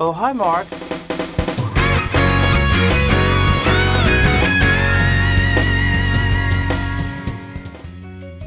[0.00, 0.66] Oh, hi, Mark.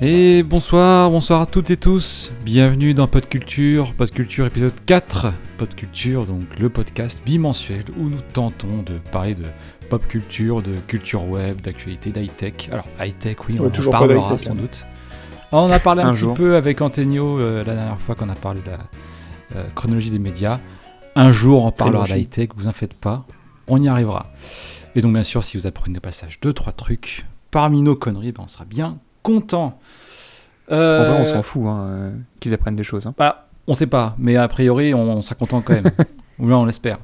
[0.01, 2.31] Et bonsoir, bonsoir à toutes et tous.
[2.43, 5.27] Bienvenue dans Podculture, Podculture épisode 4.
[5.57, 9.45] Podculture, donc le podcast bimensuel où nous tentons de parler de
[9.89, 12.53] pop culture, de culture web, d'actualité, d'high-tech.
[12.71, 14.55] Alors, high-tech, oui, on Ouais, en toujours parlera sans hein.
[14.55, 14.85] doute.
[15.53, 16.33] On en a parlé un, Un petit jour.
[16.33, 20.19] peu avec Antonio euh, la dernière fois qu'on a parlé de la euh, chronologie des
[20.19, 20.59] médias.
[21.15, 23.25] Un jour, on parlera d'high-tech, vous en faites pas.
[23.67, 24.31] On y arrivera.
[24.95, 28.31] Et donc, bien sûr, si vous apprenez au passage deux, trois trucs parmi nos conneries,
[28.31, 29.79] ben, on sera bien content.
[30.69, 33.05] En vrai, on Euh, s'en fout hein, euh, qu'ils apprennent des choses.
[33.05, 33.13] hein.
[33.17, 35.91] bah, on sait pas, mais a priori, on, on sera content quand même.
[36.39, 36.99] Ou bien on l'espère.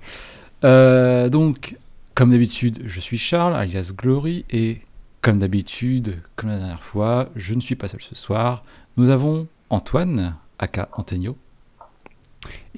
[0.63, 1.77] Euh, donc,
[2.15, 4.81] comme d'habitude, je suis Charles, alias Glory, et
[5.21, 8.63] comme d'habitude, comme la dernière fois, je ne suis pas seul ce soir.
[8.97, 11.37] Nous avons Antoine, aka Antonio.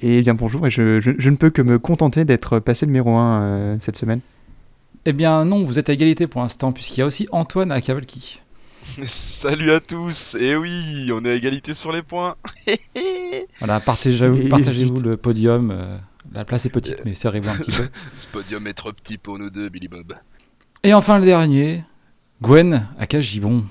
[0.00, 3.16] Et bien bonjour, et je, je- je ne peux que me contenter d'être passé numéro
[3.16, 4.20] 1 cette semaine.
[5.04, 7.94] Eh bien non, vous êtes à égalité pour l'instant, puisqu'il y a aussi Antoine, aka
[7.94, 8.40] Valky.
[9.06, 12.34] Salut à tous Et oui, on est à égalité sur les points
[13.60, 15.06] Voilà, partagez-vous zut.
[15.06, 15.70] le podium.
[15.70, 15.96] euh,
[16.32, 17.88] la place est petite, mais serrez-vous un petit peu.
[18.16, 20.14] Ce podium est trop petit pour nous deux, Billy Bob.
[20.82, 21.84] Et enfin le dernier,
[22.40, 23.64] Gwen, aka Gibon.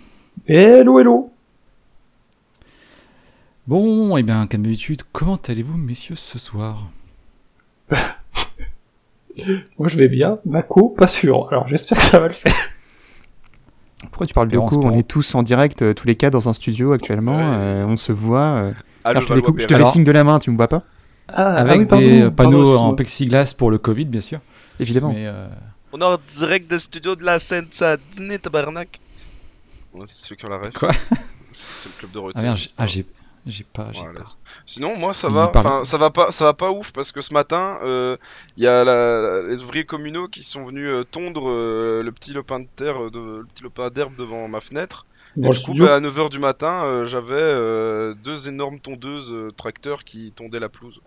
[0.48, 1.32] Hello, hello
[3.68, 6.90] Bon, et bien, comme d'habitude, comment allez-vous, messieurs, ce soir
[9.80, 11.48] Moi je vais bien, Mako, pas sûr.
[11.52, 12.54] Alors j'espère que ça va le faire.
[14.10, 16.34] Pourquoi tu parles de Espérons, co On est tous en direct, euh, tous les quatre
[16.34, 17.38] dans un studio actuellement.
[17.38, 17.56] Ouais.
[17.56, 18.40] euh, on se voit.
[18.40, 18.74] euh.
[19.04, 20.84] Allô, Alors, je te, je te fais signe de la main, tu me vois pas
[21.30, 24.40] Ah, Avec ah oui, pardon, des pardon, panneaux en plexiglas pour le Covid, bien sûr.
[24.80, 25.14] Évidemment.
[25.14, 25.48] Mais, euh,
[25.94, 29.00] On est en direct des studios de la Seine-Saint-Denis, tabarnak
[29.94, 30.74] Ouais, c'est ceux qui ont la ref.
[30.74, 30.92] Quoi
[31.52, 32.40] C'est le club de retour.
[32.40, 33.06] Ah merde, j'ai ah, j'ai
[33.46, 34.14] j'ai pas, j'ai Voilà.
[34.14, 34.38] pas.
[34.66, 35.52] Sinon, moi, ça va.
[35.54, 38.16] Enfin, ça va pas, ça va pas ouf parce que ce matin, euh,
[38.56, 42.12] il y a la- la- les ouvriers communaux qui sont venus euh, tondre euh, le
[42.14, 45.08] petit lopin de terre, de, le petit lopin d'herbe devant ma fenêtre.
[45.36, 49.32] Dans Et du coup, bah, à 9h du matin, euh, j'avais euh, deux énormes tondeuses
[49.34, 51.02] euh, tracteurs qui tondaient la pelouse.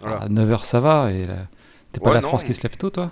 [0.00, 0.24] Voilà.
[0.24, 1.12] À 9h, ça va.
[1.12, 1.26] Et
[1.92, 2.28] T'es pas Ouais, la non.
[2.28, 3.10] France qui se lève tôt, toi?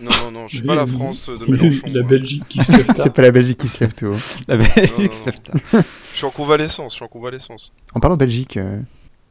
[0.00, 1.86] Non, non, non, je suis pas la France de Mélenchon.
[1.92, 2.10] La moi.
[2.10, 2.96] Belgique qui se lève tard.
[2.98, 4.14] C'est pas la Belgique qui se lève tôt.
[4.46, 5.24] La non, Belgique se non.
[5.26, 5.56] lève tard.
[6.12, 7.72] Je suis en convalescence, je suis en convalescence.
[7.94, 8.80] En parlant de Belgique, euh,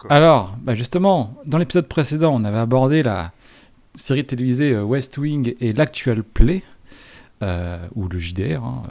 [0.10, 3.32] Alors, bah justement, dans l'épisode précédent, on avait abordé la
[3.96, 6.64] série télévisée euh, West Wing et l'actual Play,
[7.44, 8.64] euh, ou le JDR.
[8.64, 8.84] hein.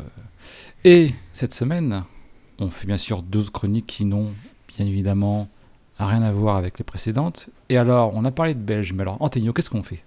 [0.84, 2.04] Et cette semaine,
[2.58, 4.30] on fait bien sûr deux chroniques qui n'ont
[4.76, 5.48] bien évidemment
[5.98, 7.48] rien à voir avec les précédentes.
[7.68, 10.02] Et alors, on a parlé de Belge, mais alors, Antonio, qu'est-ce qu'on fait?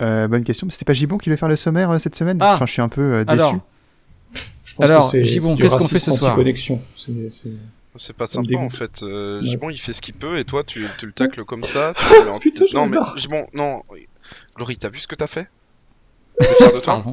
[0.00, 0.66] Euh, bonne question.
[0.66, 2.38] mais C'était pas Gibon qui devait faire le sommaire euh, cette semaine?
[2.40, 3.40] Ah Enfin, je suis un peu euh, déçu.
[3.40, 3.60] Alors,
[4.64, 6.32] Je pense Alors, que c'est- Gibon, qu'est-ce qu'on fait ce soir?
[6.32, 6.80] anti-connexion.
[6.96, 9.02] C'est- pas sympa en fait.
[9.02, 9.46] Euh, Ouais.
[9.46, 11.94] Gibon il fait ce qu'il peut et toi tu, tu le tacles comme ça.
[11.96, 12.98] Tu en- Putain, non mais.
[13.16, 13.82] Gibon, non.
[14.56, 15.48] Glory, t'as vu ce que t'as fait?
[16.40, 17.04] Fier de toi?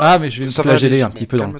[0.00, 1.36] Ah, mais je vais me flageller aller, un petit peu.
[1.36, 1.52] Dans...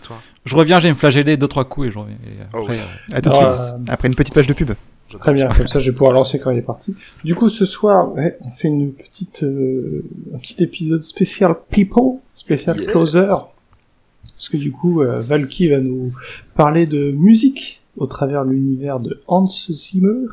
[0.45, 2.17] Je reviens, je vais me flageller deux, trois coups et je reviens.
[2.25, 2.81] et Oh, après, oui.
[3.13, 3.61] euh, À tout de Alors, suite.
[3.63, 4.73] euh, Après une petite page de pub.
[5.17, 6.95] Très bien, comme ça je vais pouvoir lancer quand il est parti.
[7.25, 10.05] Du coup, ce soir, ouais, on fait une petite, euh,
[10.35, 12.87] un petit épisode spécial People, spécial Yes.
[12.87, 13.27] Closer.
[13.27, 16.13] Parce que du coup, euh, Valky va nous
[16.55, 20.27] parler de musique au travers de l'univers de Hans Zimmer.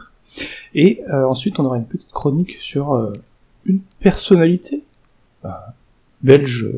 [0.74, 3.14] Et euh, ensuite, on aura une petite chronique sur euh,
[3.66, 4.84] une personnalité
[5.46, 5.50] euh,
[6.22, 6.69] belge,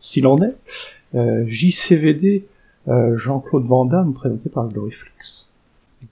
[0.00, 0.56] s'il en est,
[1.14, 2.46] euh, JCVD
[2.88, 5.50] euh, Jean-Claude Van Damme, présenté par Gloriflex.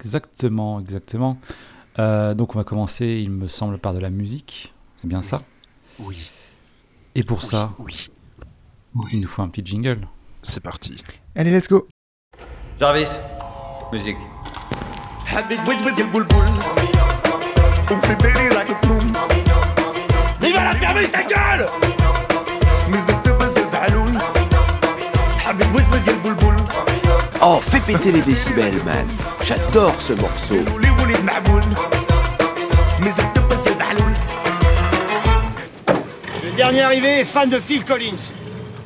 [0.04, 1.38] Exactement, exactement.
[1.98, 4.74] Euh, donc on va commencer, il me semble, par de la musique.
[4.96, 5.42] C'est bien ça?
[5.98, 6.30] Oui.
[7.14, 8.10] Et pour ça, oui.
[9.12, 10.08] il nous faut un petit jingle.
[10.42, 11.02] C'est parti.
[11.36, 11.86] Allez, let's go.
[12.80, 13.16] Jarvis,
[13.92, 14.16] musique.
[20.40, 20.74] Vive la
[21.24, 21.91] gueule
[27.44, 29.04] Oh, fais péter les décibels, man.
[29.42, 30.58] J'adore ce morceau.
[36.44, 38.32] Le dernier arrivé est fan de Phil Collins.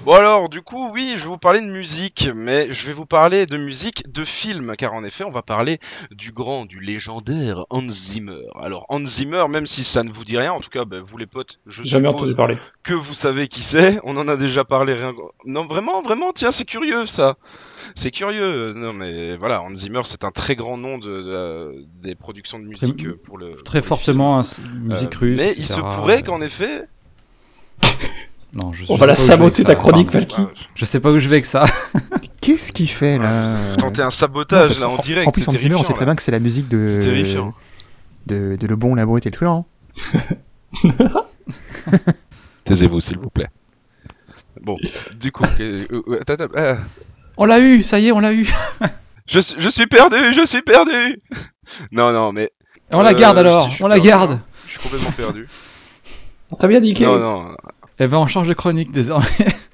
[0.07, 3.07] Bon alors, du coup, oui, je vais vous parler de musique, mais je vais vous
[3.07, 5.81] parler de musique de film, car en effet, on va parler
[6.13, 8.39] du grand, du légendaire Hans Zimmer.
[8.55, 11.19] Alors, Hans Zimmer, même si ça ne vous dit rien, en tout cas, bah, vous
[11.19, 12.57] les potes, je Jamais suppose entendu parler.
[12.85, 13.99] que vous savez qui c'est.
[14.05, 14.95] On en a déjà parlé.
[14.95, 15.13] Rien...
[15.45, 17.35] Non, vraiment, vraiment, tiens, c'est curieux ça.
[17.97, 18.75] C'est curieux.
[18.75, 22.65] Non, mais voilà, Hans Zimmer, c'est un très grand nom de, de- des productions de
[22.67, 23.57] musique pour le.
[23.65, 25.37] Très pour fortement, musique Euh, russe.
[25.37, 25.57] Mais etc.
[25.59, 26.85] il se pourrait qu'en effet.
[28.53, 30.11] Non, je, On je va la saboter ta ça, chronique.
[30.11, 30.41] Valky.
[30.75, 31.65] Je sais pas où je vais avec ça.
[32.41, 35.29] Qu'est-ce qu'il fait là Vous tentez un sabotage là en qu'en- direct.
[35.29, 36.87] En plus, en Zimmer, on sait très bien que c'est la musique de.
[36.87, 37.53] C'est terrifiant.
[38.27, 39.67] De, de Le Bon, la Brute et le Truand.
[42.65, 43.49] Taisez-vous, s'il vous plaît.
[44.63, 44.75] Bon,
[45.21, 46.77] du coup, euh, euh, ah.
[47.37, 48.49] On l'a eu, ça y est, on l'a eu.
[49.27, 51.19] je, suis- je suis perdu, je suis perdu.
[51.93, 52.51] Non, non, mais
[52.95, 54.33] On la Euh, garde alors, si, je suis on la garde.
[54.33, 54.41] hein.
[54.67, 55.47] je suis complètement perdu.
[56.51, 57.57] On t'a bien dit non, non,
[57.99, 59.27] Eh ben, on change de chronique désormais.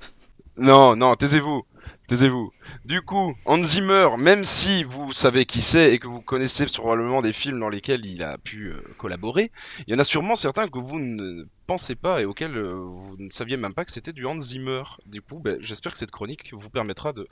[0.58, 1.62] Non, non, taisez-vous.
[2.08, 2.52] Taisez-vous.
[2.84, 7.22] Du coup, Hans Zimmer, même si vous savez qui c'est et que vous connaissez probablement
[7.22, 9.50] des films dans lesquels il a pu euh, collaborer,
[9.86, 13.16] il y en a sûrement certains que vous ne pensez pas et auxquels euh, vous
[13.18, 14.82] ne saviez même pas que c'était du Hans Zimmer.
[15.06, 17.26] Du coup, ben, j'espère que cette chronique vous permettra de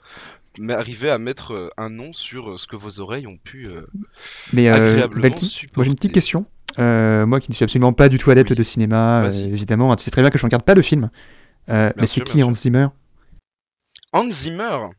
[0.57, 3.69] m'arriver à mettre euh, un nom sur ce que vos oreilles ont pu
[4.51, 5.77] Mais agréablement Valky, supporter.
[5.77, 6.47] moi j'ai une petite question.
[6.79, 8.55] Euh, moi qui ne suis absolument pas du tout adepte Oui.
[8.55, 11.09] de cinéma, euh, évidemment, tu sais très bien que je ne regarde pas de films.
[11.69, 12.87] Euh, mais c'est qui Hans Zimmer?
[14.13, 14.89] Hans Zimmer?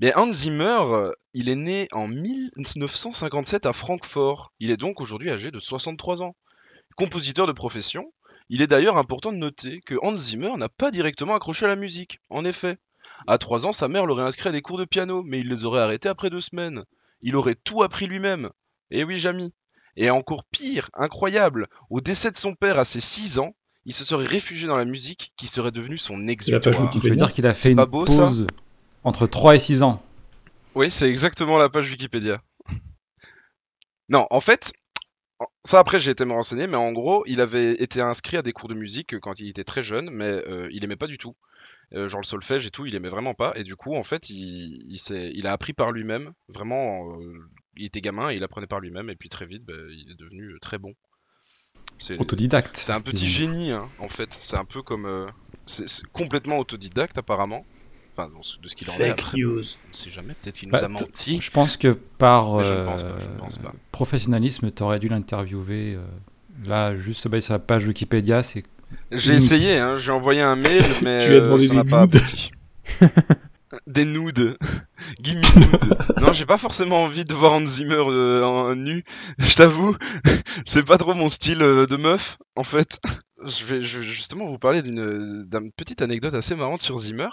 [0.00, 4.52] Mais Hans Zimmer, il est né en 1957 à Francfort.
[4.58, 6.34] Il est donc aujourd'hui âgé de 63 ans.
[6.96, 8.12] Compositeur de profession,
[8.48, 11.76] il est d'ailleurs important de noter que Hans Zimmer n'a pas directement accroché à la
[11.76, 12.18] musique.
[12.30, 12.78] En effet,
[13.26, 15.64] à 3 ans, sa mère l'aurait inscrit à des cours de piano, mais il les
[15.64, 16.84] aurait arrêtés après deux semaines.
[17.20, 18.50] Il aurait tout appris lui-même.
[18.90, 19.54] Et oui, Jamy.
[19.96, 23.54] Et encore pire, incroyable, au décès de son père à ses 6 ans,
[23.84, 26.90] il se serait réfugié dans la musique qui serait devenue son la page exutoire.
[26.94, 28.46] Il faut dire qu'il a fait une ça pause
[29.04, 30.02] entre 3 et 6 ans.
[30.74, 32.40] Oui, c'est exactement la page Wikipédia.
[34.08, 34.72] non, en fait,
[35.64, 38.52] ça après j'ai été me renseigner, mais en gros, il avait été inscrit à des
[38.52, 41.34] cours de musique quand il était très jeune, mais euh, il aimait pas du tout.
[41.94, 43.52] Euh, genre le solfège et tout, il aimait vraiment pas.
[43.54, 46.32] Et du coup, en fait, il, il, s'est- il a appris par lui-même.
[46.48, 47.34] Vraiment, euh,
[47.76, 49.10] il était gamin et il apprenait par lui-même.
[49.10, 50.94] Et puis très vite, bah, il est devenu euh, très bon.
[51.98, 52.76] C'est Autodidacte.
[52.76, 54.36] c'est un petit génie, hein, en fait.
[54.40, 55.06] C'est un peu comme.
[55.06, 55.26] euh,
[55.66, 57.64] c'est c'est complètement autodidacte, apparemment.
[58.16, 59.38] Enfin, dans ce- de ce qu'il en est Fake après.
[59.38, 59.60] news.
[59.60, 61.40] On ne sait jamais, peut-être qu'il nous Bah, a menti.
[61.40, 63.72] Je pense que par je ne pense pas, je ne pense pas.
[63.92, 65.94] professionnalisme, t'aurais dû l'interviewer.
[65.94, 66.04] euh,
[66.64, 68.64] là, juste baser sur la page Wikipédia, c'est
[69.10, 72.02] J'ai essayé, hein, j'ai envoyé un mail, mais Tu as euh, demandé ça n'a pas
[72.02, 72.50] abouti.
[73.86, 74.56] Des nudes.
[75.20, 75.96] Gimme nude.
[76.20, 79.02] non, j'ai pas forcément envie de voir Hans Zimmer euh, en nu.
[79.38, 79.96] Je t'avoue,
[80.66, 83.00] c'est pas trop mon style euh, de meuf, en fait.
[83.44, 87.28] Je vais, je vais justement vous parler d'une d'une petite anecdote assez marrante sur Zimmer.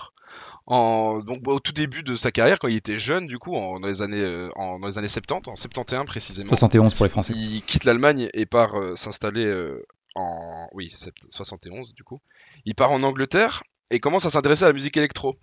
[0.65, 3.79] En, donc, au tout début de sa carrière, quand il était jeune, du coup, en,
[3.79, 7.09] dans, les années, euh, en, dans les années 70, en 71 précisément, 71 pour les
[7.09, 7.33] Français.
[7.35, 9.83] il quitte l'Allemagne et part euh, s'installer euh,
[10.15, 10.67] en.
[10.73, 12.19] Oui, c'est 71 du coup.
[12.65, 15.37] Il part en Angleterre et commence à s'intéresser à la musique électro,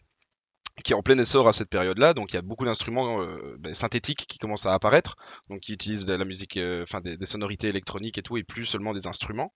[0.85, 2.15] qui est en plein essor à cette période-là.
[2.15, 5.17] Donc il y a beaucoup d'instruments euh, ben, synthétiques qui commencent à apparaître,
[5.51, 8.67] donc qui utilisent la musique, euh, enfin des, des sonorités électroniques et tout, et plus
[8.67, 9.53] seulement des instruments.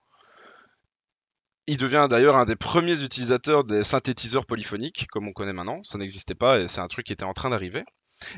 [1.67, 5.81] Il devient d'ailleurs un des premiers utilisateurs des synthétiseurs polyphoniques, comme on connaît maintenant.
[5.83, 7.83] Ça n'existait pas et c'est un truc qui était en train d'arriver.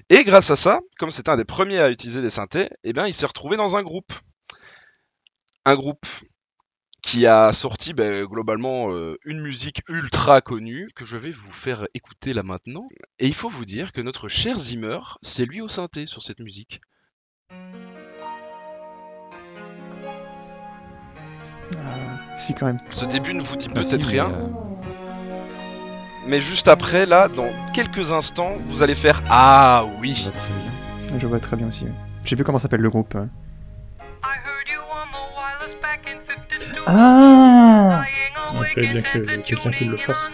[0.09, 3.07] Et grâce à ça, comme c'était un des premiers à utiliser des synthés, eh bien,
[3.07, 4.13] il s'est retrouvé dans un groupe.
[5.65, 6.05] Un groupe
[7.03, 11.85] qui a sorti ben, globalement euh, une musique ultra connue que je vais vous faire
[11.93, 12.87] écouter là maintenant.
[13.19, 16.39] Et il faut vous dire que notre cher Zimmer, c'est lui au synthé sur cette
[16.39, 16.81] musique.
[22.35, 22.77] Si, quand même.
[22.89, 24.47] Ce début ne vous dit Merci, peut-être mais, rien, euh,
[26.25, 31.19] mais juste après, là, dans quelques instants, vous allez faire Ah oui va très bien.
[31.19, 31.85] Je vois très bien aussi.
[32.23, 33.13] Je sais plus comment s'appelle le groupe.
[33.15, 33.29] hein.
[36.85, 38.03] Ah
[38.53, 40.29] Il fallait bien que quelqu'un qui le fasse.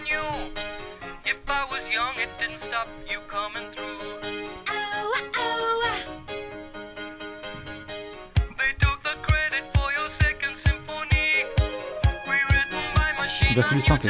[13.56, 14.08] Bah, c'est du synthé.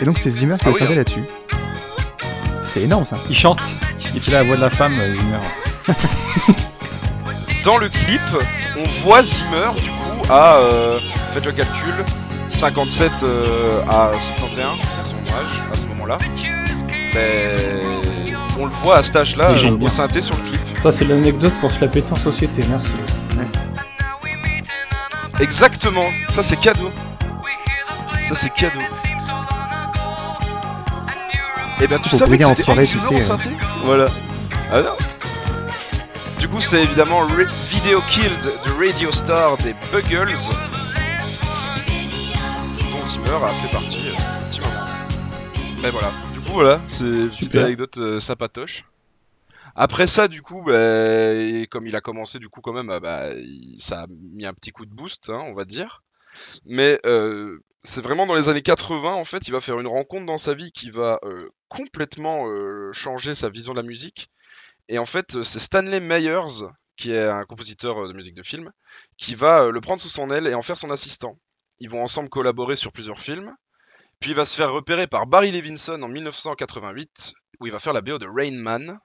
[0.00, 0.96] Et donc c'est Zimmer qui Ah oui, savait hein.
[0.96, 1.24] là-dessus.
[2.62, 3.16] C'est énorme ça.
[3.28, 3.60] Il chante.
[4.14, 6.66] Il fait la voix de la femme, euh, Zimmer.
[7.66, 8.20] Dans le clip,
[8.78, 11.00] on voit Zimmer, du coup, à, euh,
[11.34, 11.94] faites le calcul,
[12.48, 16.16] 57 euh, à 71, c'est son âge à ce moment-là.
[17.12, 17.58] Ben,
[18.56, 19.84] on le voit à cet âge-là, euh, bien.
[19.84, 20.60] au synthé sur le clip.
[20.80, 22.92] Ça, c'est l'anecdote pour se la péter en société, merci.
[25.40, 26.92] Exactement, ça c'est cadeau.
[28.22, 28.78] Ça c'est cadeau.
[31.80, 33.20] Et ben tu Faut savais que briller en c'était soirée, tu sais, euh.
[33.20, 33.50] synthé?
[33.84, 34.06] Voilà.
[34.72, 35.15] Ah non
[36.46, 40.28] Du coup c'est évidemment Video Killed de Radio Star des Buggles.
[42.78, 44.86] Dont Zimmer a fait partie euh, un petit moment.
[45.82, 46.12] Mais voilà.
[46.34, 48.84] Du coup voilà, c'est une petite anecdote euh, sapatoche.
[49.74, 53.00] Après ça, du coup, bah, et comme il a commencé, du coup, quand même, ah
[53.00, 53.30] bah,
[53.78, 56.04] ça a mis un petit coup de boost, hein, on va dire.
[56.64, 60.26] Mais euh, c'est vraiment dans les années 80, en fait, il va faire une rencontre
[60.26, 64.28] dans sa vie qui va euh, complètement euh, changer sa vision de la musique.
[64.88, 66.66] Et en fait, c'est Stanley Myers
[66.96, 68.72] qui est un compositeur euh, de musique de film,
[69.16, 71.38] qui va euh, le prendre sous son aile et en faire son assistant.
[71.78, 73.54] Ils vont ensemble collaborer sur plusieurs films.
[74.18, 77.92] Puis il va se faire repérer par Barry Levinson en 1988, où il va faire
[77.92, 78.98] la BO de Rain Man,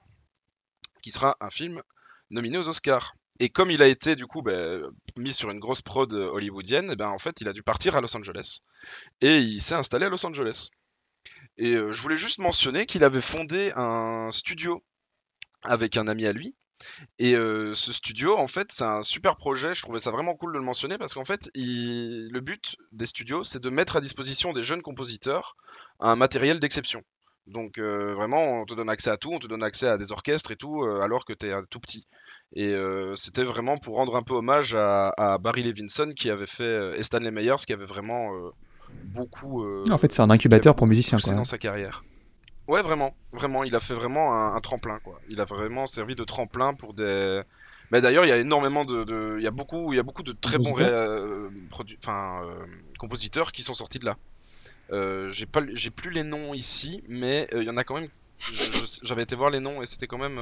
[1.04, 1.82] qui sera un film
[2.30, 3.14] nominé aux Oscars.
[3.42, 4.84] Et comme il a été du coup ben,
[5.18, 7.98] mis sur une grosse prod euh, hollywoodienne, eh ben, en fait il a dû partir
[7.98, 8.60] à Los Angeles.
[9.20, 10.70] Et il s'est installé à Los Angeles.
[11.58, 14.82] Et euh, je voulais juste mentionner qu'il avait fondé un studio
[15.66, 16.56] avec un ami à lui.
[17.20, 19.76] Et euh, ce studio, en fait, c'est un super projet.
[19.76, 23.06] Je trouvais ça vraiment cool de le mentionner parce qu'en fait, il- le but des
[23.06, 25.56] studios, c'est de mettre à disposition des jeunes compositeurs
[26.00, 27.04] un matériel d'exception.
[27.46, 30.12] Donc euh, vraiment, on te donne accès à tout, on te donne accès à des
[30.12, 32.08] orchestres et tout, euh, alors que tu es tout petit.
[32.56, 32.76] Et
[33.16, 37.02] c'était vraiment pour rendre un peu hommage à, à Barry Levinson qui avait fait, et
[37.04, 38.30] Stanley Meyers qui avait vraiment
[39.06, 39.64] beaucoup...
[39.90, 41.34] En fait, c'est un incubateur pour musiciens, quoi.
[41.38, 42.04] dans sa carrière.
[42.72, 45.20] Ouais, vraiment, vraiment, il a fait vraiment un, un tremplin, quoi.
[45.28, 47.42] Il a vraiment servi de tremplin pour des.
[47.92, 50.04] Mais d'ailleurs, il y a énormément de, de- il y a beaucoup, il y a
[50.04, 52.66] beaucoup de très bons ré- euh, produ- enfin, euh,
[52.98, 54.16] compositeurs qui sont sortis de là.
[54.94, 57.96] Euh, j'ai pas, j'ai plus les noms ici, mais euh, il y en a quand
[57.96, 58.08] même.
[59.04, 60.40] J'avais été voir les noms et c'était quand même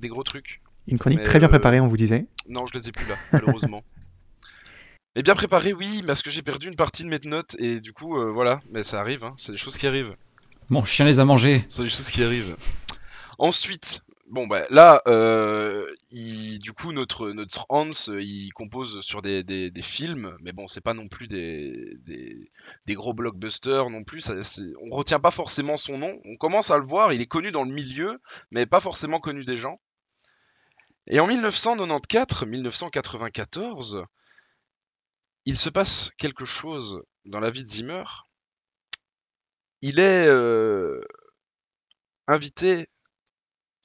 [0.00, 0.62] des gros trucs.
[0.88, 2.24] Une chronique Mais, très bien préparée, on vous disait.
[2.48, 3.82] Non, je les ai plus là, malheureusement.
[5.16, 7.92] Mais bien préparé, oui, parce que j'ai perdu une partie de mes notes et du
[7.92, 8.58] coup, euh, voilà.
[8.72, 10.16] Mais ça arrive, hein, c'est des choses qui arrivent.
[10.70, 11.64] Mon chien les a mangés.
[11.68, 12.56] Ce sont des choses qui arrivent.
[13.38, 19.20] Ensuite, bon bah là, euh, il- du coup notre notre Hans, euh, il compose sur
[19.22, 24.20] des, des, films, mais bon c'est pas non plus des, des, gros blockbusters non plus.
[24.20, 26.18] Ça, c'est- on retient pas forcément son nom.
[26.24, 29.44] On commence à le voir, il est connu dans le milieu, mais pas forcément connu
[29.44, 29.80] des gens.
[31.06, 34.04] Et en 1994-1994,
[35.44, 38.04] il se passe quelque chose dans la vie de Zimmer.
[39.86, 41.02] Il est euh,
[42.26, 42.86] invité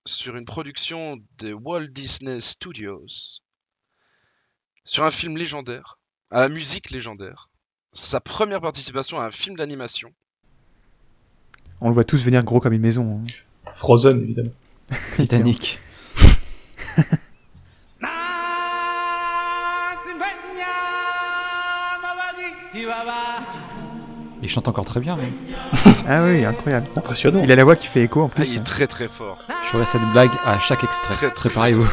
[0.05, 3.05] sur une production de Walt Disney Studios,
[4.85, 5.99] sur un film légendaire,
[6.31, 7.49] à la musique légendaire.
[7.91, 10.13] Sa première participation à un film d'animation.
[11.81, 13.21] On le voit tous venir gros comme une maison.
[13.21, 13.71] hein.
[13.73, 14.53] Frozen, évidemment.
[15.17, 15.81] Titanic.
[24.49, 25.15] Il chante encore très bien.
[26.11, 26.87] Ah oui, incroyable.
[26.95, 27.41] Impressionnant.
[27.43, 28.53] Il a la voix qui fait écho en Ah, plus.
[28.53, 29.37] il est très très fort.
[29.65, 31.13] Je ferai cette blague à chaque extrait.
[31.13, 31.85] Très, très Préparez-vous.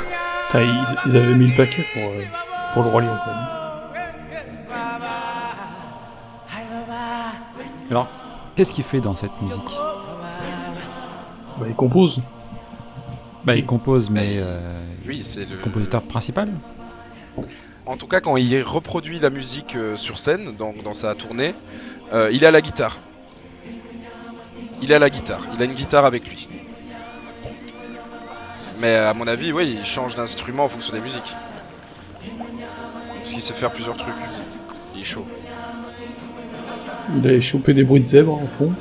[0.55, 2.23] Ils, ils avaient mis le paquet pour, euh,
[2.73, 3.47] pour le Roi Lion, quand même.
[7.91, 8.09] Alors,
[8.57, 9.61] qu'est-ce qu'il fait dans cette musique?
[11.59, 12.23] Bah, ils composent.
[13.45, 16.49] Bah, il compose, mais euh, Oui, c'est le compositeur principal.
[17.85, 21.55] En tout cas, quand il reproduit la musique euh, sur scène, dans, dans sa tournée,
[22.13, 22.99] euh, il est à la guitare.
[24.83, 25.43] Il est à la guitare.
[25.55, 26.49] Il a une guitare avec lui.
[28.79, 31.35] Mais à mon avis, oui, il change d'instrument en fonction des musiques.
[33.19, 34.15] Parce qu'il sait faire plusieurs trucs.
[34.95, 35.27] Il est chaud.
[37.17, 38.73] Il a chopé des bruits de zèbre en fond.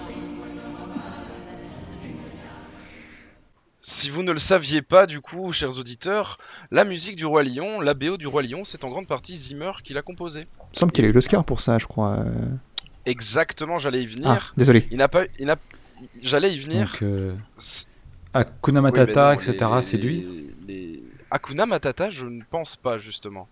[3.79, 6.39] Si vous ne le saviez pas, du coup, chers auditeurs,
[6.71, 9.71] la musique du Roi Lion, la BO du Roi Lion, c'est en grande partie Zimmer
[9.83, 10.41] qui l'a composée.
[10.41, 12.25] Il me semble qu'il a eu l'Oscar pour ça, je crois.
[13.05, 14.29] Exactement, j'allais y venir.
[14.29, 14.87] Ah, désolé.
[14.91, 15.55] Il n'a pas, il n'a,
[16.21, 16.87] j'allais y venir.
[16.91, 17.33] Donc, euh,
[18.35, 20.25] Oui, Matata, non, etc., c'est lui.
[20.67, 23.47] les- Hakuna Matata, je ne pense pas, justement.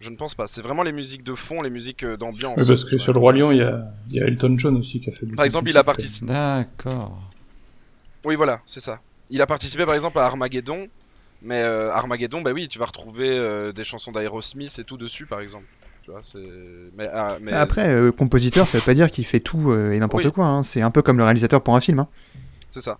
[0.00, 0.46] Je ne pense pas.
[0.48, 2.58] C'est vraiment les musiques de fond, les musiques euh, d'ambiance.
[2.58, 4.76] Oui, parce que sur le Roi Lion, il y a, il y a Elton John
[4.76, 5.26] aussi qui a fait.
[5.26, 6.26] Par exemple, il a participé.
[6.26, 7.30] D'accord.
[8.24, 9.00] Oui, voilà, c'est ça.
[9.30, 10.88] Il a participé, par exemple, à Armageddon.
[11.40, 15.26] Mais euh, Armageddon, bah oui, tu vas retrouver euh, des chansons d'Aerosmith et tout dessus,
[15.26, 15.66] par exemple.
[16.02, 16.38] Tu vois, c'est.
[16.94, 19.98] Mais, ah, mais- Après, euh, compositeur, ça veut pas dire qu'il fait tout euh, et
[19.98, 20.32] n'importe Oui.
[20.32, 20.46] quoi.
[20.46, 20.62] hein.
[20.62, 22.00] C'est un peu comme le réalisateur pour un film.
[22.00, 22.08] hein.
[22.70, 22.98] c'est ça.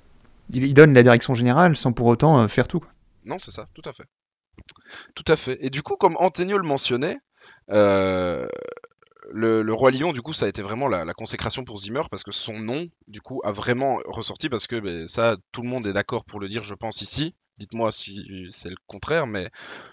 [0.51, 2.81] Il, il donne la direction générale sans pour autant euh, faire tout.
[2.81, 2.91] quoi.
[3.25, 4.05] Non, c'est ça, tout à fait.
[5.15, 5.59] Tout à fait.
[5.61, 7.19] Et du coup, comme Antonio le mentionnait,
[7.69, 12.03] le, le Roi Lion, du coup, ça a été vraiment la, la consécration pour Zimmer
[12.11, 15.69] parce que son nom, du coup, a vraiment ressorti parce que ben, ça, tout le
[15.69, 17.35] monde est d'accord pour le dire, je pense, ici.
[17.59, 19.51] Dites-moi si c'est le contraire, mais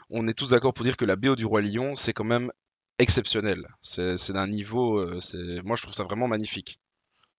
[0.09, 2.51] on est tous d'accord pour dire que la BO du Roi Lion, c'est quand même
[2.99, 3.67] exceptionnel.
[3.81, 6.79] C'est d'un niveau, euh, c'est moi je trouve ça vraiment magnifique.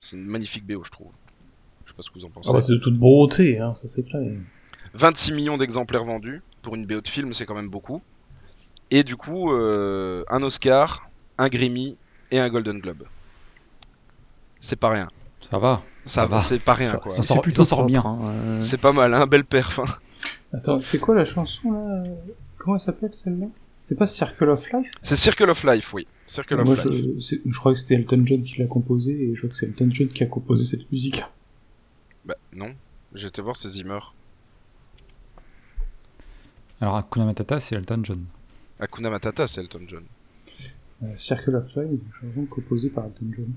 [0.00, 1.12] C'est une magnifique BO, je trouve.
[1.84, 2.48] Je sais pas ce que vous en pensez.
[2.50, 4.22] Ah bah, c'est de toute beauté, hein, ça c'est clair.
[4.94, 8.02] 26 millions d'exemplaires vendus pour une BO de film, c'est quand même beaucoup.
[8.90, 11.96] Et du coup, euh, un Oscar, un Grammy
[12.30, 13.04] et un Golden Globe.
[14.60, 15.08] C'est pas rien.
[15.40, 15.82] Ça va.
[16.04, 16.38] Ça, Ça va.
[16.40, 17.10] c'est pas rien Ça- quoi.
[17.12, 18.02] sort- plutôt sort bien.
[18.04, 18.60] hein, euh.
[18.60, 19.78] C'est pas mal, un bel perf.
[19.80, 19.84] hein.
[20.52, 22.02] Attends, c'est quoi la chanson là?
[22.58, 23.46] Comment elle s'appelle celle-là?
[23.82, 24.90] C'est pas Circle of Life?
[25.02, 26.06] C'est Circle of Life, oui.
[26.26, 26.86] Circle of Moi Life.
[27.16, 29.56] je, c'est- je crois que c'était Elton John qui l'a composé et je crois que
[29.56, 31.22] c'est Elton John qui a composé cette musique.
[32.24, 32.74] Bah non,
[33.14, 33.98] j'ai été voir ces Zimmer.
[36.80, 38.24] Alors, Hakuna Matata, c'est Elton John.
[38.78, 40.04] Hakuna Matata, c'est Elton John.
[41.02, 43.52] Euh, Circle of Life, une chanson composée par Elton John.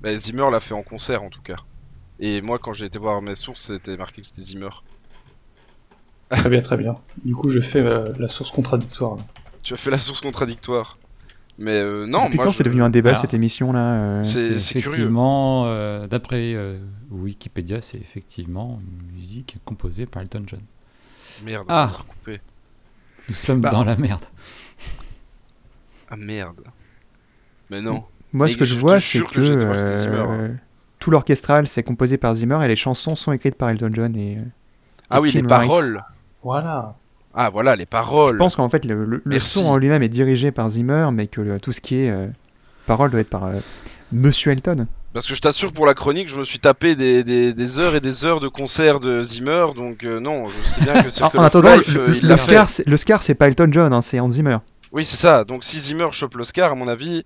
[0.00, 1.56] Bah, Zimmer l'a fait en concert en tout cas.
[2.20, 4.68] Et moi, quand j'ai été voir mes sources, c'était marqué que c'était Zimmer.
[6.30, 6.94] Très bien, très bien.
[7.24, 9.16] Du coup, je fais euh, la source contradictoire.
[9.62, 10.98] Tu as fait la source contradictoire.
[11.58, 14.24] Mais euh, non, Depuis moi, quand je- c'est devenu un débat Alors, cette émission là
[14.24, 14.88] c'est- c'est curieux.
[14.88, 16.78] effectivement, euh, d'après euh,
[17.12, 20.60] Wikipédia, c'est effectivement une musique composée par Elton John.
[21.44, 21.84] Merde, Ah.
[21.84, 22.40] on va recouper.
[23.28, 23.70] Nous sommes Bah.
[23.70, 24.24] dans la merde.
[26.10, 26.60] Ah merde.
[27.70, 28.04] Mais non.
[28.32, 30.48] Moi, Mais ce que je je te vois, c'est jure que, Zimmer, euh,
[30.98, 34.38] tout l'orchestral c'est composé par Zimmer et les chansons sont écrites par Elton John et.
[34.38, 34.42] euh,
[35.08, 35.68] Ah oui, Tim les Rice.
[35.68, 36.02] paroles.
[36.44, 36.94] Voilà.
[37.34, 38.34] Ah voilà, les paroles.
[38.34, 41.40] Je pense qu'en fait le, le- son en lui-même est dirigé par Zimmer, mais que
[41.40, 42.28] le- tout ce qui est euh,
[42.86, 43.58] parole doit être par euh,
[44.12, 44.86] Monsieur Elton.
[45.12, 47.94] Parce que je t'assure, pour la chronique, je me suis tapé des, des, des heures
[47.94, 51.10] et des heures de concerts de Zimmer, donc euh, non, je sais bien que En,
[51.10, 52.84] Circle en attendant, Life, le, euh, le- il le l'a Scar, fait.
[52.84, 54.58] c'est- c'est pas Elton John, hein, c'est Hans Zimmer.
[54.92, 55.44] Oui, c'est ça.
[55.44, 57.24] Donc si Zimmer chope l'Oscar, à mon avis,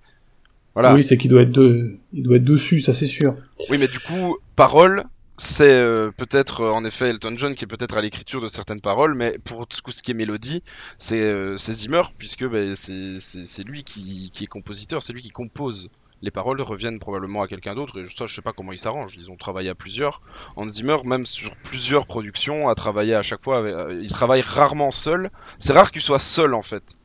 [0.75, 0.93] voilà.
[0.93, 1.97] Oui, c'est qu'il doit être de...
[2.13, 3.35] il doit être dessus, ça c'est sûr.
[3.69, 5.03] Oui, mais du coup, paroles,
[5.39, 8.81] c'est euh, peut-être euh, en effet Elton John qui est peut-être à l'écriture de certaines
[8.81, 10.63] paroles, mais pour tout ce qui est mélodie,
[10.97, 15.89] c'est euh, Zimmer, puisque bah, c'est lui qui, est compositeur, c'est lui qui compose.
[16.21, 19.15] Les paroles reviennent probablement à quelqu'un d'autre, et ça, je sais pas comment ils s'arrangent.
[19.15, 20.21] Ils ont travaillé à plusieurs.
[20.57, 23.63] Hans Zimmer, même sur plusieurs productions, a travaillé à chaque fois.
[23.91, 25.31] il travaille rarement seul.
[25.59, 26.97] C'est rare qu'il soit seul en fait.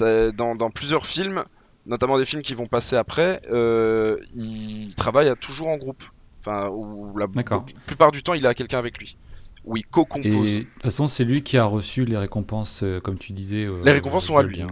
[0.00, 1.44] Dans, plusieurs films,
[1.84, 3.42] notamment des films qui vont passer après,
[4.34, 6.02] il travaille toujours en groupe.
[6.46, 7.64] Enfin, où la D'accord.
[7.66, 9.16] la plupart du temps, il a quelqu'un avec lui.
[9.76, 10.54] Et co-compose.
[10.54, 13.64] de toute façon, c'est lui qui a reçu les récompenses, euh, comme tu disais.
[13.64, 14.62] euh, Les récompenses sont à lui.
[14.62, 14.68] hein.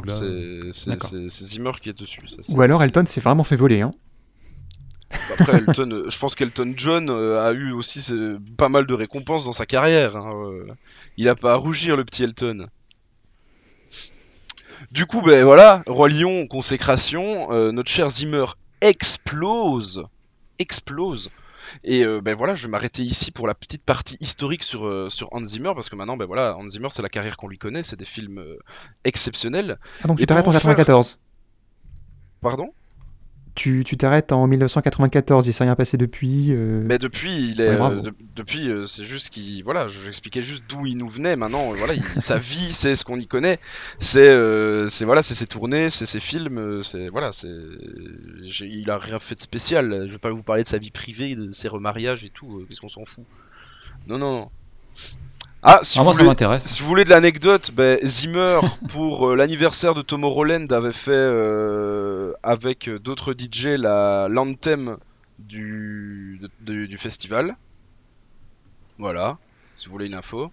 [0.71, 2.21] C'est- Zimmer qui est dessus.
[2.29, 3.81] ça, Ou alors Elton s'est vraiment fait voler.
[3.81, 3.93] Hein.
[5.37, 8.01] Après, Elton, euh, je pense qu'Elton John a eu aussi
[8.57, 10.17] pas mal de récompenses dans sa carrière.
[10.17, 10.31] hein.
[11.17, 12.63] Il a pas à rougir, le petit Elton.
[14.93, 18.45] Du coup, ben voilà, Roi Lion, consécration, euh, notre cher Zimmer
[18.81, 20.05] explose.
[20.59, 21.31] Explose.
[21.85, 25.09] Et euh, ben voilà, je vais m'arrêter ici pour la petite partie historique sur, euh,
[25.11, 27.59] sur Hans Zimmer, parce que maintenant, ben voilà, Hans Zimmer, c'est la carrière qu'on lui
[27.59, 28.59] connaît, c'est des films euh,
[29.05, 29.79] exceptionnels.
[30.03, 31.19] Ah, donc tu t'arrêtes en faire- 94.
[32.41, 32.73] Pardon?
[33.55, 36.49] Tu tu t'arrêtes en 1994, il s'est rien passé depuis.
[36.51, 40.09] euh, Mais depuis, il est, Ouais, euh, de- depuis, euh, c'est juste qu'il, voilà, je
[40.09, 41.37] expliquais juste d'où il nous venait.
[41.37, 43.59] Maintenant, voilà, il- sa vie, c'est ce qu'on y connaît.
[44.01, 47.47] C'est, euh, c'est voilà, c'est ses tournées, c'est ses films, c'est voilà, c'est,
[48.63, 50.05] il a rien fait de spécial.
[50.09, 52.65] Je vais pas vous parler de sa vie privée, de ses remariages et tout.
[52.69, 53.25] Qu'est-ce qu'on s'en fout
[54.09, 54.51] Non, non, non.
[55.67, 56.67] Ah, si Ah, vous moi, ça voulez, m'intéresse.
[56.67, 62.33] si vous voulez de l'anecdote, ben, Zimmer, pour euh, l'anniversaire de Tomorrowland, avait fait euh,
[62.43, 64.99] avec d'autres DJ la l'anthem
[65.39, 67.57] du, du festival.
[68.99, 69.39] Voilà,
[69.75, 70.51] si vous voulez une info.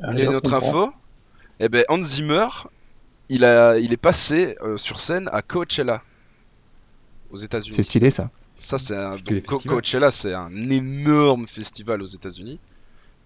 [0.00, 0.92] Vous voulez Allez, une autre info
[1.60, 2.46] Eh ben, Hans Zimmer,
[3.28, 6.02] il, a, il est passé euh, sur scène à Coachella,
[7.30, 7.76] aux États-Unis.
[7.76, 8.30] C'est stylé ça.
[8.56, 9.18] Ça, c'est un.
[9.18, 9.76] que les donc, Co- festivals.
[9.76, 12.58] Coachella, c'est un énorme festival aux États-Unis.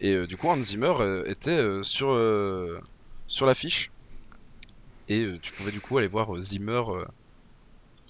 [0.01, 2.81] Et euh, du coup, Hans Zimmer euh, était euh, sur, euh,
[3.27, 3.91] sur l'affiche.
[5.09, 7.05] Et euh, tu pouvais du coup aller voir euh, Zimmer euh,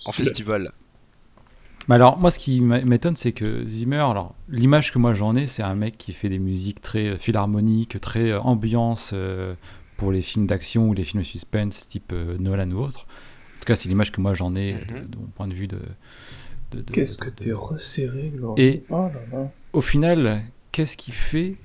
[0.05, 0.73] en festival.
[1.89, 5.35] Mais alors, moi, ce qui m'a- m'étonne, c'est que Zimmer, alors, l'image que moi j'en
[5.35, 9.55] ai, c'est un mec qui fait des musiques très philharmoniques, très euh, ambiance euh,
[9.97, 13.01] pour les films d'action ou les films de suspense, type euh, Nolan ou autre.
[13.07, 15.07] En tout cas, c'est l'image que moi j'en ai, de, Mhm.
[15.09, 15.79] de mon point de vue de.
[16.73, 18.55] de- de- Qu'est-ce que t'es resserré, Laurent.
[18.59, 19.51] Et- Oh là là.
[19.73, 21.57] Au final, qu'est-ce qu'il fait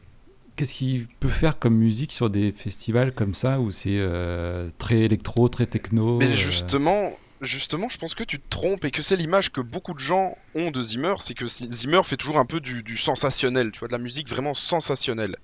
[0.55, 4.99] Qu'est-ce qu'il peut faire comme musique sur des festivals comme ça où c'est euh, très
[4.99, 9.01] électro, très techno Mais euh, justement, justement, je pense que tu te trompes et que
[9.01, 12.45] c'est l'image que beaucoup de gens ont de Zimmer, c'est que Zimmer fait toujours un
[12.45, 15.37] peu du, du sensationnel, tu vois, de la musique vraiment sensationnelle.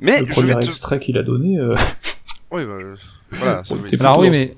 [0.00, 0.66] Mais Le je premier vais te...
[0.66, 1.76] extrait qu'il a donné, euh,
[2.50, 2.78] Oui, bah,
[3.30, 4.56] voilà, ça Alors oui, mais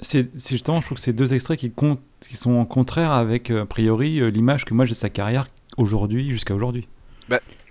[0.00, 3.50] c'est justement, je trouve que c'est deux extraits qui, comptent, qui sont en contraire avec,
[3.50, 6.86] a priori, l'image que moi j'ai de sa carrière aujourd'hui, jusqu'à aujourd'hui.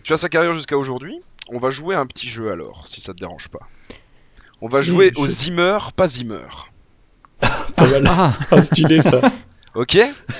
[0.07, 1.19] Tu as sa carrière jusqu'à aujourd'hui.
[1.49, 3.59] On va jouer à un petit jeu alors, si ça te dérange pas.
[4.61, 6.47] On va jouer Oui, au je- Zimmer, pas Zimmer.
[7.75, 8.05] pas mal.
[8.07, 9.19] Ah Ah, stylé ça.
[9.75, 9.97] Ok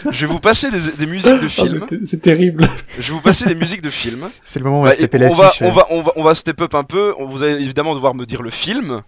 [0.10, 1.86] Je vais vous passer des, des musiques de Ah, films.
[1.90, 2.66] c'est- c'est terrible.
[2.98, 4.30] Je vais vous passer des musiques de films.
[4.46, 6.02] C'est le moment où on va Bah, se taper et on, va, on, va, on,
[6.02, 7.14] va, on va step up un peu.
[7.20, 9.02] On- Vous allez évidemment devoir me dire le film.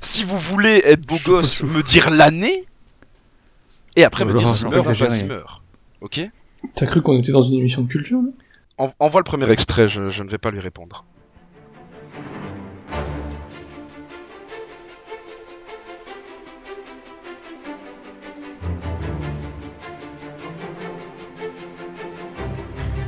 [0.00, 1.66] Si vous voulez être beau Chou, gosse, chou.
[1.66, 2.66] me dire l'année.
[3.96, 5.10] Et après me Oh dire Zimmer pas ou pas exagérer.
[5.22, 5.42] Zimmer.
[6.02, 6.20] Ok?
[6.76, 8.28] T'as cru qu'on était dans une émission de culture là
[8.78, 11.04] En- Envoie le premier extrait, je, je ne vais pas lui répondre.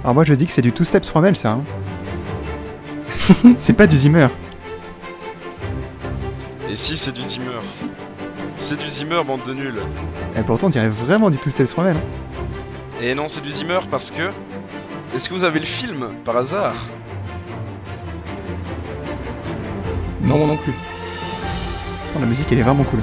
[0.02, 1.52] Alors moi je dis que c'est du Two Steps From Hell ça.
[1.52, 1.64] hein.
[3.56, 4.28] C'est pas du Zimmer.
[6.70, 7.86] Et si c'est du Zimmer C'est-
[8.56, 9.80] C'est du Zimmer, bande de nuls.
[10.36, 11.96] Et pourtant, on dirait vraiment du Two Steps From Hell.
[11.96, 13.02] hein.
[13.02, 14.30] Et non, c'est du Zimmer parce que.
[15.14, 16.74] Est-ce que vous avez le film par hasard?
[20.22, 20.72] Non, moi non plus.
[22.04, 23.00] Pourtant, la musique, elle est vraiment cool.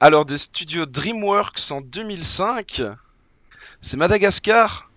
[0.00, 2.82] Alors, des studios DreamWorks en 2005,
[3.80, 4.90] c'est Madagascar.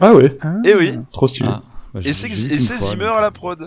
[0.00, 0.54] Ah ouais, Ah.
[0.64, 0.98] Eh oui.
[1.12, 1.48] trop stylé.
[1.50, 1.62] Ah,
[1.94, 3.66] bah, Et c'est Zimmer à la euh, prod.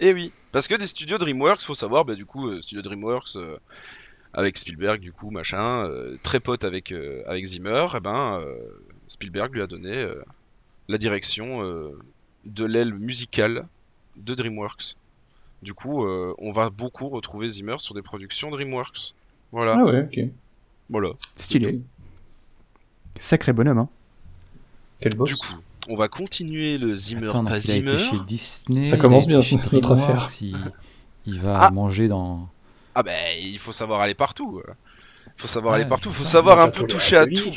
[0.00, 3.36] Et oui, parce que des studios DreamWorks, faut savoir, bah du coup, euh, studio DreamWorks
[3.36, 3.56] euh,
[4.32, 8.54] avec Spielberg, du coup, machin, euh, très pote avec euh, avec Zimmer, et ben euh,
[9.08, 10.22] Spielberg lui a donné euh,
[10.88, 11.98] la direction euh,
[12.44, 13.66] de l'aile musicale
[14.16, 14.96] de DreamWorks.
[15.62, 19.14] Du coup, euh, on va beaucoup retrouver Zimmer sur des productions DreamWorks.
[19.52, 20.28] Voilà, Ah ouais, ok.
[20.88, 21.10] voilà.
[21.36, 21.80] Stylé.
[23.18, 23.88] Sacré bonhomme, hein.
[25.00, 25.30] Quel boss.
[25.30, 25.54] Du coup,
[25.88, 27.98] on va continuer le Zimmer Attends, pas il a été Zimmer.
[27.98, 28.84] chez Disney.
[28.84, 30.28] Ça il a commence été bien, chez notre DreamWorks, affaire.
[30.40, 30.56] Il,
[31.26, 31.70] il va Ah.
[31.70, 32.48] manger dans.
[32.94, 34.60] Ah ben, il faut savoir aller partout.
[34.66, 34.72] euh.
[35.26, 37.50] Il faut savoir Ouais, aller partout, il faut ça, savoir un peu toucher à tout.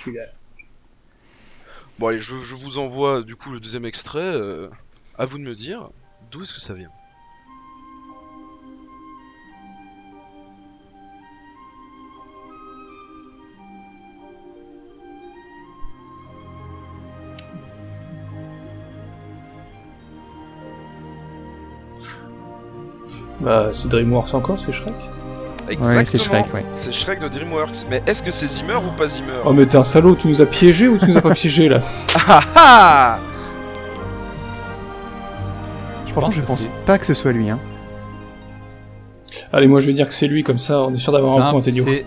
[1.99, 4.19] Bon allez, je, je vous envoie du coup le deuxième extrait.
[4.19, 4.69] euh,
[5.17, 5.89] à vous de me dire
[6.31, 6.89] d'où est-ce que ça vient.
[23.41, 24.93] Bah, c'est DreamWorks encore, c'est Shrek?
[25.69, 25.95] Exactement.
[25.97, 26.65] Ouais, c'est Shrek, ouais.
[26.75, 27.85] C'est Shrek de DreamWorks.
[27.89, 30.41] Mais est-ce que c'est Zimmer ou pas Zimmer Oh, mais t'es un salaud, tu nous
[30.41, 31.81] as piégés ou tu nous as pas piégés là
[32.27, 33.19] Ah ah
[36.05, 37.59] Je Franchement, je que pense pas que ce soit lui, hein.
[39.51, 41.41] Allez, moi je vais dire que c'est lui, comme ça on est sûr d'avoir c'est
[41.41, 41.61] un un- point.
[41.61, 42.05] C'est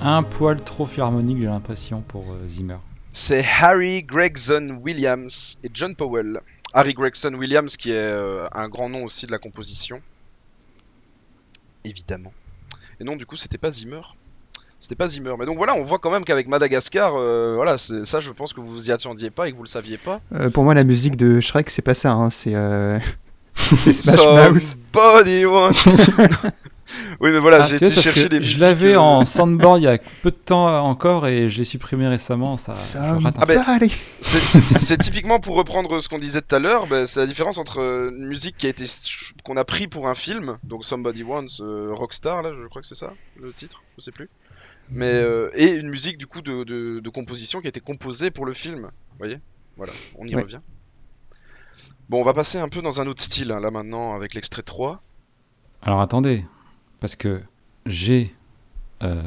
[0.00, 2.76] un poil trop philharmonique, j'ai l'impression, pour euh, Zimmer.
[3.06, 6.40] C'est Harry Gregson Williams et John Powell.
[6.72, 10.00] Harry Gregson Williams qui est euh, un grand nom aussi de la composition.
[11.84, 12.32] Évidemment.
[13.04, 14.00] Et non, du coup, c'était pas Zimmer.
[14.80, 15.34] C'était pas Zimmer.
[15.38, 18.60] Mais donc voilà, on voit quand même qu'avec Madagascar, euh, voilà, ça je pense que
[18.60, 20.22] vous y attendiez pas et que vous le saviez pas.
[20.34, 22.30] Euh, pour moi, la musique de Shrek, c'est pas ça, hein.
[22.30, 22.98] C'est euh...
[23.54, 24.76] c'est Smash Mouth.
[27.20, 28.58] Oui, mais voilà, Ah, j'ai été chercher les Je musiques.
[28.60, 32.06] l'avais euh, en soundboard il y a peu de temps encore et je l'ai supprimé
[32.08, 32.56] récemment.
[32.56, 32.98] Ça, je
[33.38, 33.90] Ah ben, allez.
[34.20, 37.78] C'est- typiquement pour reprendre ce qu'on disait tout à l'heure, bah, c'est la différence entre
[37.80, 38.84] euh, une musique qui a été
[39.44, 42.86] qu'on a pris pour un film, donc Somebody Wants euh, Rockstar là, je crois que
[42.88, 44.28] c'est ça le titre, je sais plus.
[44.90, 48.30] Mais euh, et une musique du coup de, de, de composition qui a été composée
[48.30, 49.38] pour le film, vous voyez?
[49.78, 50.42] Voilà, on y Ouais.
[50.42, 50.58] revient.
[52.10, 54.62] Bon, on va passer un peu dans un autre style hein, là maintenant avec l'extrait
[54.62, 55.02] 3.
[55.82, 56.44] Alors attendez,
[57.04, 57.42] parce que
[57.84, 58.34] j'ai
[59.02, 59.20] euh,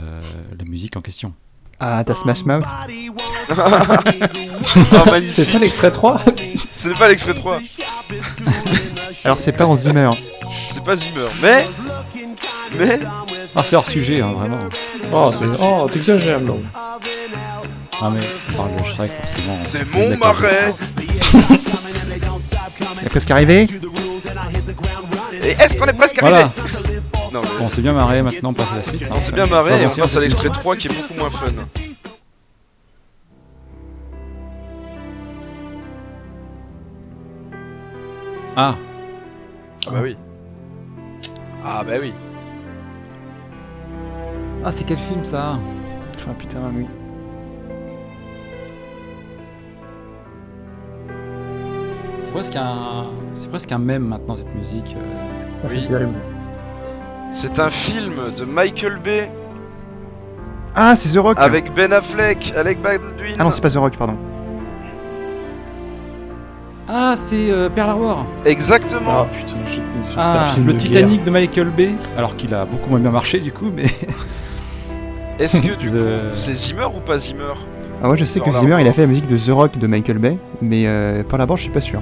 [0.58, 1.32] la musique en question.
[1.80, 2.66] Ah, t'as Smash Mouth.
[5.28, 6.20] C'est ça l'extrait 3
[6.74, 7.60] Ce n'est pas l'extrait 3,
[9.26, 10.10] Alors, c'est pas en Zimmer.
[10.70, 11.68] c'est pas Zimmer, mais
[12.80, 13.00] mais
[13.56, 14.70] Ah, c'est hors sujet, hein, vraiment.
[15.14, 15.26] Oh,
[15.62, 16.60] oh, t'exagères, non.
[16.74, 19.60] Ah, mais on parle de Shrek, forcément.
[19.62, 20.74] c'est On est mon marais.
[23.02, 23.68] Il est presque arrivé.
[25.44, 26.87] Et est-ce qu'on est presque Voilà, arrivé?
[27.38, 29.04] Non, mais- bon, on s'est bien marré, maintenant on passe à la suite.
[29.04, 29.08] hein.
[29.16, 31.48] On s'est bien marré et on passe à l'extrait 3 qui est beaucoup moins fun.
[38.56, 38.76] Ah,
[39.88, 40.18] Ah bah oui.
[41.64, 42.14] Ah bah oui.
[44.66, 45.60] ah c'est quel film ça?
[46.28, 46.86] Ah putain, oui.
[52.24, 54.96] C'est presque un, c'est presque un mème maintenant cette musique.
[54.98, 55.60] euh.
[55.64, 56.14] Ah, C'est terrible.
[57.32, 59.30] C'est un film de Michael Bay
[60.76, 61.38] Ah, c'est The Rock.
[61.40, 63.36] avec Ben Affleck, Alec Baldwin.
[63.38, 64.18] Ah non, c'est pas The Rock, pardon.
[66.88, 68.26] Ah, c'est euh, Pearl Harbor.
[68.46, 69.12] Exactement.
[69.12, 71.92] Ah putain, j'étais c'était Ah, un film le de Titanic de Michael Bay.
[72.18, 73.86] Alors qu'il a beaucoup moins bien marché du coup, mais.
[75.40, 75.98] Est-ce que du coup
[76.32, 77.54] c'est Zimmer ou pas Zimmer?
[78.02, 78.94] Ah ouais, je sais que Pearl Zimmer, il a Harbor.
[78.96, 81.72] fait la musique de The Rock de Michael Bay, mais euh, par là-bas, je suis
[81.72, 82.00] pas sûr.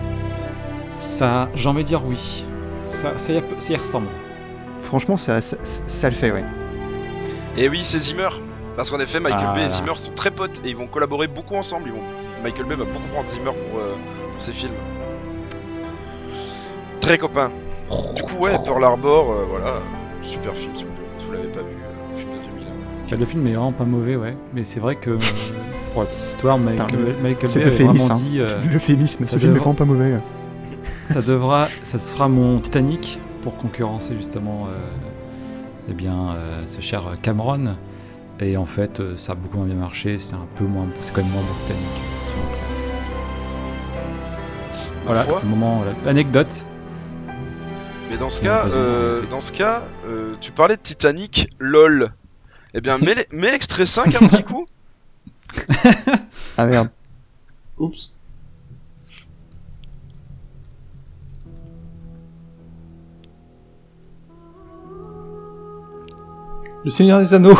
[1.00, 2.46] Ça, j'ai envie de dire oui.
[2.90, 4.08] Ça, ça, y, a- ça y ressemble.
[4.86, 6.44] Franchement, ça, ça, ça le fait, ouais.
[7.58, 8.30] Et oui, c'est Zimmer.
[8.78, 9.70] Parce qu'en effet, Michael Ah Bay et là.
[9.70, 11.84] Zimmer sont très potes et ils vont collaborer beaucoup ensemble.
[11.88, 12.02] Ils vont...
[12.44, 13.94] Michael Bay va beaucoup prendre Zimmer pour, euh,
[14.34, 14.74] pour ses films.
[17.00, 17.52] Très copain.
[18.16, 19.76] Du coup, ouais, Pearl Harbor, euh, voilà,
[20.22, 22.68] super film si vous, si vous l'avez pas vu, euh, film de 2000.
[23.12, 24.36] Bah, le film est vraiment pas mauvais, ouais.
[24.54, 25.12] Mais c'est vrai que
[25.94, 28.16] pour la petite histoire, Michael, Putain, le- Michael C'est Bay avait vraiment hein.
[28.16, 30.16] dit euh, L'euphémisme, ce film est vraiment pas mauvais.
[31.12, 34.72] ça devra, ça sera mon Titanic pour concurrencer justement, euh,
[35.88, 37.76] eh bien, euh, ce cher Cameron.
[38.40, 40.18] Et en fait, euh, ça a beaucoup moins bien marché.
[40.18, 42.02] C'est un peu moins, c'est quand même moins britannique.
[45.06, 46.66] Voilà, c'était le moment, la- l'anecdote.
[48.10, 52.10] Mais dans ce cas, euh, dans ce cas, euh, tu parlais de Titanic, lol.
[52.74, 53.16] Eh bien, mets
[53.52, 54.66] l'extrait 5 un petit coup.
[56.58, 56.90] Ah merde.
[57.78, 58.15] Oups.
[66.86, 67.58] Le Seigneur des Anneaux.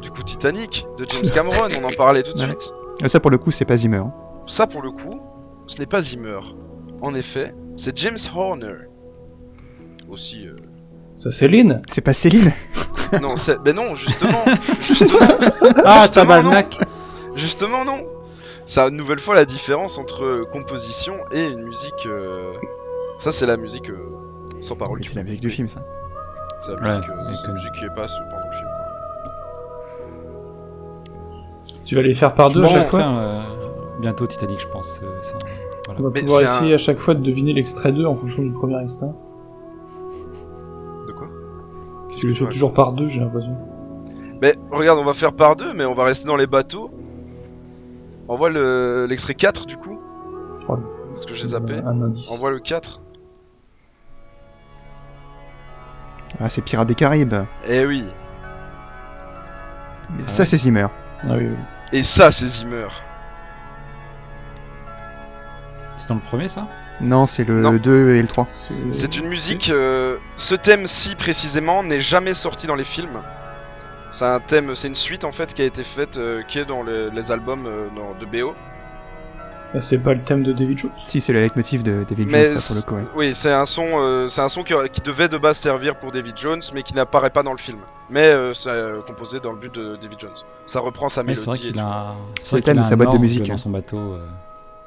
[0.00, 2.46] Du coup, Titanic de James Cameron, on en parlait tout de Ouais.
[2.46, 2.72] suite.
[3.02, 3.98] Euh, Ça pour le coup, c'est pas Zimmer.
[3.98, 4.12] hein.
[4.46, 5.20] Ça, pour le coup,
[5.66, 6.40] ce n'est pas Zimmer.
[7.00, 8.74] En effet, c'est James Horner.
[10.08, 10.46] Aussi.
[10.48, 10.56] euh,
[11.16, 11.82] Ça, c'est Lynn.
[11.88, 12.52] C'est pas Céline
[13.20, 13.58] Non, c'est...
[13.64, 14.44] mais non, justement,
[14.80, 15.18] justement,
[15.84, 16.78] Ah, Justement, tabarnak
[17.36, 18.00] justement non.
[18.64, 22.06] Ça, une nouvelle fois, la différence entre composition et une musique.
[22.06, 22.52] euh,
[23.18, 24.16] Ça, c'est la musique euh,
[24.60, 25.00] sans parole.
[25.04, 25.84] C'est la musique du film, ça.
[26.64, 28.68] C'est la Ouais, musique, euh, mais c'est la comme- musique qui passe pendant le film.
[28.68, 28.78] quoi.
[31.84, 33.00] Tu vas les faire par deux à chaque fois.
[33.00, 33.40] faire, euh,
[34.00, 35.00] bientôt Titanic, je pense.
[35.02, 35.06] euh,
[35.86, 36.00] voilà.
[36.00, 38.42] On va Mais pouvoir un- essayer à chaque fois de deviner l'extrait 2 en fonction
[38.42, 39.08] du premier extrait.
[41.08, 41.26] De quoi?
[42.16, 43.56] Tu le fais toujours par deux, j'ai l'impression.
[44.40, 46.90] Mais regarde, on va faire par deux, mais on va rester dans les bateaux.
[48.28, 49.98] On voit le- l'extrait 4 du coup.
[50.68, 50.76] Oh.
[51.06, 51.74] Parce que j'ai zappé.
[51.84, 52.30] Un indice.
[52.32, 53.01] On voit le 4.
[56.40, 57.34] Ah, c'est Pirates des Caraïbes.
[57.68, 58.04] Eh oui.
[60.10, 60.86] Mais ça, c'est Zimmer.
[61.28, 61.56] Ah oui, oui.
[61.92, 62.88] Et ça, c'est Zimmer.
[65.98, 66.66] C'est dans le premier, ça?
[67.00, 67.72] Non, c'est le Non.
[67.74, 68.46] 2 et le 3.
[68.60, 69.70] C'est- C'est une musique.
[69.70, 73.20] euh, ce thème-ci précisément n'est jamais sorti dans les films.
[74.10, 76.64] C'est un thème, c'est une suite en fait qui a été faite, euh, qui est
[76.66, 78.54] dans les, les albums euh, dans- de BO.
[79.74, 80.90] Ah, C'est pas le thème de David Jones.
[81.04, 83.12] Si, c'est le leitmotiv de David Mais Jones, ça, pour le coup, ouais.
[83.28, 86.10] oui, c'est un son, euh, c'est un son qui, qui devait de base servir pour
[86.10, 87.78] David Jones, mais qui n'apparaît pas dans le film.
[88.10, 90.34] Mais euh, c'est euh, composé dans le but de David Jones.
[90.66, 91.78] Ça reprend sa Mais c'est vrai mélodie.
[92.40, 93.48] C'est le vrai thème qu'il a de sa un boîte de musique.
[93.48, 93.96] Dans son bateau.
[93.96, 94.26] euh.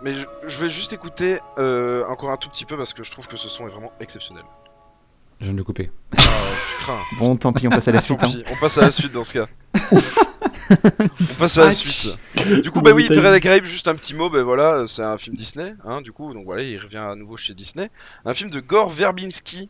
[0.04, 3.10] Mais je, je vais juste écouter euh, encore un tout petit peu parce que je
[3.10, 4.44] trouve que ce son est vraiment exceptionnel.
[5.40, 5.90] Je viens de le couper.
[6.16, 6.94] Ah, je crains.
[7.20, 8.20] Bon, tant pis, on passe à la suite.
[8.20, 8.30] Tant hein.
[8.38, 9.46] pis, on passe à la suite dans ce cas.
[11.22, 12.16] on passe à la suite.
[12.64, 15.18] Du coup, bah oui, Pirates des Caraïbes, juste un petit mot, ben voilà, c'est un
[15.18, 17.90] film Disney, hein, du coup, donc voilà, il revient à nouveau chez Disney.
[18.26, 19.70] Un film de Gore Verbinski,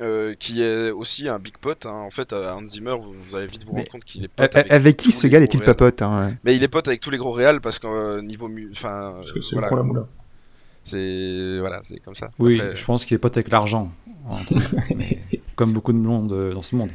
[0.00, 1.90] euh, qui est aussi un big pot, hein.
[1.90, 4.56] en fait, euh, Hans Zimmer, vous, vous allez vite vous rendre compte qu'il est pote
[4.56, 5.76] avec, Avec qui ce gars gros est-il réals.
[5.76, 8.48] papote hein, Mais il est pote avec tous les gros réals parce que euh, niveau
[8.48, 8.68] mu...
[8.72, 10.06] Enfin, Parce que euh, c'est voilà, pour la moula.
[10.82, 12.30] c'est voilà, c'est comme ça.
[12.38, 13.92] Oui, Après, je pense qu'il est pote avec l'argent.
[15.56, 16.90] Comme beaucoup de monde dans ce monde.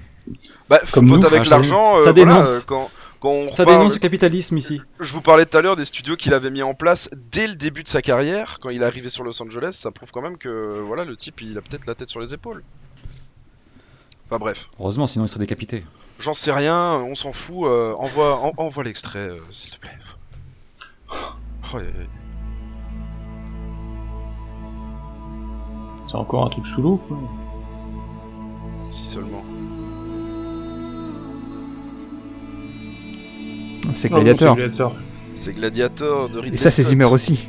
[0.69, 1.25] bah, comme pote nous.
[1.27, 2.63] avec Ah, l'argent, euh, voilà, dénonce.
[2.65, 4.81] quand, quand on Ça dénonce le capitalisme ici.
[4.99, 7.55] Je vous parlais tout à l'heure des studios qu'il avait mis en place dès le
[7.55, 10.37] début de sa carrière, quand il est arrivé sur Los Angeles, ça prouve quand même
[10.37, 12.63] que voilà le type il a peut-être la tête sur les épaules.
[14.29, 15.85] Enfin bref, Heureusement, sinon il serait décapité.
[16.19, 19.91] j'en sais rien, on s'en fout, euh, envoie, en- envoie l'extrait euh, s'il te plaît.
[21.09, 21.77] Oh.
[26.07, 27.17] C'est encore un truc sous l'eau, quoi.
[28.91, 29.43] si seulement.
[33.93, 34.57] C'est Gladiator.
[35.33, 36.29] c'est Gladiator.
[36.29, 36.83] De Ridley Et ça, c'est.
[36.83, 37.47] Zimmer aussi.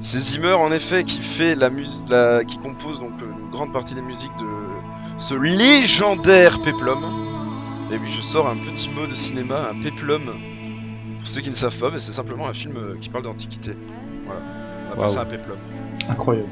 [0.00, 2.44] C'est Zimmer en effet qui fait la musique, la...
[2.44, 4.46] qui compose donc euh, une grande partie des musiques de
[5.18, 7.00] ce légendaire péplum.
[7.90, 10.22] Et oui, je sors un petit mot de cinéma, un péplum.
[11.18, 13.72] Pour ceux qui ne savent pas, mais c'est simplement un film euh, qui parle d'antiquité.
[14.24, 14.40] Voilà,
[14.88, 15.56] on appelle ça un péplum.
[16.08, 16.48] Incroyable.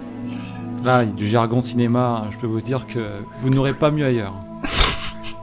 [0.82, 3.90] Là, il y a du jargon cinéma, je peux vous dire que vous n'aurez pas
[3.90, 4.34] mieux ailleurs.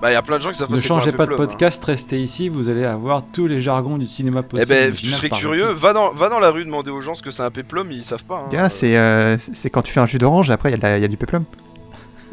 [0.04, 1.42] Bah, il y a plein de gens qui savent pas Ne changez pas de péplum,
[1.42, 1.48] hein.
[1.48, 4.68] podcast, restez ici, vous allez avoir tous les jargons du cinéma Eh possible.
[4.68, 7.32] ben, tu serais curieux, va dans, va dans la rue demander aux gens ce que
[7.32, 8.40] c'est un péplum, ils savent pas.
[8.46, 8.50] hein.
[8.58, 10.82] Ah, c'est euh, c'est quand tu fais un jus d'orange, après, il y, a de
[10.84, 11.46] la- il y a du peplum.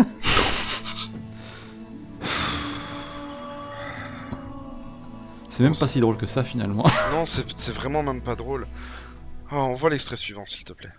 [5.49, 6.85] C'est même pas si drôle que ça finalement.
[7.13, 8.67] Non, c'est c'est vraiment même pas drôle.
[9.53, 10.91] Oh, on voit l'extrait suivant, s'il te plaît.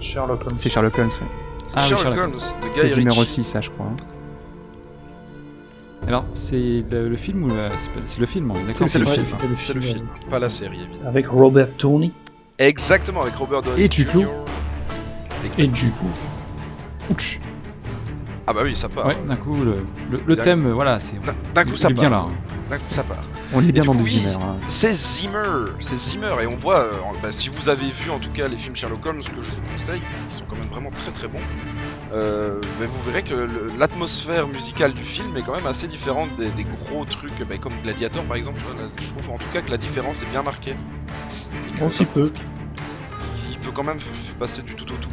[0.00, 0.56] Sherlock Holmes.
[0.56, 1.08] C'est Sherlock Holmes.
[1.08, 1.26] ouais.
[1.74, 2.32] Ah oui, Sherlock Sherlock Holmes,
[2.62, 3.20] de Guy C'est Zimmer Ritchie.
[3.20, 3.86] aussi, ça, je crois.
[3.86, 3.96] hein.
[6.08, 7.70] Alors, c'est le, le film ou la-
[8.06, 9.26] c'est le film, d'accord C'est le film.
[9.26, 11.08] c'est le C'est le film, film, pas la série, évidemment.
[11.08, 12.12] Avec Robert Downey
[12.58, 13.90] Exactement, avec Robert Downey Et.
[13.90, 14.26] Jr.
[15.58, 16.06] et du coup.
[17.10, 17.40] Ouch.
[18.46, 19.06] Ah bah oui, ça part.
[19.06, 19.78] Ouais, d'un coup, le,
[20.26, 21.16] le- thème, voilà, c'est.
[21.54, 21.98] D'un- coup, ça part.
[21.98, 22.26] bien là.
[22.70, 23.16] D'un coup, ça part.
[23.52, 24.10] On est bien dans du oui.
[24.10, 24.34] Zimmer.
[24.34, 24.56] hein.
[24.66, 28.30] C'est Zimmer, c'est Zimmer, et on voit, euh, bah, si vous avez vu en tout
[28.30, 31.12] cas les films Sherlock Holmes, que je vous conseille, qui sont quand même vraiment très
[31.12, 31.38] très bons,
[32.12, 36.48] euh, bah, vous verrez que l'atmosphère musicale du film est quand même assez différente des,
[36.50, 38.60] des gros trucs, bah, comme Gladiator par exemple.
[38.78, 40.74] Là, Je trouve en tout cas que la différence est bien marquée.
[41.80, 42.32] Un petit peu.
[43.50, 43.98] Il peut quand même
[44.38, 45.08] passer du tout au tout.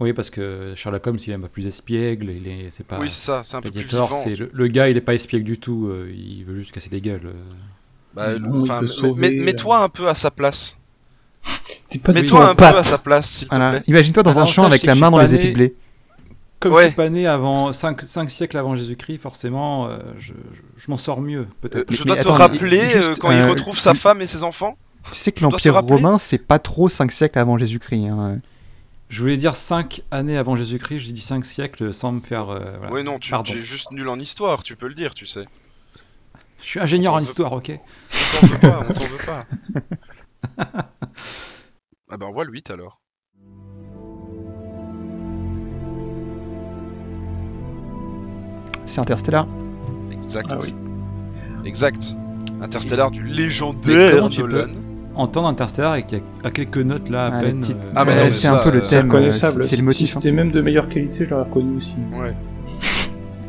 [0.00, 2.98] Oui, parce que Sherlock Holmes, il est un peu plus espiègle, il est, c'est pas.
[2.98, 4.08] Oui, c'est ça, c'est un peu plus vivant.
[4.24, 6.88] c'est le, le gars, il est pas espiègle du tout, euh, il veut juste casser
[6.88, 7.20] des gueules.
[7.26, 7.32] euh.
[8.14, 10.76] Bah, Mets-toi un peu à sa place.
[12.08, 13.72] Mets-toi un peu à sa place, s'il te Voilà.
[13.72, 13.82] plaît.
[13.88, 15.74] Imagine-toi dans un L'avantage, champ avec la main dans les épis de blé.
[16.60, 16.82] Comme Ouais.
[16.82, 20.98] je suis pas né avant 5, siècles avant Jésus-Christ, forcément, euh, je, je- je m'en
[20.98, 21.90] sors mieux, Euh, peut-être.
[21.92, 24.26] je Mais dois te attends, rappeler juste, euh, quand il euh, retrouve sa femme et
[24.26, 24.76] ses enfants.
[25.10, 28.06] Tu sais que l'Empire romain, c'est pas trop 5 siècles avant Jésus-Christ.
[28.08, 28.38] hein.
[29.10, 32.48] Je voulais dire 5 années avant Jésus-Christ, j'ai dit 5 siècles sans me faire.
[32.48, 32.92] euh, voilà.
[32.92, 35.46] Ouais, non, tu, es juste nul en histoire, tu peux le dire, tu sais.
[36.62, 39.40] Je suis ingénieur On en histoire, ok On t'en veut pas, on t'en veut pas.
[42.08, 43.00] ah bah on voit le 8 alors.
[48.86, 49.48] C'est Interstellar.
[50.12, 50.50] Exact.
[50.52, 50.72] Ah oui.
[51.64, 52.14] Exact.
[52.60, 54.89] Interstellar du légendaire Nolan.
[55.14, 57.60] Peux entendre Interstellar et qu'il y a à quelques notes là à Ah, peine.
[57.60, 58.98] petites- euh, Ah, mais Euh, non, mais c'est un peu le euh, thème.
[59.10, 59.64] euh, reconnaissable.
[59.64, 60.16] C'est le Si motif.
[60.16, 60.20] hein.
[60.22, 61.94] c'était même de meilleure qualité, je l'aurais reconnu aussi.
[62.18, 62.34] Ouais,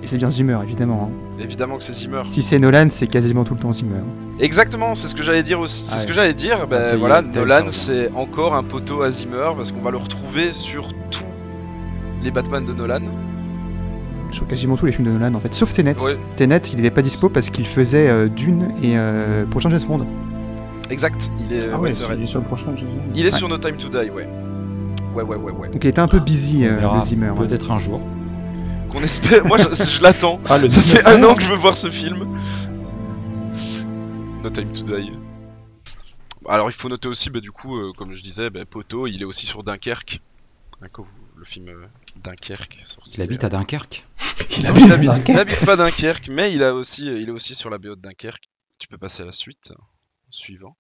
[0.04, 1.10] Et c'est bien Zimmer, évidemment.
[1.12, 1.42] hein.
[1.44, 2.22] évidemment que c'est Zimmer.
[2.26, 4.02] Si c'est Nolan, c'est quasiment tout le temps Zimmer.
[4.40, 5.86] Exactement, c'est ce que j'allais dire aussi.
[5.86, 6.08] C'est Ah ce ouais.
[6.08, 6.68] que j'allais dire.
[6.68, 9.92] Bah, Ah, est, voilà, Nolan, quart, c'est encore un poteau à Zimmer parce qu'on va
[9.92, 11.24] le retrouver sur tous
[12.24, 13.00] les Batman de Nolan.
[14.32, 15.54] Sur quasiment tous les films de Nolan, en fait.
[15.54, 16.00] Sauf Tenet.
[16.02, 19.82] Ouais, Tenet, il n'était pas dispo parce qu'il faisait euh, Dune et euh, prochain James
[19.88, 20.06] Bond.
[20.92, 21.32] Exact.
[21.40, 22.76] Il est, Ah ouais, ouais, il est sur le prochain.
[23.16, 23.32] Il est Ouais.
[23.32, 24.28] sur No Time to Die, ouais.
[25.14, 25.70] Ouais, ouais, ouais, ouais.
[25.70, 27.28] Donc il était un peu busy, on euh, verra le Zimmer.
[27.28, 27.36] hein.
[27.36, 28.02] Peut-être un jour.
[28.90, 29.46] Qu'on espère.
[29.46, 30.40] Moi, je, je l'attends.
[30.46, 32.28] Ah, Ça fait 19 un an que je veux voir ce film.
[34.44, 35.12] No Time to Die.
[36.48, 39.22] Alors, il faut noter aussi, bah, du coup, euh, comme je disais, bah, Poto, il
[39.22, 40.22] est aussi sur Dunkerque.
[40.82, 40.88] Hein,
[41.36, 41.86] le film euh,
[42.24, 43.12] Dunkerque est sorti.
[43.16, 44.06] Il habite à Dunkerque.
[44.58, 45.30] Il Il habite à habite, Dunkerque.
[45.30, 48.02] il habite pas Dunkerque, mais il, a aussi, il est aussi sur la BO de
[48.02, 48.50] Dunkerque.
[48.80, 49.72] Tu peux passer à la suite.
[50.32, 50.76] Suivant.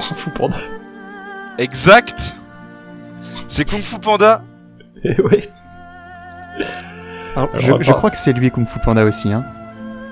[0.00, 0.56] Kung Fu Panda.
[1.58, 2.34] Exact
[3.48, 4.42] C'est Kung Fu Panda
[5.04, 5.40] Eh ouais.
[7.36, 9.32] Alors, je, crois que c'est lui Kung Fu Panda aussi.
[9.32, 9.44] Hein.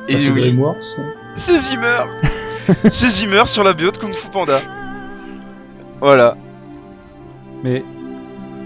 [0.08, 0.42] Et Ah, c'est oui,
[1.36, 2.04] Zimmer
[2.90, 4.60] C'est Zimmer sur la BO de Kung Fu Panda.
[6.00, 6.36] Voilà.
[7.64, 7.84] Mais.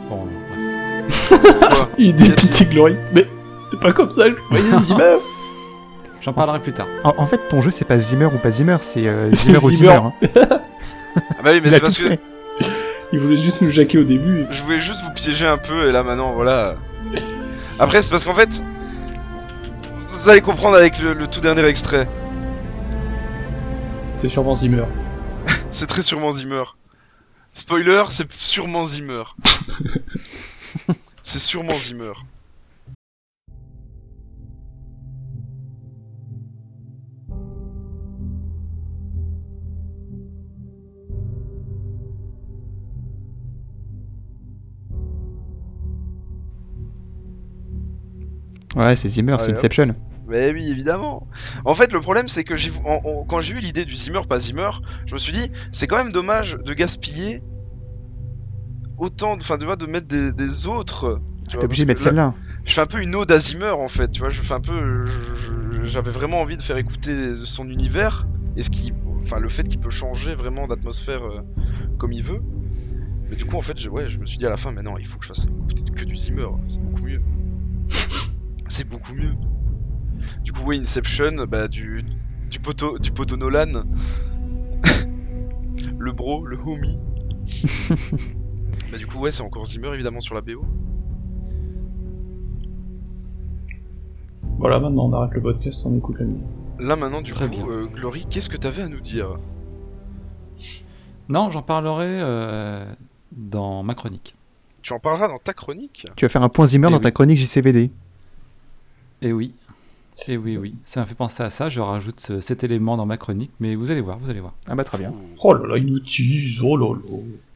[0.09, 1.29] Bon, bref.
[1.29, 2.97] Quoi Il est dépité Glory.
[3.15, 5.17] Mais c'est pas comme ça, je voyais Zimmer.
[6.21, 6.87] J'en parlerai plus tard.
[7.05, 9.59] En, en fait, ton jeu, c'est pas Zimmer ou pas Zimmer, c'est euh, C'est Zimmer
[9.65, 9.93] ou Zimmer.
[10.21, 10.41] Zimmer.
[10.51, 10.61] hein.
[11.17, 12.09] Ah bah oui, mais Il c'est parce que.
[13.13, 14.47] Il voulait juste nous jaquer au début.
[14.51, 16.77] je voulais juste vous piéger un peu et là maintenant, voilà.
[17.79, 18.63] Après, c'est parce qu'en fait,
[20.15, 22.09] vous allez comprendre avec le, le tout dernier extrait.
[24.15, 24.85] C'est sûrement Zimmer.
[25.71, 26.63] C'est très sûrement Zimmer.
[27.55, 29.25] Spoiler, c'est sûrement Zimmer.
[31.23, 32.13] c'est sûrement Zimmer.
[48.77, 49.53] Ouais, c'est Zimmer, c'est.
[49.53, 49.95] Inception.
[50.29, 51.27] Mais oui, évidemment.
[51.65, 54.21] En fait, le problème, c'est que j'ai, en- en- quand j'ai eu l'idée du Zimmer,
[54.29, 54.71] pas Zimmer,
[55.07, 57.43] je me suis dit, c'est quand même dommage de gaspiller
[58.99, 61.21] autant, de- enfin, de, de mettre des, des autres.
[61.49, 62.35] tu T'es obligé de mettre celle-là.
[62.65, 64.31] Je fais un peu une ode à Zimmer, en fait, tu vois.
[64.31, 65.05] Je fais un peu,
[65.85, 68.93] j'avais vraiment envie de faire écouter son univers et ce qui,
[69.25, 71.41] enfin, le fait qu'il peut changer vraiment d'atmosphère euh,
[71.99, 72.41] comme il veut.
[73.29, 74.83] Mais du coup, en fait, je, ouais, je me suis dit à la fin, mais
[74.83, 77.21] non, il faut que je fasse écouter que du Zimmer, c'est beaucoup mieux.
[78.73, 79.35] C'est beaucoup mieux.
[80.43, 82.05] Du coup, ouais, Inception, bah, du,
[82.51, 83.85] du poteau, du poteau Nolan.
[85.99, 86.99] le bro, le homie.
[88.91, 90.65] bah, du coup, ouais, c'est encore Zimmer, évidemment, sur la BO.
[94.59, 96.43] Voilà, maintenant on arrête le podcast, on écoute la musique.
[96.79, 99.37] Là, maintenant, du Très coup, euh, Glory, qu'est-ce que t'avais à nous dire?
[101.29, 102.87] Non, j'en parlerai euh,
[103.33, 104.35] dans ma chronique.
[104.83, 106.07] Tu en parleras dans ta chronique?
[106.17, 107.03] Tu vas faire un point Zimmer Eh dans oui.
[107.03, 107.91] ta chronique JCVD.
[109.23, 109.55] Et oui.
[110.29, 110.75] Et oui, oui.
[110.85, 111.69] Ça m'a fait penser à ça.
[111.71, 114.53] Je rajoute ce- cet élément dans ma chronique, mais vous allez voir, vous allez voir.
[114.69, 115.13] Ah bah très bien.
[115.43, 116.95] Oh là là, il nous tease, oh là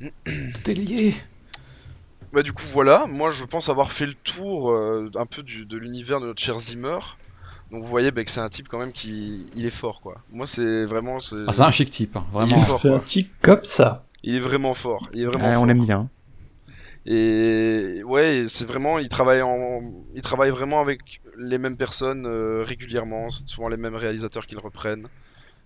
[0.01, 0.09] là.
[0.25, 1.14] Tout est lié.
[2.33, 5.64] Bah du coup voilà, moi je pense avoir fait le tour euh, un peu du,
[5.64, 6.99] de l'univers de notre cher Zimmer.
[7.71, 10.21] Donc vous voyez bah, que c'est un type quand même qui il est fort quoi.
[10.33, 12.59] Moi c'est vraiment c'est Ah, c'est un chic type, hein, vraiment.
[12.79, 14.05] C'est un tic comme ça.
[14.23, 15.62] il est vraiment fort, il est vraiment Ouais, fort.
[15.62, 16.09] on l'aime bien.
[17.07, 19.81] Et ouais, c'est vraiment il travaille en
[20.14, 24.55] il travaille vraiment avec les mêmes personnes euh, régulièrement, c'est souvent les mêmes réalisateurs qui
[24.55, 25.09] le reprennent.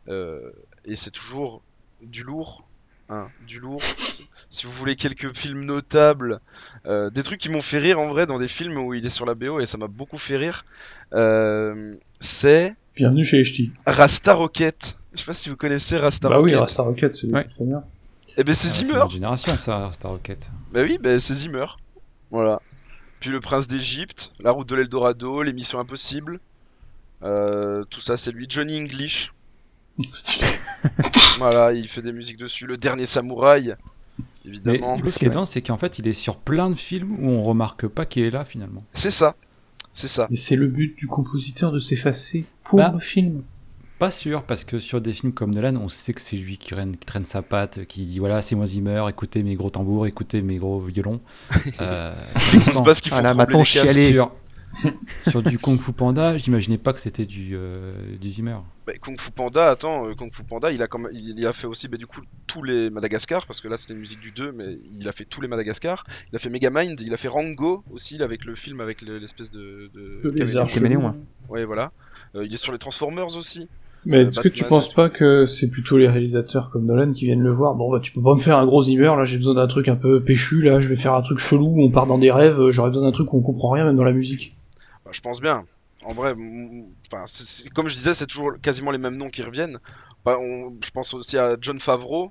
[0.09, 0.51] Euh,
[0.85, 1.63] et c'est toujours
[2.03, 2.65] du lourd
[3.09, 3.81] hein, du lourd.
[4.51, 6.41] si vous voulez quelques films notables,
[6.87, 9.11] euh, des trucs qui m'ont fait rire en vrai dans des films où il est
[9.11, 10.65] sur la BO et ça m'a beaucoup fait rire,
[11.13, 13.71] euh, c'est Bienvenue chez HT.
[13.87, 14.99] Rasta Rocket.
[15.15, 16.61] Je sais pas si vous connaissez Rasta Bah oui, Rocket.
[16.61, 17.45] Rasta Rocket, c'est Ouais.
[17.45, 17.83] très bien.
[18.37, 18.99] Eh ben c'est Ah, Zimmer.
[18.99, 20.51] notre génération, ça, Star Rocket.
[20.73, 21.67] Bah oui, bah c'est Zimmer.
[22.31, 22.61] Voilà.
[23.21, 26.41] Puis le prince d'Égypte, la route de l'Eldorado, les missions impossibles.
[27.23, 28.47] Euh, tout ça c'est lui.
[28.49, 29.33] Johnny English.
[30.13, 30.47] Stylé.
[31.39, 32.67] Voilà, il fait des musiques dessus.
[32.67, 33.75] Le dernier samouraï.
[34.45, 34.99] Mais Évidemment.
[35.07, 37.43] ce qui est dingue, c'est qu'en fait, il est sur plein de films où on
[37.43, 38.85] remarque pas qu'il est là finalement.
[38.93, 39.35] C'est ça.
[39.93, 40.27] C'est ça.
[40.31, 42.91] Mais c'est le but du compositeur de s'effacer pour Bah.
[42.93, 43.43] le film.
[44.01, 46.71] Pas sûr, parce que sur des films comme Nolan, on sait que c'est lui qui
[46.73, 50.07] traîne, qui traîne sa patte, qui dit voilà, c'est moi Zimmer, écoutez mes gros tambours,
[50.07, 51.21] écoutez mes gros violons.
[51.81, 54.33] Euh, C'est parce qu'ils font Voilà, maintenant, sur,
[55.29, 58.57] sur du Kung Fu Panda, j'imaginais pas que c'était du, euh, du Zimmer.
[58.87, 61.47] Bah, Kung Fu Panda, attends, euh, Kung Fu Panda, il a, quand même- il il
[61.47, 64.21] a fait aussi bah, du coup tous les Madagascar, parce que là c'était une musique
[64.21, 66.05] du 2, mais il a fait tous les Madagascar.
[66.33, 69.51] Il a fait Megamind, il a fait Rango aussi, avec le film avec le- l'espèce
[69.51, 69.91] de.
[69.95, 70.67] de Le lézard.
[71.51, 71.93] Ouais, voilà.
[72.35, 73.69] Euh, il est sur les Transformers aussi.
[74.07, 77.27] Mais Euh, est-ce que tu penses pas que c'est plutôt les réalisateurs comme Nolan qui
[77.27, 77.75] viennent le voir?
[77.75, 79.89] Bon bah tu peux pas me faire un gros Zimmer, là j'ai besoin d'un truc
[79.89, 82.31] un peu péchu, là je vais faire un truc chelou, où on part dans des
[82.33, 84.57] rêves, euh, j'aurais besoin d'un truc où on comprend rien même dans la musique.
[85.05, 85.65] Bah, je pense bien.
[86.05, 87.25] En vrai, mm, enfin,
[87.75, 89.79] comme je disais, c'est toujours quasiment les mêmes noms qui reviennent.
[90.25, 92.31] Bah, on- je pense aussi à John Favreau.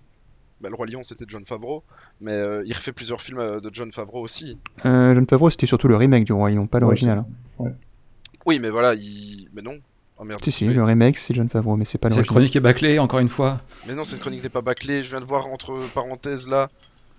[0.61, 1.83] Bah, le Roi Lion, c'était John Favreau,
[2.19, 4.59] mais euh, il refait plusieurs films euh, de John Favreau aussi.
[4.85, 7.19] Euh, John Favreau, c'était surtout le remake du Roi Lion, pas l'original.
[7.59, 7.65] hein.
[8.45, 9.47] Oui, mais voilà, il.
[9.53, 9.77] Mais non.
[10.21, 10.43] Oh merde.
[10.43, 10.73] Si, si, Oui.
[10.73, 12.33] le remake, c'est John Favreau, mais c'est pas Cette l'original.
[12.35, 13.61] chronique est bâclée, encore une fois.
[13.87, 15.01] Mais non, cette chronique n'est pas bâclée.
[15.03, 16.69] Je viens de voir entre parenthèses là.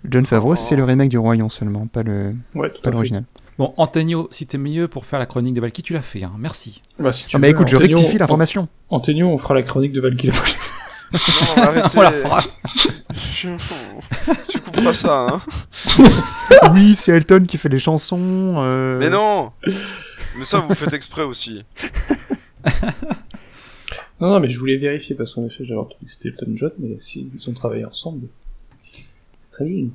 [0.08, 0.56] John Favreau, Oh.
[0.56, 3.24] c'est le remake du Lion seulement, pas le Ouais, pas l'original.
[3.58, 6.32] Bon, Antonio, si t'es mieux pour faire la chronique de Valky, tu l'as fait, hein.
[6.38, 6.80] merci.
[6.98, 8.62] Bah, si tu Ah, mais écoute, je rectifie l'information.
[8.88, 10.58] An- Antonio, on fera la chronique de Valkyrie la prochaine.
[11.56, 11.98] Non, arrêtez.
[11.98, 12.40] On la fera.
[14.48, 15.40] tu couperas ça, hein.
[16.74, 18.54] oui, c'est Elton qui fait les chansons.
[18.58, 19.50] euh, Mais non
[20.38, 21.64] Mais ça, vous faites exprès aussi.
[24.20, 26.72] Non, non, mais je voulais vérifier parce qu'en effet j'avais entendu que c'était Elton John,
[26.78, 28.28] mais s'ils ont travaillé ensemble,
[28.78, 29.86] c'est très bien.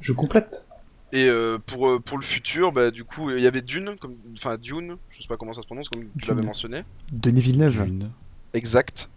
[0.00, 0.66] Je complète.
[1.12, 4.16] Et euh, pour, euh, pour le futur, bah, du coup, il y avait Dune, comme...
[4.36, 6.28] enfin Dune, je sais pas comment ça se prononce, comme tu Dune.
[6.28, 6.82] l'avais mentionné.
[7.12, 7.84] Denis Villeneuve.
[7.86, 8.10] Une.
[8.52, 9.08] Exact.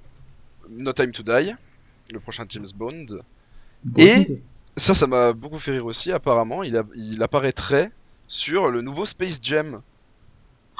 [0.70, 1.54] No Time to Die,
[2.14, 3.06] le prochain James Bond.
[3.98, 4.42] Et- idée.
[4.78, 6.12] Ça, ça m'a beaucoup fait rire aussi.
[6.12, 7.92] Apparemment, il, a- il apparaîtrait
[8.28, 9.82] sur le nouveau Space Jam.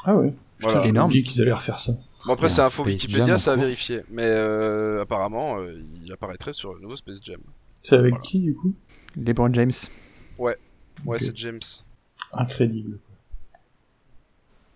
[0.04, 0.32] Ah ouais.
[0.60, 0.82] Voilà.
[0.82, 1.08] j'ai Énorme.
[1.10, 1.92] oublié qu'ils allaient refaire ça.
[2.26, 3.62] Bon, après, a c'est un info Space Wikipédia, ça cours.
[3.62, 4.00] vérifier.
[4.10, 5.72] Mais euh, apparemment, euh,
[6.04, 7.40] il apparaîtrait sur le nouveau Space Jam.
[7.82, 8.22] C'est avec Voilà.
[8.22, 8.74] qui du coup?
[9.16, 9.70] LeBron James.
[10.38, 10.56] Ouais,
[11.06, 11.16] Ok.
[11.20, 11.60] c'est James.
[12.32, 12.98] Incrédible.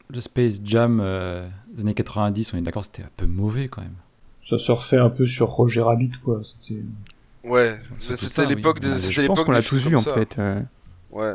[0.08, 3.82] Le Space Jam euh, des années 90, on est d'accord, c'était un peu mauvais quand
[3.82, 3.94] même.
[4.44, 6.42] Ça se refait un peu sur Roger Rabbit quoi.
[6.44, 6.82] C'était-
[7.44, 8.88] Ouais, c'était l'époque oui.
[8.92, 9.00] des.
[9.12, 10.14] Je pense qu'on l'a tous vu en ça.
[10.14, 10.38] fait.
[10.38, 10.60] euh.
[11.10, 11.34] Ouais.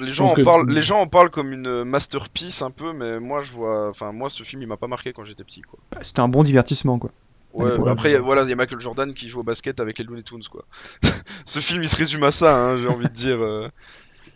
[0.00, 3.20] Les gens, en que- parlent, les gens en parlent comme une masterpiece un peu, mais
[3.20, 3.88] moi je vois.
[3.90, 5.78] Enfin, moi ce film il m'a pas marqué quand j'étais petit quoi.
[6.00, 7.10] C'était un bon divertissement quoi.
[7.54, 10.04] Ouais, bah après, voilà, il y a Michael Jordan qui joue au basket avec les
[10.04, 10.64] Looney Tunes quoi.
[11.44, 13.42] ce film il se résume à ça, hein, j'ai envie de dire.
[13.42, 13.68] euh,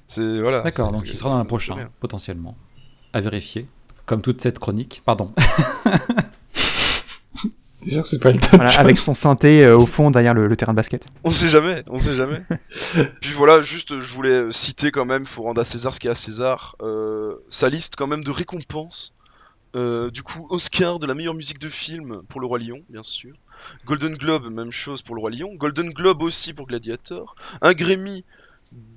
[0.06, 0.40] C'est.
[0.40, 0.60] Voilà.
[0.60, 1.90] D'accord, c'est- donc c'est- il sera dans prochaine, bien.
[2.00, 2.56] potentiellement.
[3.12, 3.66] À vérifier.
[4.04, 5.02] Comme toute cette chronique.
[5.04, 5.32] Pardon.
[7.86, 10.48] T'es sûr que c'est pas Voilà, John avec son synthé euh, au fond derrière le,
[10.48, 11.06] le terrain de basket.
[11.22, 12.42] On sait jamais, on sait jamais.
[13.20, 16.10] Puis voilà, juste je voulais citer quand même, faut rendre à César ce qui est
[16.10, 19.14] à César, euh, sa liste quand même de récompenses.
[19.76, 23.04] Euh, du coup, Oscar de la meilleure musique de film pour Le Roi Lion, bien
[23.04, 23.34] sûr.
[23.84, 25.54] Golden Globe, même chose pour Le Roi Lion.
[25.54, 27.36] Golden Globe aussi pour Gladiator.
[27.62, 28.24] Un Grammy,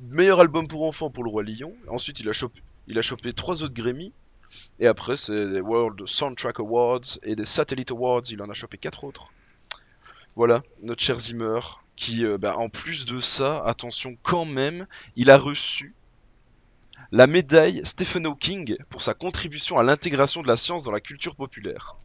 [0.09, 1.73] meilleur album pour enfants pour Le Roi Lion.
[1.89, 4.13] Ensuite, il a chopé, il a chopé trois autres Grammy.
[4.80, 8.78] Et après, c'est des World Soundtrack Awards et des Satellite Awards, il en a chopé
[8.78, 9.28] quatre autres.
[10.36, 11.60] Voilà, notre cher Zimmer,
[11.95, 15.93] qui, euh, bah, en plus de ça, attention quand même, il a reçu
[17.12, 21.36] la médaille Stephen Hawking pour sa contribution à l'intégration de la science dans la culture
[21.36, 21.95] populaire.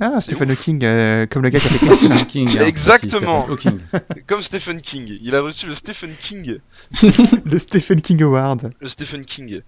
[0.00, 2.08] Ah, Stephen Hawking, euh, comme le gars qui a fait Christine.
[2.16, 2.58] Stephen King.
[2.58, 3.46] hein, Exactement.
[3.56, 3.80] Stephen.
[4.26, 6.58] Comme Stephen King, il a reçu le Stephen King,
[7.46, 8.72] le Stephen King Award.
[8.78, 9.62] le Stephen King,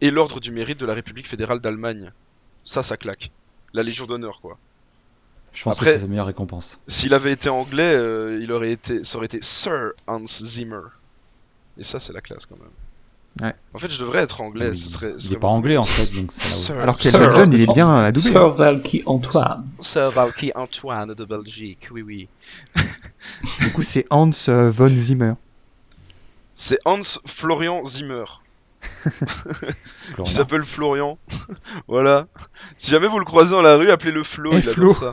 [0.00, 2.12] et l'ordre du mérite de la République fédérale d'Allemagne.
[2.64, 3.30] Ça, ça claque.
[3.72, 4.58] La Légion d'honneur, quoi.
[5.52, 6.78] Je pense Après- que c'est sa meilleure récompense.
[6.86, 10.82] S'il avait été anglais, euh, il aurait été, ça aurait été Sir Hans Zimmer.
[11.78, 12.68] Et ça, c'est la classe quand même.
[13.48, 13.54] Ouais.
[13.74, 14.70] En fait, je devrais être anglais.
[14.70, 17.34] Mais ce serait, ce il serait est pas anglais en fait, donc ça Sir- Alors
[17.36, 18.30] John, il est bien à doubler.
[18.30, 19.64] Sir Valky Antoine.
[19.78, 22.28] Sir Valky Antoine de Belgique, oui, oui.
[23.60, 25.34] Du coup, c'est Hans euh, von Zimmer.
[26.54, 28.24] C'est Hans Florian Zimmer,
[30.24, 31.18] Qui s'appelle Florian.
[31.88, 32.26] voilà.
[32.76, 34.90] Si jamais vous le croisez dans la rue, appelez-le Flo, Eh, il Flo.
[34.90, 35.12] adore ça.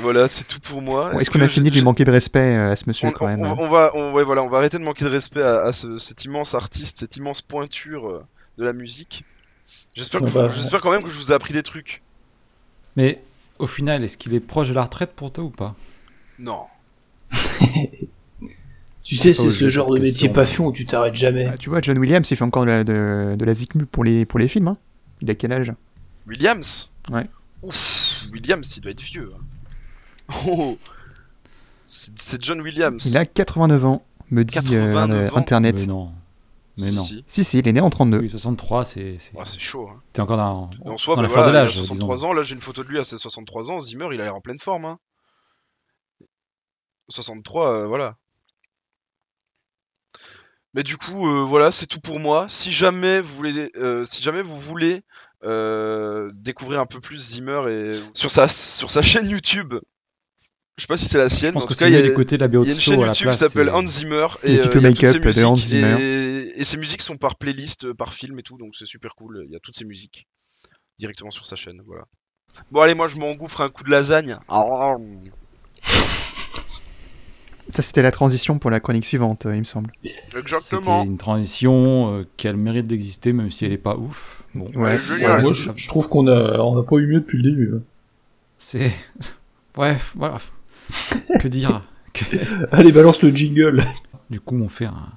[0.00, 1.10] Voilà, c'est tout pour moi.
[1.10, 3.10] Bon, Est-ce qu'on a fini de lui manquer de respect euh, à ce monsieur on,
[3.12, 5.10] quand même on- hein on va, on, ouais, voilà, on va arrêter de manquer de
[5.10, 8.24] respect à, à ce- cet immense artiste, cette immense pointure euh,
[8.58, 9.24] de la musique.
[9.96, 12.02] J'espère j'espère quand même que je vous ai appris des trucs.
[12.96, 13.20] Mais
[13.58, 15.74] au final, est-ce qu'il est proche de la retraite pour toi ou pas?
[16.38, 16.66] Non.
[19.10, 20.32] Tu sais, c'est ce genre de métier question.
[20.32, 21.46] passion où tu t'arrêtes jamais.
[21.52, 24.04] Ah, Tu vois, John Williams, il fait encore de la, de, de la zikmu pour
[24.04, 24.68] les, pour les films.
[24.68, 24.76] Hein
[25.20, 25.72] il a quel âge?
[26.28, 26.92] Williams?
[27.10, 27.28] Ouais.
[27.62, 29.28] Ouf, Williams, il doit être vieux.
[29.34, 30.34] hein.
[30.46, 30.78] Oh
[31.86, 33.04] C'est John Williams.
[33.04, 35.76] Il a 89 ans, me dit euh, 89 ans Internet.
[35.80, 36.12] Mais non.
[36.78, 37.02] Mais Si, non.
[37.02, 37.24] si.
[37.26, 38.18] Si, si, il est né en 32.
[38.20, 39.16] Oui, 63, c'est.
[39.18, 39.88] c'est- Ouais, chaud.
[39.92, 40.00] Hein.
[40.12, 41.74] T'es encore dans, en soi, dans bah la fleur voilà, de il a l'âge.
[41.74, 42.28] 63 disons.
[42.28, 42.32] ans.
[42.32, 43.80] Là, j'ai une photo de lui à ses 63 ans.
[43.80, 44.84] Zimmer, il a l'air en pleine forme.
[44.84, 44.98] Hein.
[47.08, 48.16] 63, euh, voilà.
[50.74, 52.46] Mais du coup, euh, voilà, c'est tout pour moi.
[52.48, 55.02] Si jamais vous voulez, euh, si jamais vous voulez
[55.44, 59.74] euh, découvrir un peu plus Zimmer et sur sa sur sa chaîne YouTube,
[60.76, 61.50] je sais pas si c'est la sienne.
[61.50, 62.58] Je pense mais en que tout cas, il y a- d'écouter la il y de
[62.58, 65.52] a une chaîne YouTube qui s'appelle Hans Zimmer et euh, toutes make-up ses de Hans
[65.54, 65.96] musiques Zimmer.
[66.00, 69.42] et, et ses musiques sont par playlist, par film et tout, donc c'est super cool.
[69.46, 70.28] Il y a toutes ces musiques
[70.98, 72.04] directement sur sa chaîne, voilà.
[72.70, 74.36] Bon allez, moi je m'engouffre un coup de lasagne.
[77.72, 79.90] Ça, c'était la transition pour la chronique suivante, euh, il me semble.
[80.02, 81.04] C'était Exactement.
[81.04, 84.42] une transition euh, qui a le mérite d'exister, même si elle est pas ouf.
[84.54, 84.98] Bon, Ouais.
[85.20, 87.72] moi, je, je trouve qu'on a, on a pas eu mieux depuis le début.
[87.76, 87.80] hein.
[88.58, 88.92] c'est.
[89.76, 90.38] Ouais, voilà.
[91.40, 92.24] que dire Que-
[92.72, 93.84] Allez, balance le jingle.
[94.30, 95.12] Du coup, on fait un-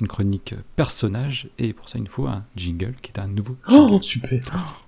[0.00, 3.56] une chronique personnage, et pour ça, il nous faut un jingle qui est un nouveau.
[3.68, 4.02] Oh, jingle.
[4.04, 4.84] super.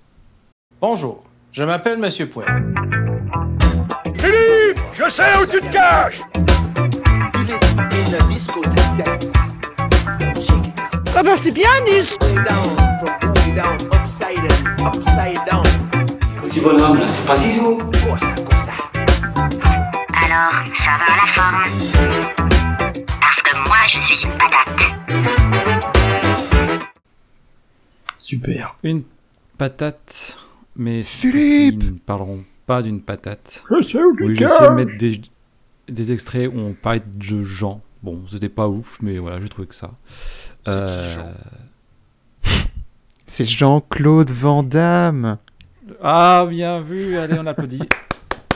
[0.79, 2.47] Bonjour, je m'appelle Monsieur Poel.
[4.99, 6.21] Je sais où tu te caches
[11.19, 15.65] Ah bah c'est bien dit Way down, from booty down, upside and upside down.
[16.43, 17.79] Petit bonhomme, là, c'est pas Zizou.
[20.13, 21.63] Alors, ça va la forme?
[23.19, 24.67] Parce que moi je suis une patate.
[28.19, 28.77] Super.
[28.83, 29.03] Une
[29.57, 30.37] patate,
[30.75, 33.63] mais Philippe nous ne parlerons pas d'une patate.
[33.71, 35.19] Je sais où tu Oui, essayé de mettre des,
[35.89, 37.81] des extraits où on parlait de gens.
[38.03, 39.91] Bon, c'était pas ouf, mais voilà, j'ai trouvé que ça.
[40.63, 41.33] C'est qui, Euh, Jean
[43.25, 45.37] C'est Jean-Claude Van Damme.
[46.01, 47.81] Ah, bien vu, allez, on applaudit.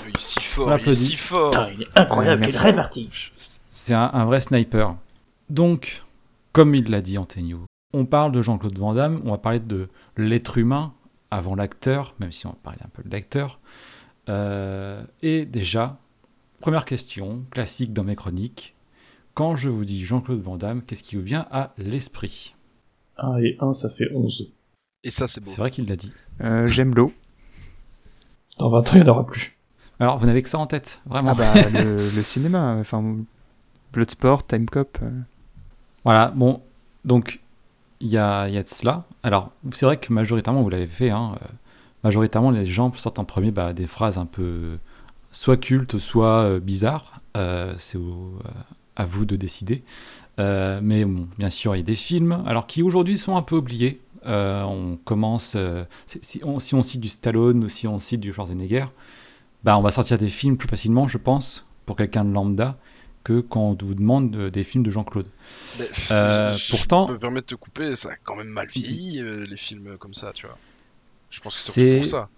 [0.05, 1.51] Il est si fort, On il est si fort.
[1.57, 2.63] Ah, il est incroyable, Ouais, il est merci.
[2.63, 3.09] réparti.
[3.71, 4.95] C'est un, un vrai sniper.
[5.49, 6.03] Donc,
[6.53, 7.61] comme il l'a dit Antonio,
[7.93, 10.93] on parle de Jean-Claude Van Damme, on va parler de l'être humain
[11.29, 13.59] avant l'acteur, même si on va parler un peu de l'acteur.
[14.29, 15.97] Euh, et déjà,
[16.61, 18.75] première question, classique dans mes chroniques.
[19.33, 22.55] Quand je vous dis Jean-Claude Van Damme, qu'est-ce qui vous vient à l'esprit?
[23.17, 24.53] 1 et 1, ça fait 11.
[25.03, 25.49] Et ça, c'est beau.
[25.49, 26.11] C'est vrai qu'il l'a dit.
[26.41, 27.11] Euh, J'aime l'eau.
[28.59, 29.57] Dans 20 ans, il n'y en aura plus.
[29.99, 31.31] Alors, vous n'avez que ça en tête, vraiment.
[31.31, 33.17] Ah bah, le, le cinéma, enfin,
[33.93, 34.97] Bloodsport, Time Cop.
[35.01, 35.09] euh.
[36.03, 36.61] Voilà, bon,
[37.05, 37.39] donc
[37.99, 39.05] il y a, il y a de cela.
[39.23, 41.47] Alors, c'est vrai que majoritairement, vous l'avez fait, hein, euh,
[42.03, 44.77] majoritairement, les gens sortent en premier bah, des phrases un peu
[45.31, 47.21] soit cultes, soit euh, bizarres.
[47.37, 48.01] Euh, c'est euh,
[48.95, 49.83] à vous de décider.
[50.37, 53.55] Mais bon, bien sûr, il y a des films, alors qui aujourd'hui sont un peu
[53.57, 54.01] oubliés.
[54.25, 55.55] On commence,
[56.21, 58.85] si, on, si on cite du Stallone ou si on cite du Schwarzenegger,
[59.63, 62.77] bah, on va sortir des films plus facilement, je pense, pour quelqu'un de lambda,
[63.23, 65.27] que quand on vous demande des films de Jean-Claude.
[66.11, 69.19] Euh, je- pourtant- Je me permettre de te couper, ça a quand même mal vieilli,
[69.21, 70.57] euh, les films comme ça, tu vois.
[71.29, 72.29] Je pense que c'est pour ça.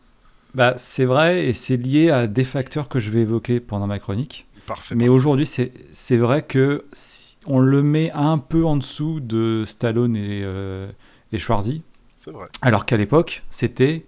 [0.56, 4.00] Bah, c'est vrai, et c'est lié à des facteurs que je vais évoquer pendant ma
[4.00, 4.46] chronique.
[4.68, 4.96] Parfait.
[4.96, 10.16] Mais aujourd'hui, c'est vrai que si on le met un peu en dessous de Stallone
[10.16, 10.88] et, euh,
[11.32, 11.82] et Schwarzy,
[12.16, 12.46] C'est vrai.
[12.62, 14.06] alors qu'à l'époque, c'était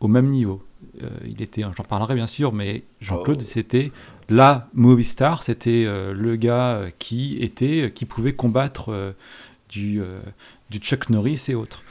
[0.00, 0.62] au même niveau.
[1.02, 3.44] Euh, il était, j'en parlerai bien sûr, mais Jean-Claude, Oh.
[3.44, 3.92] c'était
[4.30, 9.14] la movie star, c'était euh, le gars qui était, qui pouvait combattre
[9.68, 10.00] du,
[10.70, 11.82] du Chuck Norris et autres.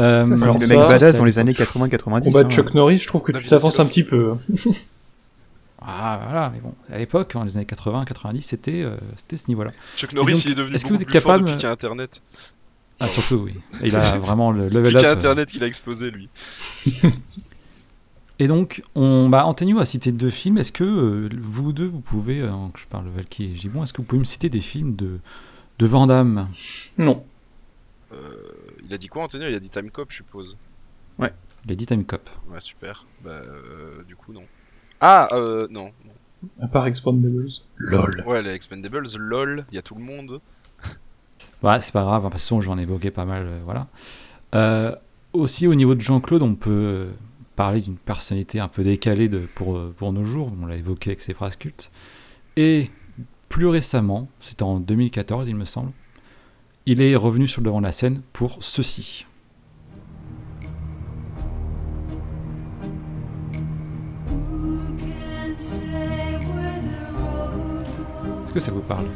[0.00, 1.98] Euh, Ça, alors le ça, mec badass c'était- dans les années 80-90.
[2.24, 2.50] Combat de hein.
[2.50, 4.34] Chuck Norris, je trouve que tu t'avances un petit peu.
[5.82, 9.70] Ah voilà, mais bon, à l'époque, dans les années 80-90, c'était euh, c'était ce niveau-là.
[9.96, 11.56] Chuck Norris, donc, il est devenu est-ce que beaucoup vous êtes plus fort capable- depuis
[11.56, 12.22] qu'il y a Internet.
[13.00, 13.54] Ah surtout, oui.
[13.82, 15.14] Il a vraiment le level depuis qu'il y a up.
[15.14, 15.16] euh.
[15.16, 16.28] Internet qu'il a explosé, lui.
[18.38, 20.58] Et donc, on, bah, Antonio a cité deux films.
[20.58, 23.92] Est-ce que euh, vous deux, vous pouvez, euh, je parle de Valky et Gibon, est-ce
[23.94, 25.18] que vous pouvez me citer des films de,
[25.78, 26.46] de Van Damme?
[26.98, 27.22] Non.
[28.12, 28.16] Euh,
[28.90, 29.48] il a dit quoi, Antonio?
[29.48, 30.56] Il a dit Time Cop, je suppose.
[31.66, 32.28] Il a dit Time Cop.
[32.48, 33.06] Ouais, super.
[33.22, 34.42] Bah, euh, du coup, non.
[35.00, 35.92] Ah, euh, non.
[36.04, 36.12] non.
[36.60, 37.46] À part Expandables.
[37.76, 38.24] LOL.
[38.26, 40.40] Ouais, les Expendables, LOL, il y a tout le monde.
[41.62, 43.86] Ouais, c'est pas grave, hein, de toute façon, j'en ai évoqué pas mal, euh, voilà.
[44.54, 44.96] Euh,
[45.34, 47.08] aussi, au niveau de Jean-Claude, on peut,
[47.54, 51.22] parlait d'une personnalité un peu décalée de, pour, pour nos jours, on l'a évoqué avec
[51.22, 51.90] ses phrases cultes.
[52.56, 52.90] Et
[53.50, 55.92] plus récemment, c'était en 2014 il me semble,
[56.92, 59.24] il est revenu sur le devant de la scène pour ceci.
[68.44, 69.06] Est-ce que ça vous parle?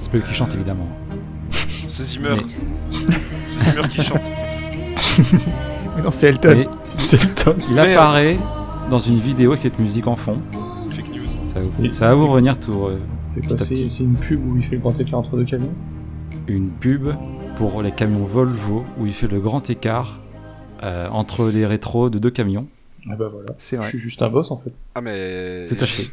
[0.00, 0.88] C'est pas lui qui chante évidemment.
[1.50, 2.36] C'est Zimmer.
[3.08, 4.22] Mais- C'est Zimmer qui chante.
[5.96, 6.54] Mais non, c'est Elton.
[6.56, 7.56] Mais c'est Elton.
[7.70, 8.38] Il apparaît
[8.88, 10.40] dans une vidéo avec cette musique en fond.
[11.60, 12.84] Ça va vous, C'est- ça va vous c'est- revenir tout.
[12.86, 15.74] euh, C'est quoi C'est une pub où il fait le grand écart entre deux camions
[16.46, 17.08] Une pub
[17.56, 20.18] pour les camions Volvo où il fait le grand écart
[20.82, 22.68] euh, entre les rétros de deux camions.
[23.10, 23.48] Ah bah voilà.
[23.58, 23.88] C'est Je vrai.
[23.90, 24.72] suis juste un boss en fait.
[24.94, 25.66] Ah, mais.
[25.66, 26.12] Tout à fait.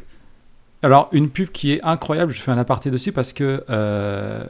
[0.84, 4.46] Alors, une pub qui est incroyable, je fais un aparté dessus parce que euh,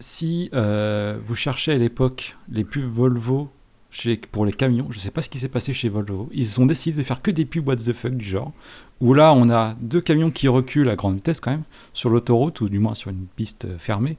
[0.00, 3.48] si euh, vous cherchez à l'époque les pubs Volvo
[3.90, 6.28] chez, pour les camions, je sais pas ce qui s'est passé chez Volvo.
[6.32, 8.52] Ils ont décidé de faire que des pubs what the fuck du genre,
[9.02, 12.60] où là on a deux camions qui reculent à grande vitesse quand même, sur l'autoroute,
[12.62, 14.16] ou du moins sur une piste fermée,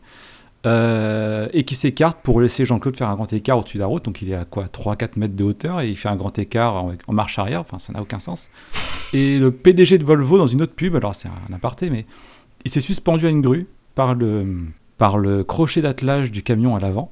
[0.66, 4.04] euh, et qui s'écartent pour laisser Jean-Claude faire un grand écart au-dessus de la route,
[4.04, 6.76] donc il est à quoi 3-4 mètres de hauteur, et il fait un grand écart
[6.76, 8.50] en, marche arrière, enfin ça n'a aucun sens.
[9.14, 12.06] Et le PDG de Volvo, dans une autre pub, alors c'est un aparté, mais
[12.66, 14.66] il s'est suspendu à une grue par le,
[14.98, 17.10] par le crochet d'attelage du camion à l'avant,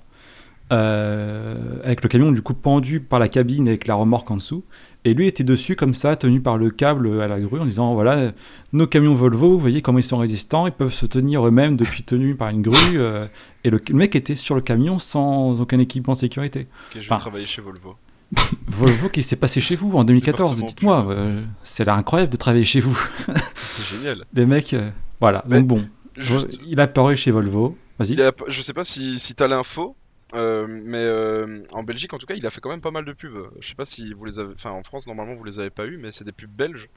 [0.71, 4.63] euh, avec le camion du coup pendu par la cabine avec la remorque en dessous.
[5.03, 7.93] Et lui était dessus comme ça, tenu par le câble à la grue, en disant
[7.95, 8.33] voilà,
[8.71, 12.03] nos camions Volvo, vous voyez comment ils sont résistants, ils peuvent se tenir eux-mêmes depuis
[12.03, 12.75] tenus par une grue.
[12.97, 13.25] euh,
[13.63, 16.61] et le, le mec était sur le camion sans aucun équipement de sécurité.
[16.61, 17.95] Ok, je vais Enfin, travailler chez Volvo.
[18.67, 22.63] Volvo qui s'est passé chez vous en 2014, Département dites-moi, euh, c'est incroyable de travailler
[22.63, 22.97] chez vous.
[23.55, 24.23] C'est génial.
[24.33, 24.89] Les mecs, euh,
[25.19, 25.87] voilà, Mais donc bon,
[26.17, 27.75] Juste, il a apparu chez Volvo.
[27.99, 28.17] Vas-y.
[28.47, 29.95] je sais pas si, si t'as l'info,
[30.33, 33.05] euh, mais euh, en Belgique en tout cas, il a fait quand même pas mal
[33.05, 33.49] de pubs.
[33.59, 34.53] Je sais pas si vous les avez.
[34.53, 36.89] Enfin, en France, normalement, vous les avez pas eu, mais c'est des pubs belges.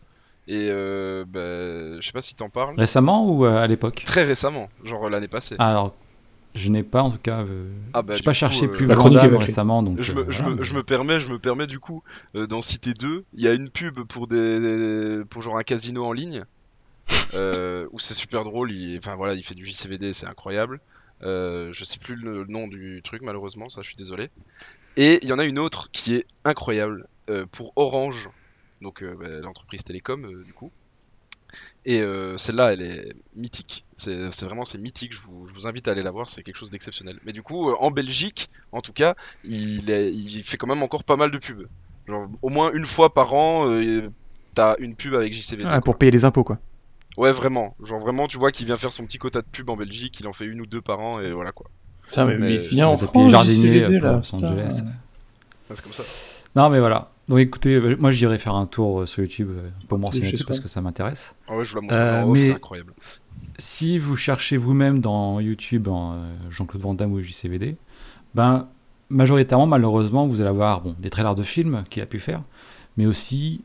[0.46, 2.74] Et euh, bah, je sais pas si t'en parles.
[2.78, 4.02] Récemment ou euh, à l'époque?
[4.04, 5.56] Très récemment, genre l'année passée.
[5.58, 5.94] Alors,
[6.54, 7.40] je n'ai pas en tout cas.
[7.40, 10.00] euh, Ah bah, j'ai pas coup, cherché euh, plus la chronique récemment, donc.
[10.02, 12.02] Je euh, me, je, me, je me permets, je me permets du coup
[12.36, 13.24] euh, d'en citer deux.
[13.34, 16.44] Il y a une pub pour des, pour genre un casino en ligne
[17.34, 18.70] euh, où c'est super drôle.
[18.70, 20.80] Il, enfin voilà, il fait du JCVD, c'est incroyable.
[21.22, 24.30] Euh, je sais plus le nom du truc malheureusement, ça je suis désolé.
[24.96, 28.28] Et il y en a une autre qui est incroyable euh, pour Orange,
[28.80, 30.70] donc euh, bah, l'entreprise télécom du coup.
[31.86, 32.02] Et
[32.36, 33.84] celle-là, elle est mythique.
[33.94, 35.12] C'est vraiment c'est mythique.
[35.14, 36.28] Je vous, je vous invite à aller la voir.
[36.30, 37.20] C'est quelque chose d'exceptionnel.
[37.24, 41.04] Mais du coup, en Belgique, en tout cas, il, est- il fait quand même encore
[41.04, 41.68] pas mal de pubs.
[42.08, 43.70] Genre au moins une fois par an,
[44.54, 45.68] t'as une pub avec JCVD.
[45.70, 46.58] Ah, pour payer les impôts, quoi.
[47.16, 47.74] Ouais, vraiment.
[47.82, 50.18] Genre vraiment, tu vois qu'il vient faire son petit quota de pub en Belgique.
[50.20, 51.66] Il en fait une ou deux par an et voilà quoi.
[52.04, 53.54] Putain, mais, Mais- mais viens en France, jardinier
[53.84, 54.12] JCVD, euh, là.
[54.16, 54.34] Los.
[54.34, 54.82] Angeles.
[54.84, 54.90] Ouais,
[55.74, 56.02] c'est comme ça.
[56.56, 57.10] Non, mais voilà.
[57.28, 59.48] Donc écoutez, euh, moi j'irai faire un tour euh, sur YouTube
[59.88, 61.34] pour me renseigner parce que ça m'intéresse.
[61.48, 62.92] Ah ouais, je vous la montre Euh, off, mais- c'est incroyable.
[63.58, 66.16] Si vous cherchez vous-même dans YouTube en
[66.50, 67.76] Jean-Claude Van Damme ou JCVD,
[68.34, 68.66] ben
[69.08, 72.42] majoritairement, malheureusement, vous allez avoir bon, des trailers de films qu'il a pu faire,
[72.96, 73.62] mais aussi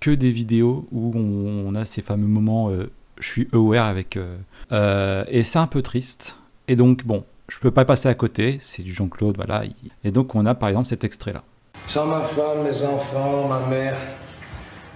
[0.00, 4.16] que des vidéos où on, a ces fameux moments euh, je suis aware avec.
[4.16, 4.36] euh,
[4.72, 6.36] euh, et c'est un peu triste.
[6.68, 9.64] Et donc, bon, je peux pas passer à côté, c'est du Jean-Claude, voilà.
[9.64, 11.42] il- Et donc, on a par exemple cet extrait-là.
[11.86, 13.96] Sans ma femme, mes enfants, ma mère,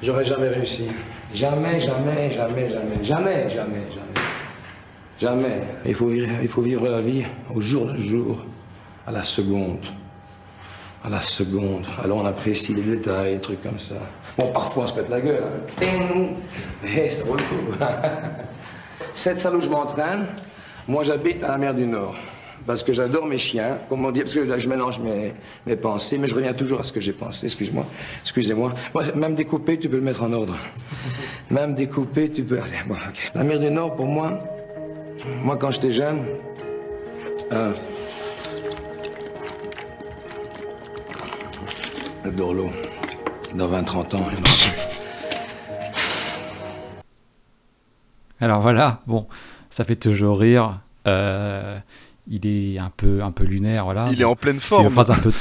[0.03, 0.85] j'aurais jamais réussi.
[1.35, 4.21] Jamais, jamais, jamais, jamais, jamais, jamais, jamais.
[5.21, 5.63] Jamais.
[5.87, 7.25] Il faut vivre, il faut vivre la vie
[7.55, 8.45] au jour le jour,
[9.07, 9.79] à la seconde.
[11.05, 11.85] À la seconde.
[12.03, 13.97] Alors on apprécie les détails, des trucs comme ça.
[14.39, 15.43] Bon, parfois on se pète la gueule.
[15.83, 16.27] hein.
[16.83, 17.85] Mais ça vaut le coup.
[19.15, 20.27] Cette salle où je m'entraîne,
[20.87, 22.15] moi j'habite à la mer du Nord.
[22.65, 25.33] Parce que j'adore mes chiens, comme on dit, parce que là je mélange mes,
[25.67, 27.85] mes pensées, mais je reviens toujours à ce que j'ai pensé, excuse-moi,
[28.23, 28.73] excusez-moi.
[28.95, 30.57] Moi, Même découpé, tu peux le mettre en ordre.
[31.51, 32.61] Même découpé, tu peux...
[32.87, 32.95] Bon.
[33.35, 34.39] La mer du Nord, pour moi,
[35.43, 36.21] moi quand j'étais jeune,
[37.53, 37.73] euh,
[42.25, 42.71] le Dorlo,
[43.55, 44.73] dans 20-30 ans, il y en aura plus.
[48.41, 49.27] Alors voilà, bon,
[49.71, 50.81] ça fait toujours rire.
[51.07, 51.79] Euh,
[52.29, 54.07] il est un peu, un peu lunaire, voilà.
[54.11, 54.91] Il est en pleine C'est une forme.
[54.91, 55.33] phrase un peu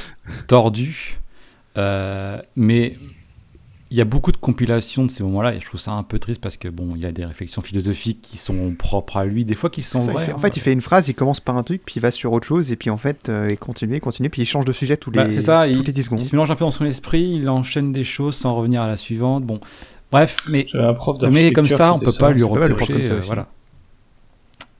[0.47, 1.19] tordue,
[1.77, 2.97] euh, mais
[3.91, 6.17] il y a beaucoup de compilations de ces moments-là et je trouve ça un peu
[6.17, 9.43] triste parce que bon, il y a des réflexions philosophiques qui sont propres à lui,
[9.45, 10.25] des fois qui sont Ça, vraies.
[10.25, 10.39] fait- en hein.
[10.39, 12.47] fait, il fait une phrase, il commence par un truc, puis il va sur autre
[12.47, 14.95] chose, et puis en fait, euh, il continue, il continue, puis il change de sujet
[14.97, 16.21] tous les, Bah, c'est ça, il, les 10 secondes.
[16.21, 18.87] il se mélange un peu dans son esprit, il enchaîne des choses sans revenir à
[18.87, 19.43] la suivante.
[19.43, 19.59] Bon,
[20.11, 22.59] bref, mais J'avais un prof mais comme ça, on qui peut pas lui C'est pas
[22.59, 22.93] mal, le prof reprocher.
[22.93, 23.47] comme ça euh, voilà.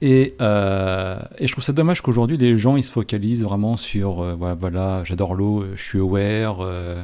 [0.02, 4.22] Et, euh, et je trouve ça dommage qu'aujourd'hui les gens ils se focalisent vraiment sur
[4.22, 6.58] euh, voilà, voilà, j'adore l'eau, euh, je suis aware.
[6.62, 7.04] euh,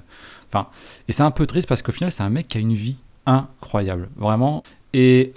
[0.51, 0.67] Enfin,
[1.07, 3.01] et c'est un peu triste parce qu'au final c'est un mec qui a une vie
[3.25, 4.63] incroyable, vraiment.
[4.93, 5.33] Et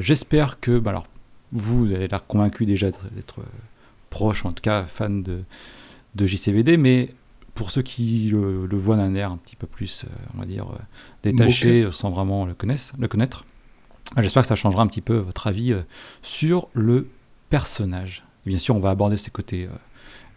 [0.00, 1.06] j'espère que, bah alors,
[1.52, 3.40] vous, vous avez l'air convaincu déjà d'être
[4.10, 5.40] proche, en tout cas fan de,
[6.14, 7.10] de JCVD, mais
[7.54, 10.66] pour ceux qui le, le voient d'un air un petit peu plus, on va dire,
[11.24, 12.54] détaché, sans vraiment le,
[12.98, 13.44] le connaître,
[14.22, 15.82] j'espère que ça changera un petit peu votre avis euh,
[16.22, 17.08] sur le
[17.50, 18.24] personnage.
[18.46, 19.76] Et bien sûr, on va aborder ses côtés euh,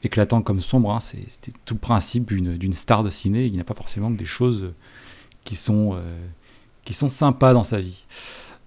[0.03, 3.59] éclatants comme sombres, hein, c'est- c'était tout le principe d'une star de ciné, il n'y
[3.59, 4.73] a pas forcément que des choses euh,
[5.43, 6.17] qui sont, euh,
[6.85, 8.03] qui sont sympas dans sa vie.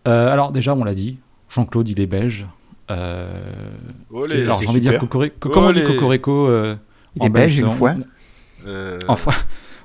[0.08, 2.46] Euh, alors déjà, on l'a dit, Jean-Claude, il est belge.
[2.90, 3.42] Euh,
[4.11, 4.42] Olé.
[4.42, 5.48] alors j'ai envie de dire cocorico.
[5.50, 6.74] Comment on dit cocorico euh,
[7.16, 7.94] Il en est belge une on- fois.
[8.66, 8.98] Euh,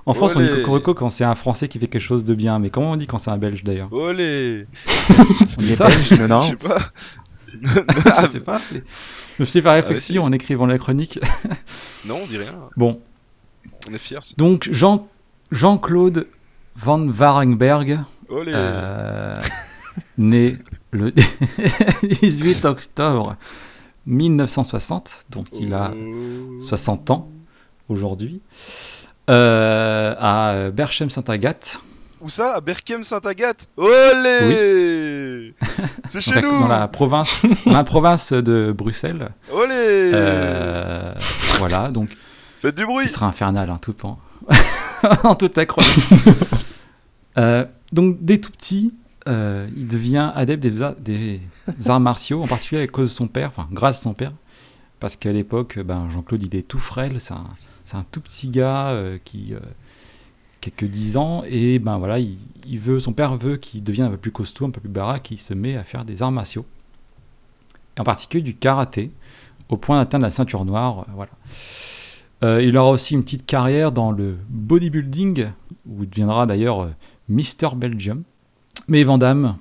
[0.08, 2.26] En, Fran- en France, on dit cocorico quand c'est un Français qui fait quelque chose
[2.26, 2.60] de bien.
[2.60, 4.68] Mais comment on dit quand c'est un belge d'ailleurs Olé.
[5.58, 6.41] On dit ça belge, non, non.
[6.43, 6.82] Je sais pas.
[8.22, 8.62] Je sais pas.
[8.72, 8.78] Je
[9.39, 11.20] me suis fait la réflexion en écrivant la chronique.
[12.06, 12.53] non, on dit rien.
[12.78, 13.01] Bon,
[13.89, 14.20] On est fiers.
[14.38, 15.08] donc Jean
[15.51, 16.28] Jean-Claude
[16.76, 17.99] Van Warenberg,
[18.30, 18.51] Olé.
[18.56, 19.41] euh,
[20.18, 20.58] né
[20.91, 21.14] le
[22.03, 23.36] 18 octobre
[24.06, 26.62] 1960, donc il a Oh.
[26.62, 27.30] 60 ans
[27.89, 28.41] aujourd'hui,
[29.30, 31.80] euh, à Berchem-Saint-Agathe.
[32.21, 32.55] Où ça?
[32.55, 33.67] À Berkem Saint-Agathe?
[33.78, 35.53] Olé
[36.05, 39.30] C'est chez nous dans la province, dans la province de Bruxelles.
[39.51, 41.13] Olé Euh,
[41.59, 42.09] voilà, donc
[42.59, 44.19] Faites du bruit il sera infernal, hein, tout le temps.
[45.23, 46.09] en toute la chronique.
[47.38, 48.93] Euh, donc, dès tout petit,
[49.28, 51.41] euh, il devient adepte des
[51.88, 54.32] arts martiaux, en particulier à cause de son père, enfin, grâce à son père.
[55.01, 57.49] Parce qu'à l'époque, ben, Jean-Claude, il est tout frêle, c'est un,
[57.86, 59.59] c'est un tout petit gars euh, qui, euh,
[60.59, 64.07] qui a que 10 ans, et ben voilà, il, veut, son père veut qu'il devienne
[64.07, 66.31] un peu plus costaud, un peu plus baraque, il se met à faire des arts
[66.31, 66.65] martiaux.
[67.97, 69.11] En particulier du karaté,
[69.69, 71.31] au point d'atteindre la ceinture noire, euh, voilà.
[72.43, 75.47] Euh, il aura aussi une petite carrière dans le bodybuilding,
[75.88, 76.89] où il deviendra d'ailleurs euh,
[77.29, 78.23] Mister Belgium.
[78.88, 79.55] Mais Van Damme,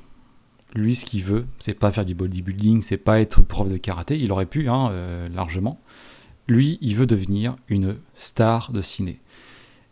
[0.74, 4.18] lui, ce qu'il veut, c'est pas faire du bodybuilding, c'est pas être prof de karaté.
[4.18, 4.90] Il aurait pu, hein,
[5.32, 5.80] largement.
[6.48, 9.20] Lui, il veut devenir une star de ciné.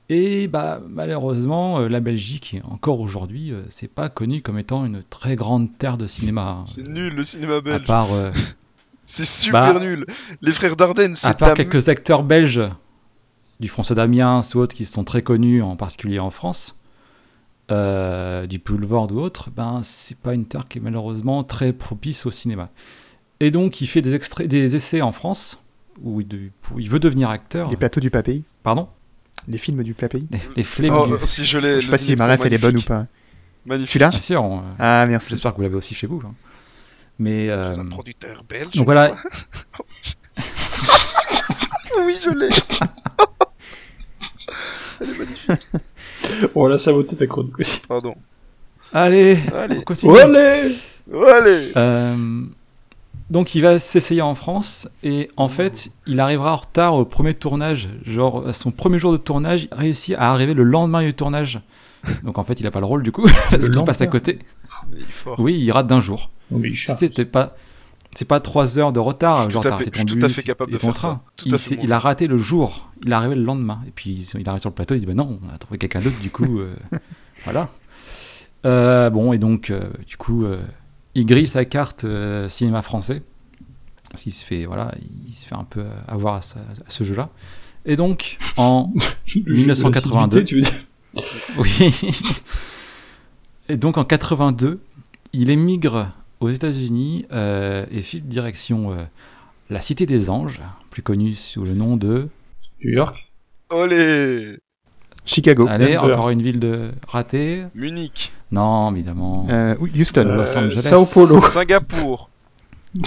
[0.09, 5.03] Et bah, malheureusement, euh, la Belgique, encore aujourd'hui, euh, c'est pas connu comme étant une
[5.03, 6.59] très grande terre de cinéma.
[6.61, 6.64] hein.
[6.66, 7.86] C'est nul le cinéma À belge.
[7.86, 8.30] part, euh,
[9.05, 10.07] C'est super Bah, nul.
[10.42, 12.62] Les frères Dardenne, à c'est de part la quelques acteurs belges,
[13.59, 16.76] du François Damiens ou autres qui sont très connus, en particulier en France,
[17.70, 22.26] euh, du Boulevard ou autre, ben c'est pas une terre qui est malheureusement très propice
[22.26, 22.70] au cinéma.
[23.40, 25.61] Et donc il fait des, extraits, des essais en France
[26.01, 27.68] où il, de- pour- il veut devenir acteur.
[27.70, 28.43] Les plateaux du Papay.
[28.62, 28.88] Pardon?
[29.49, 30.22] Les films du Papay.
[30.30, 31.59] Les, les flemmes Oh, du- si je.
[31.61, 33.07] Je sais pas si ma ref elle est bonne ou pas.
[33.66, 33.90] Magnifique.
[33.93, 34.09] Tu l'as?
[34.11, 35.30] Bien sûr, on- Ah, merci.
[35.30, 36.20] j'espère que vous l'avez aussi chez vous.
[36.24, 36.34] hein.
[37.18, 38.70] Mais euh, C'est un producteur belge.
[38.74, 39.14] donc voilà,
[42.05, 42.49] oui, je l'ai.
[46.55, 47.80] On l'a saboté ta chronique aussi.
[47.86, 48.14] Pardon.
[48.93, 49.78] allez, Allez.
[49.78, 50.18] on continue.
[50.18, 50.76] Allez
[51.12, 51.72] Allez.
[51.76, 52.45] Euh,
[53.32, 57.32] donc il va s'essayer en France et en fait il arrivera en retard au premier
[57.32, 61.14] tournage, genre à son premier jour de tournage, il réussit à arriver le lendemain du
[61.14, 61.60] tournage.
[62.24, 64.38] Donc en fait il a pas le rôle du coup parce qu'il passe à côté.
[65.38, 66.30] Oui il rate d'un jour.
[66.50, 66.98] Non, mais il charge.
[66.98, 67.56] C'était pas
[68.14, 70.02] c'est pas trois heures de retard, Je suis genre tout à t'as fait- arrêté je
[70.02, 70.98] ton suis tout à bus fait capable de faire ça.
[70.98, 71.22] train.
[71.46, 74.46] Il, fait a raté le jour, il est arrivé le lendemain et puis il il
[74.48, 76.58] arrive sur le plateau, il dit ben non on a trouvé quelqu'un d'autre du coup
[76.58, 76.74] euh,
[77.44, 77.70] voilà.
[78.66, 80.60] Euh, bon et donc euh, du coup euh,
[81.14, 83.22] il grille sa carte euh, cinéma français
[84.10, 84.94] parce qu'il se fait voilà
[85.28, 87.30] il se fait un peu avoir à, ce- à ce jeu-là
[87.84, 88.92] et donc en
[89.44, 90.40] Le jeu de la 1982.
[90.40, 90.72] assiduité, tu veux dire
[91.58, 92.10] oui
[93.68, 94.80] et donc en 82
[95.32, 99.04] il émigre aux États-Unis euh, et file direction euh,
[99.70, 100.60] la Cité des Anges
[100.90, 102.28] plus connue sous le nom de
[102.84, 103.32] New York
[103.70, 104.58] Olé.
[105.24, 105.66] Chicago.
[105.68, 106.12] allez Denver.
[106.14, 108.32] encore une ville de ratée Munich.
[108.50, 110.26] non évidemment Euh, Houston.
[110.26, 110.78] Euh, Los Angeles.
[110.82, 111.40] Sao Paulo.
[111.46, 112.28] Singapour.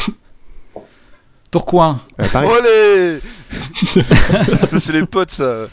[1.51, 2.25] Tourcoing Euh.
[2.33, 3.19] Olé.
[4.79, 5.67] c'est les potes ça.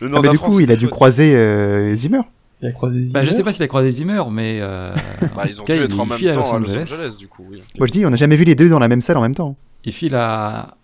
[0.00, 0.94] Le Ah, nord de la du France, coup, il a dû potes.
[0.94, 2.20] croiser euh, Zimmer.
[2.60, 3.32] Il a croisé Bah, je Zimmer.
[3.36, 4.94] sais pas s'il a croisé Zimmer, mais euh,
[5.36, 6.82] Bah, ils ont dû être en il même file à temps Los à Los Angeles.
[6.92, 7.44] Angeles, du coup.
[7.50, 7.62] Oui.
[7.78, 9.34] Moi, je dis, on n'a jamais vu les deux dans la même salle en même
[9.34, 9.56] temps.
[9.84, 10.76] il file à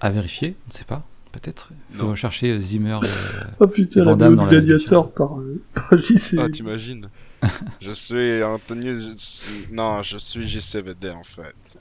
[0.00, 1.70] à vérifier, on ne sait pas, peut-être.
[1.92, 2.14] Il faut Non.
[2.14, 2.98] chercher euh, Zimmer.
[3.02, 3.06] euh,
[3.60, 6.36] Oh putain, la de la Gladiator par, euh, par JC.
[6.38, 7.08] Ah, t'imagines
[7.80, 8.88] Je suis Anthony.
[8.88, 11.78] je suis- Non, je suis JCVD en fait.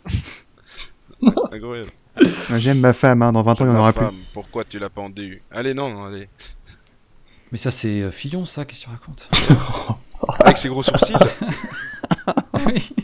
[1.52, 1.90] Incroyable.
[2.58, 4.06] J'aime ma femme, hein, dans 20 ans, il n'y en aura plus.
[4.34, 6.30] Pourquoi tu l'as pendu Allez, non, non, allez.
[7.52, 9.30] Mais ça, c'est euh, Fillon, ça, qu'est-ce que tu racontes?
[10.40, 11.14] Avec ses gros sourcils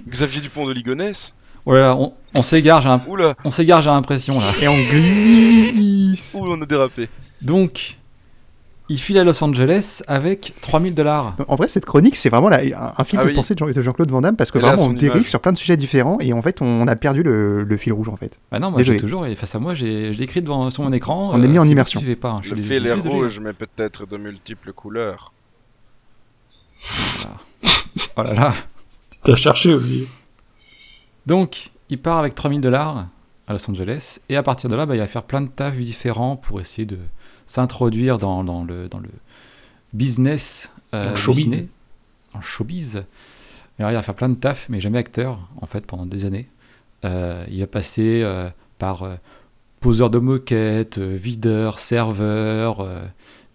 [0.09, 1.33] Xavier Dupont de Ligonnès
[1.65, 4.51] Voilà, on, on s'égare, j'ai un- Oula on s'égare, j'ai l'impression là.
[4.61, 6.33] Et on glisse.
[6.33, 7.07] Ouh, on a dérapé.
[7.41, 7.97] Donc,
[8.89, 11.35] il file à Los Angeles avec 3000 dollars.
[11.47, 13.35] En vrai, cette chronique, c'est vraiment la- un, un film Ah de oui.
[13.35, 15.29] pensée de Jean- de Jean-Claude Van Damme parce que vraiment on dérive image.
[15.29, 18.09] sur plein de sujets différents et en fait on a perdu le, le fil rouge
[18.09, 18.39] en fait.
[18.51, 21.29] Bah non, moi j'ai toujours, et face à moi, j'ai écrit devant sur mon écran.
[21.31, 21.99] On est mis en c'est vous immersion.
[22.01, 25.31] suivez pas, hein, je Le suis fil est rouge, mais peut-être de multiples couleurs.
[28.17, 28.55] Oh là là.
[29.23, 30.07] T'as cherché aussi.
[31.25, 33.07] Donc, il part avec 3000 dollars
[33.47, 35.77] à Los Angeles, et à partir de là, bah, il va faire plein de tafs
[35.77, 36.97] différents pour essayer de
[37.45, 39.09] s'introduire dans, dans le, dans le
[39.93, 41.53] business euh, du showbiz.
[41.53, 41.69] ciné,
[42.33, 43.03] en showbiz.
[43.79, 46.47] Alors, il va faire plein de tafs, mais jamais acteur, en fait, pendant des années.
[47.05, 49.15] Euh, il va passer euh, par euh,
[49.79, 52.87] poseur de moquettes, videur, serveur.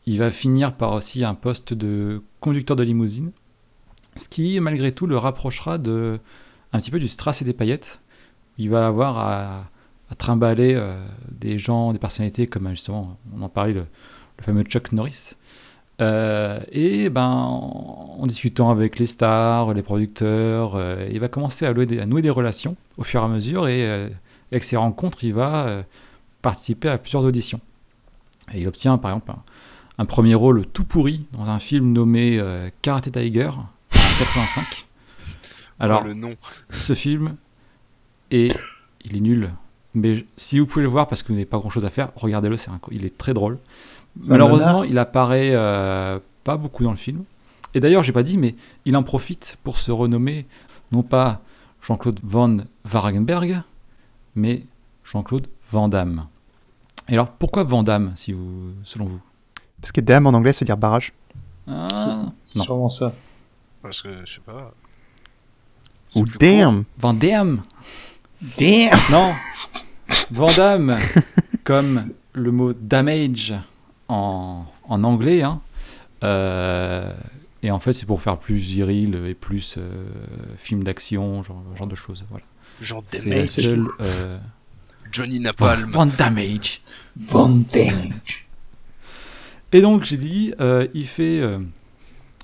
[0.06, 3.30] il va finir par aussi un poste de conducteur de limousine,
[4.16, 6.18] ce qui, malgré tout, le rapprochera de
[6.72, 8.00] un petit peu du strass et des paillettes.
[8.58, 9.70] Il va avoir à,
[10.16, 13.86] trimballer euh, des gens, des personnalités comme justement, on en parlait, le,
[14.40, 15.34] fameux Chuck Norris.
[16.00, 21.74] Euh, et ben, en, discutant avec les stars, les producteurs, euh, il va commencer à,
[21.74, 23.68] nouer des relations au fur et à mesure.
[23.68, 24.08] Et euh,
[24.50, 25.82] avec ces rencontres, il va euh,
[26.42, 27.60] participer à plusieurs auditions.
[28.52, 29.32] Et il obtient par exemple
[29.98, 34.87] un, premier rôle tout pourri dans un film nommé euh, Karate Tiger en 85.
[35.80, 36.34] Alors, le nom.
[36.70, 37.36] ce film
[38.30, 38.56] est,
[39.04, 39.52] il est nul.
[39.94, 42.10] Mais si vous pouvez le voir parce que vous n'avez pas grand chose à faire,
[42.16, 43.58] regardez-le, c'est un- il est très drôle.
[44.28, 47.24] Malheureusement, il apparaît euh, pas beaucoup dans le film.
[47.74, 48.54] Et d'ailleurs, j'ai pas dit, mais
[48.84, 50.46] il en profite pour se renommer
[50.92, 51.40] non pas
[51.82, 53.62] Jean-Claude Van Wagenberg,
[54.34, 54.64] mais
[55.04, 56.26] Jean-Claude Van Damme.
[57.08, 59.20] Et alors, pourquoi Van Damme, si vous, selon vous?
[59.80, 61.12] Parce que dame en anglais ça veut dire barrage.
[61.66, 62.64] Ah, C'est non.
[62.64, 63.12] sûrement ça.
[63.82, 64.72] Parce que, je sais pas.
[66.16, 66.84] Ou damn.
[66.98, 67.60] Van Damme
[68.58, 69.30] Damn Non
[70.30, 70.96] Van Damme,
[71.64, 73.54] comme le mot damage
[74.08, 75.42] en, en anglais.
[75.42, 75.60] hein.
[76.24, 77.12] Euh,
[77.62, 80.06] et en fait, c'est pour faire plus viril et plus euh,
[80.56, 82.24] film d'action, genre, genre de choses.
[82.30, 82.44] Voilà.
[82.80, 83.68] la Damage,
[84.00, 84.38] euh,
[85.12, 85.90] Johnny Napalm.
[85.90, 86.80] Van Damage.
[87.16, 88.46] Van Damage.
[89.72, 91.40] Et donc, j'ai dit, euh, il fait.
[91.40, 91.58] euh,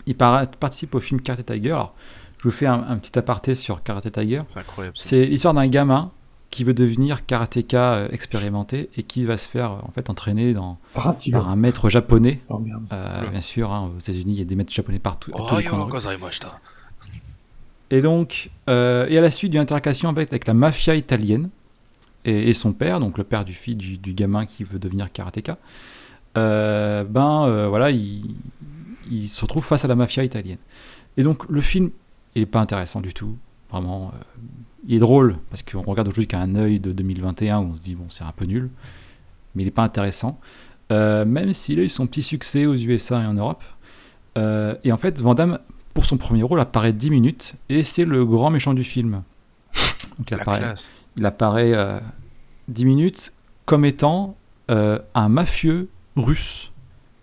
[0.06, 1.70] il participe au film Karate Tiger.
[1.72, 1.94] Alors,
[2.44, 4.42] je vous fais un, un petit aparté sur Karate Tiger.
[4.48, 4.94] C'est incroyable.
[5.00, 6.10] C'est l'histoire d'un gamin
[6.50, 10.78] qui veut devenir karatéka euh, expérimenté et qui va se faire en fait entraîner dans,
[10.92, 11.40] Par un tigre.
[11.40, 12.42] par un maître japonais.
[12.50, 12.84] Oh merde.
[12.92, 15.30] Euh, bien sûr, hein, aux États-unis, il y a des maîtres japonais partout.
[15.34, 15.90] Oh, tous les yo, coins de rue.
[15.92, 16.60] gozaimashita.
[17.90, 21.48] Et donc, euh, et à la suite d'une intercation avec, avec la mafia italienne
[22.26, 25.10] et, et son père, donc le père du fils du, du gamin qui veut devenir
[25.10, 25.56] karatéka,
[26.36, 28.36] euh, ben euh, voilà, il,
[29.10, 30.58] il se retrouve face à la mafia italienne.
[31.16, 31.90] Et donc le film il
[32.42, 33.36] est pas intéressant du tout,
[33.70, 34.12] vraiment.
[34.14, 34.18] euh,
[34.86, 37.82] il est drôle parce qu'on regarde aujourd'hui qu'à un œil de 2021 où on se
[37.82, 38.70] dit bon c'est un peu nul,
[39.54, 40.38] mais il est pas intéressant.
[40.92, 43.62] Euh, même s'il a eu son petit succès aux USA et en Europe.
[44.36, 45.58] Euh, et en fait, Van Damme,
[45.94, 49.22] pour son premier rôle, apparaît 10 minutes et c'est le grand méchant du film.
[50.18, 50.92] Donc il La apparaît, classe.
[51.16, 51.98] il apparaît euh,
[52.68, 53.32] 10 minutes
[53.64, 54.36] comme étant
[54.68, 56.72] un mafieux russe,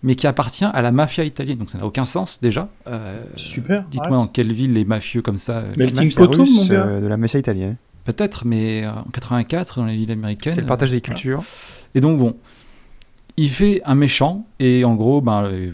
[0.03, 1.57] mais qui appartient à la mafia italienne.
[1.57, 2.69] Donc ça n'a aucun sens déjà.
[2.87, 3.85] Euh, C'est super.
[3.89, 5.59] Dites-moi dans quelle ville les mafieux comme ça.
[5.59, 6.85] euh, Melting Mafia pot, russe, mon gars.
[6.87, 7.75] euh, de la mafia italienne.
[8.05, 10.53] Peut-être, mais euh, en 84, dans les villes américaines.
[10.53, 11.43] C'est le partage euh, des cultures.
[11.93, 12.35] Et donc bon,
[13.37, 15.71] il fait un méchant et en gros, ben, euh,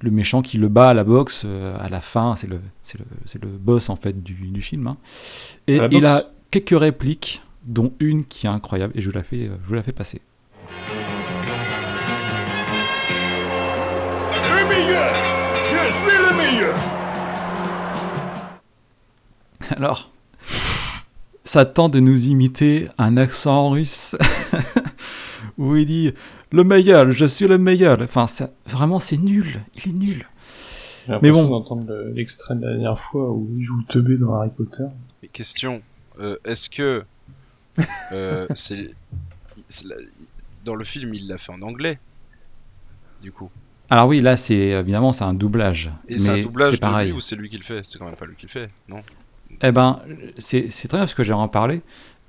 [0.00, 2.98] le méchant qui le bat à la boxe euh, à la fin, c'est le, c'est
[2.98, 4.88] le, c'est le boss en fait du, du film.
[4.88, 4.96] hein.
[5.68, 9.46] Et il a quelques répliques, dont une qui est incroyable et je vous la fais,
[9.46, 10.20] euh, je vous la fais passer.
[15.84, 16.76] Je suis le meilleur
[19.76, 20.10] Alors,
[21.44, 24.16] ça tente de nous imiter un accent russe
[25.58, 26.12] où il dit
[26.50, 28.00] le meilleur, je suis le meilleur.
[28.02, 29.60] Enfin, ça, vraiment, c'est nul.
[29.76, 30.26] Il est nul.
[31.08, 31.48] J'ai Mais bon.
[31.48, 34.84] d'entendre le- l'extrait de la dernière fois où il joue le teubé dans Harry Potter.
[35.22, 35.82] Mais question,
[36.20, 37.04] euh, est-ce que
[38.12, 38.90] euh, c'est
[39.68, 39.96] c'est la-
[40.64, 41.98] dans le film il l'a fait en anglais
[43.22, 43.50] du coup?
[43.92, 45.90] Alors oui, là, c'est évidemment c'est un doublage.
[46.08, 47.08] et c'est un mais doublage c'est de pareil.
[47.10, 47.80] lui ou c'est lui qui le fait?
[47.84, 48.96] C'est quand même pas lui qui le fait, non?
[49.62, 50.00] Eh ben,
[50.38, 51.82] c'est très bien parce que j'ai en parlé.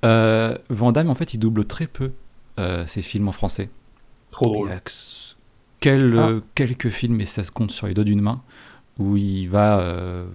[0.04, 2.12] Euh, Van Damme, en fait, il double très peu
[2.58, 3.70] euh, ses films en français.
[4.30, 4.72] Trop Il y drôle.
[4.72, 4.80] a
[5.80, 6.28] quel- Ah.
[6.28, 8.42] euh, quelques films, et ça se compte sur les doigts d'une main,
[8.98, 10.26] où il va euh,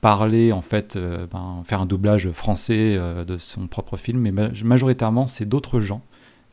[0.00, 4.32] parler, en fait, euh, ben, faire un doublage français euh, de son propre film, mais
[4.32, 6.00] ma- majoritairement, c'est d'autres gens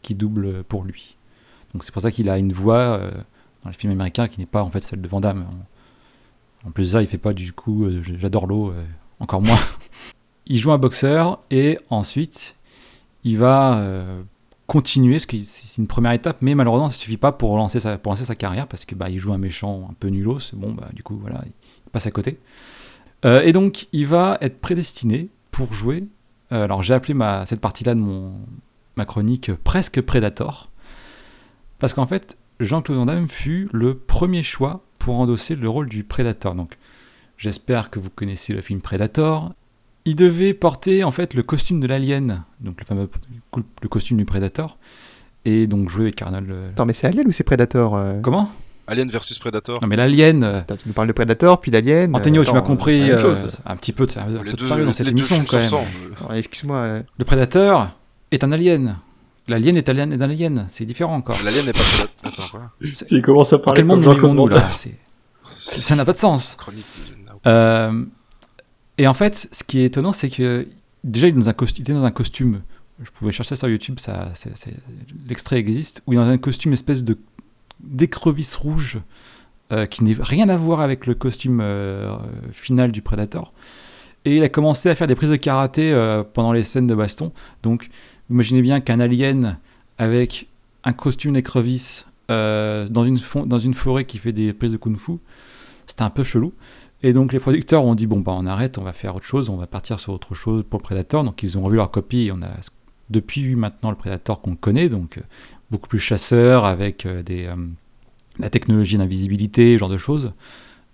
[0.01, 1.15] qui doublent pour lui.
[1.73, 3.11] Donc c'est pour ça qu'il a une voix euh,
[3.63, 5.45] dans les films américains qui n'est pas en fait celle de Van Damme.
[6.65, 8.83] En, plus de ça, il fait pas du coup euh, J'adore l'eau, euh,
[9.19, 9.59] encore moins.
[10.45, 12.55] il joue un boxeur et ensuite
[13.23, 14.21] il va euh,
[14.67, 18.35] continuer, parce que c'est une première étape, mais malheureusement ça suffit pas pour lancer sa,
[18.35, 20.53] carrière parce que bah, il joue un méchant un peu nulos.
[20.53, 22.39] Bon bah du coup voilà, il passe à côté.
[23.25, 26.05] Et donc il va être prédestiné pour jouer.
[26.51, 27.13] alors j'ai appelé
[27.45, 28.31] cette partie-là de mon
[28.95, 30.69] ma chronique presque Predator
[31.79, 36.03] parce qu'en fait Jean-Claude Van Damme fut le premier choix pour endosser le rôle du
[36.03, 36.55] Predator.
[36.55, 36.77] Donc
[37.37, 39.53] j'espère que vous connaissez le film Predator.
[40.05, 43.09] Il devait porter en fait le costume de l'alien, donc le fameux
[43.81, 44.77] le costume du Predator,
[45.45, 46.49] et donc jouer avec Arnold.
[46.49, 48.49] euh, Attends, mais c'est Alien ou c'est Predator euh Comment?
[48.87, 49.79] Alien versus Predator.
[49.81, 50.43] Non mais l'alien.
[50.43, 52.15] euh, tu nous parles de Predator, puis d'Alien.
[52.15, 53.35] Antonio, tu m'as compris euh,
[53.65, 56.35] un petit peu de, un Les peu de deux- sérieux dans cette émission quand même.
[56.37, 56.99] Excuse-moi.
[57.17, 57.89] Le Predator
[58.31, 58.97] est un alien.
[59.49, 61.35] L'alien est alien un alien, c'est différent encore.
[61.43, 62.07] L'alien n'est pas Predator.
[62.23, 62.71] Attends, quoi
[63.11, 64.69] Il commence à Dans parler quel comme monde vivons-nous là
[65.57, 66.55] Ça n'a pas de sens.
[66.55, 67.39] Chronique de Nao.
[67.47, 68.05] Euh,
[68.97, 70.67] et en fait, ce qui est étonnant, c'est que
[71.03, 72.61] déjà, il, dans un était dans un costume.
[73.01, 74.33] Je pouvais chercher ça sur YouTube, ça,
[75.27, 77.17] l'extrait existe, où il est dans un costume espèce de
[77.79, 78.99] d'écrevisse rouge
[79.71, 82.17] euh, qui n'a rien à voir avec le costume euh,
[82.51, 83.53] final du Predator.
[84.25, 86.95] Et il a commencé à faire des prises de karaté euh, pendant les scènes de
[86.95, 87.31] baston.
[87.63, 87.89] Donc,
[88.29, 89.57] imaginez bien qu'un alien
[89.97, 90.47] avec
[90.83, 95.13] un costume d'écrevisse euh, dans, une forêt qui fait des prises de kung-fu,
[95.87, 96.53] c'était un peu chelou.
[97.01, 99.49] Et donc les producteurs ont dit bon bah on arrête, on va faire autre chose,
[99.49, 101.23] on va partir sur autre chose pour le Predator.
[101.23, 102.49] Donc ils ont revu leur copie on a
[103.09, 105.21] depuis maintenant le Predator qu'on connaît, donc euh,
[105.71, 107.49] beaucoup plus chasseur avec euh, des,
[108.37, 110.31] la technologie d'invisibilité, genre de choses.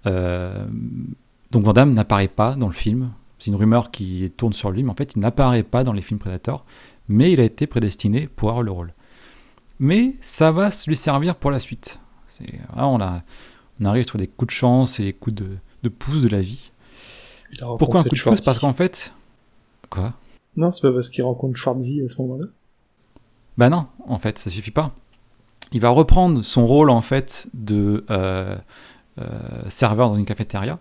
[0.06, 3.12] Donc Van Damme n'apparaît pas dans le film.
[3.40, 6.02] C'est une rumeur qui tourne sur lui, mais en fait il n'apparaît pas dans les
[6.02, 6.66] films Predator,
[7.08, 8.94] mais il a été prédestiné pour avoir le rôle.
[9.80, 12.00] Mais ça va lui servir pour la suite.
[12.76, 13.24] On, a-
[13.80, 15.48] on arrive sur des coups de chance et des coups de,
[15.84, 16.72] de pouce de la vie.
[17.80, 18.40] Pourquoi un coup de pouce?
[18.42, 19.14] Parce qu'en fait.
[19.90, 20.14] Quoi?
[20.58, 22.48] Non, c'est pas parce qu'il rencontre Schwarzy à ce moment-là.
[23.58, 24.94] Bah non, en fait, ça suffit pas.
[25.72, 28.56] Il va reprendre son rôle en fait de euh,
[29.20, 30.80] euh, serveur dans une cafétéria.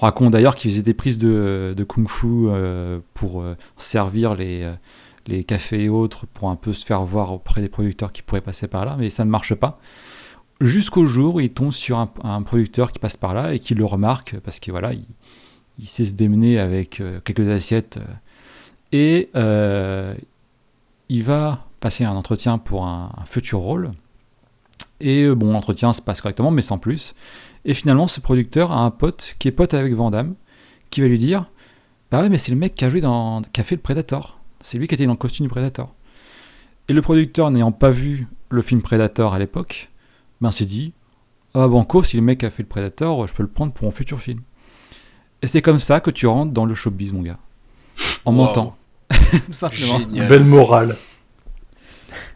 [0.00, 3.44] On raconte d'ailleurs qu'il faisait des prises de, de kung-fu euh, pour
[3.78, 4.72] servir les,
[5.28, 8.40] les cafés et autres, pour un peu se faire voir auprès des producteurs qui pourraient
[8.40, 9.78] passer par là, mais ça ne marche pas.
[10.60, 13.84] Jusqu'au jour où il tombe sur un, producteur qui passe par là et qui le
[13.84, 15.04] remarque parce que voilà, il,
[15.78, 18.14] il sait se démener avec euh, quelques assiettes euh,
[18.90, 20.14] et euh,
[21.08, 23.92] il va passer un entretien pour un, futur rôle.
[25.00, 27.14] Et bon, l'entretien se passe correctement, mais sans plus.
[27.64, 30.34] Et finalement, ce producteur a un pote qui est pote avec Van Damme,
[30.90, 31.50] qui va lui dire
[32.10, 33.42] Bah ouais, mais c'est le mec qui a joué dans.
[33.54, 34.37] fait le Predator.
[34.68, 35.94] C'est lui qui était dans le costume du Predator.
[36.88, 39.88] Et le producteur, n'ayant pas vu le film Predator à l'époque,
[40.42, 40.92] ben s'est dit
[41.54, 43.84] Ah bah banco, si le mec a fait le Predator, je peux le prendre pour
[43.86, 44.40] mon futur film.
[45.40, 47.38] Et c'est comme ça que tu rentres dans le showbiz, mon gars.
[48.26, 48.36] En Wow.
[48.36, 48.76] mentant.
[49.10, 50.00] Tout simplement.
[50.00, 50.28] Génial.
[50.28, 50.96] Belle morale.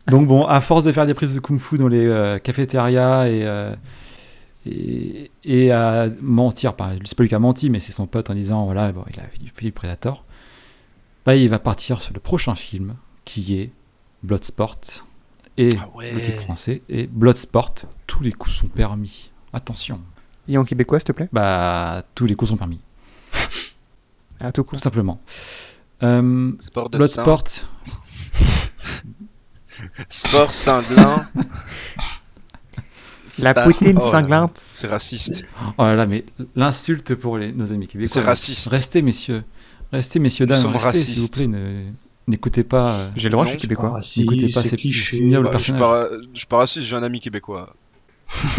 [0.07, 3.43] Donc bon, à force de faire des prises de kung-fu dans les euh, cafétérias et,
[3.45, 3.75] euh,
[4.65, 8.31] et, et à mentir, enfin, c'est pas lui qui a menti, mais c'est son pote
[8.31, 9.25] en disant voilà, bon, il a
[9.55, 10.25] fait du Predator,
[11.27, 12.95] bah, il va partir sur le prochain film
[13.25, 13.71] qui est
[14.23, 14.79] Bloodsport.
[15.59, 16.13] Et Ah ouais.
[16.13, 17.75] le titre français est Bloodsport,
[18.07, 19.31] tous les coups sont permis.
[19.53, 20.01] Attention,
[20.49, 21.29] Et en québécois, s'il te plaît?
[21.33, 22.81] Bah tous les coups sont permis,
[24.41, 24.79] Ah, tout court.
[24.79, 25.21] tout simplement.
[26.03, 27.45] Euh, Sport de Bloodsport.
[30.09, 31.27] Sport cinglin.
[33.39, 34.65] La poutine Oh cinglante.
[34.73, 35.45] C'est raciste.
[35.79, 38.13] oh là là, mais l'insulte pour les, nos amis québécois.
[38.13, 38.69] C'est raciste.
[38.71, 39.43] Restez, messieurs.
[39.93, 40.67] Restez, messieurs, dames.
[40.67, 41.47] Restez, s'il vous plaît.
[41.47, 41.85] ne-
[42.29, 42.93] N'écoutez pas.
[42.93, 44.01] euh, J'ai le droit, Non, je suis québécois.
[44.17, 44.77] N'écoutez pas ces
[45.19, 46.09] ignobles Bah, je suis personnages.
[46.11, 47.75] pas, je suis pas raciste, j'ai un ami québécois.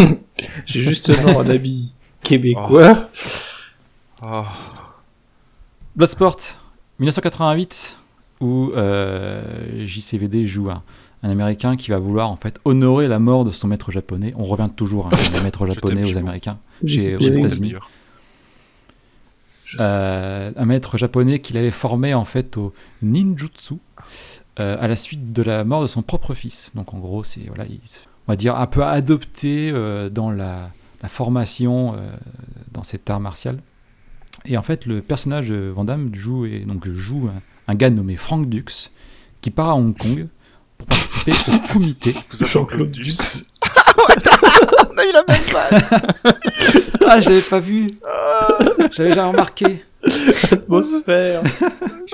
[0.65, 3.09] J'ai justement un habit québécois.
[4.25, 4.43] Oh.
[5.95, 6.37] Bloodsport,
[6.99, 7.97] 1988,
[8.41, 10.83] où euh, JCVD joue un,
[11.23, 14.33] un Américain qui va vouloir en fait honorer la mort de son maître japonais.
[14.37, 16.17] On revient toujours hein, au maître japonais aux.
[16.17, 16.57] Américains.
[16.85, 17.17] Chez- aux.
[17.19, 17.75] États-Unis.
[19.79, 23.75] Euh, un maître japonais qu'il avait formé en fait au ninjutsu
[24.59, 26.71] euh, à la suite de la mort de son propre fils.
[26.75, 30.31] Donc en gros, c'est voilà, il se- on va dire un peu adopté euh, dans
[30.31, 30.69] la,
[31.01, 32.11] la formation euh,
[32.71, 33.59] dans cet art martial.
[34.45, 37.89] Et en fait, le personnage de Van Damme joue et donc joue un, un gars
[37.89, 38.91] nommé Frank Dux
[39.41, 40.27] qui part à Hong Kong
[40.77, 42.15] pour participer au comité.
[42.31, 43.17] Jean-Claude Dux.
[45.03, 46.33] A eu la même vanne.
[47.05, 47.87] Ah, je l'avais pas vu.
[48.93, 49.83] J'avais déjà remarqué.
[50.51, 51.41] Atmosphère.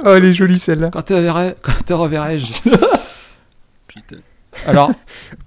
[0.03, 0.89] Oh, elle est jolie celle-là.
[0.91, 2.53] Quand te reverrai-je
[3.87, 4.17] Putain.
[4.65, 4.91] Alors,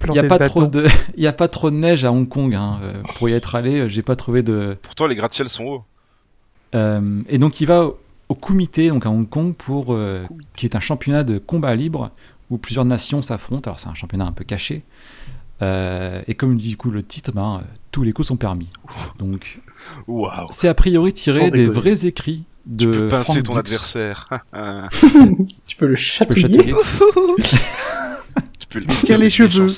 [0.05, 0.87] Il n'y a, pas trop de-
[1.17, 2.55] y a pas trop de neige à Hong Kong.
[2.55, 2.79] hein.
[2.83, 4.77] Euh, Pour y être allé, j'ai pas trouvé de.
[4.81, 5.85] Pourtant, les gratte-ciels sont hauts.
[6.75, 7.99] Euh, et donc il va au,
[8.31, 10.23] au Kumite, donc à Hong Kong, pour, euh,
[10.57, 12.11] qui est un championnat de combat libre
[12.51, 13.69] où plusieurs nations s'affrontent.
[13.71, 14.83] Alors c'est un championnat un peu caché.
[15.63, 18.69] Euh, et comme dit du coup le titre, ben, euh, tous les coups sont permis.
[19.19, 19.61] Donc
[20.53, 23.59] c'est a priori tiré des vrais écrits de Tu peux pincer Frank ton Dux.
[23.61, 24.29] adversaire.
[25.67, 26.75] Tu peux le Tu peux chatouiller.
[28.59, 29.69] tu peux le Tiens les cheveux.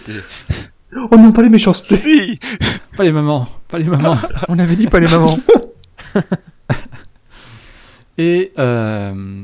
[1.11, 1.97] Oh non, pas les méchancetés.
[1.97, 2.39] Si
[2.97, 4.16] Pas les mamans, pas les mamans.
[4.49, 5.39] On avait dit pas les mamans.
[8.16, 9.43] Et, euh,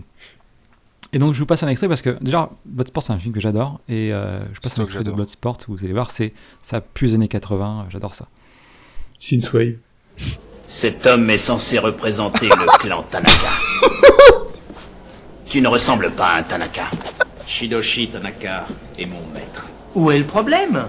[1.12, 3.40] et donc je vous passe un extrait parce que déjà Bloodsport c'est un film que
[3.40, 5.10] j'adore et euh, je passe un extrait de.
[5.10, 6.32] Bloodsport où vous allez voir c'est
[6.62, 8.26] ça pue les années 80 euh, j'adore ça.
[9.18, 9.76] Synthwave.
[10.66, 13.50] Cet homme est censé représenter le clan Tanaka.
[15.44, 16.84] Tu ne ressembles pas à un Tanaka.
[17.46, 19.66] Shidoshi Tanaka est mon maître.
[19.96, 20.86] Où est le problème?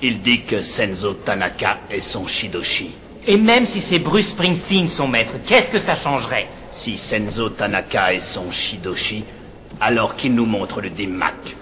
[0.00, 2.92] Il dit que Senzo Tanaka est son Shidoshi.
[3.26, 6.46] Et même si c'est Bruce Springsteen son maître, qu'est-ce que ça changerait?
[6.70, 9.24] Si Senzo Tanaka est son Shidoshi,
[9.80, 11.56] alors qu'il nous montre le Dimmak.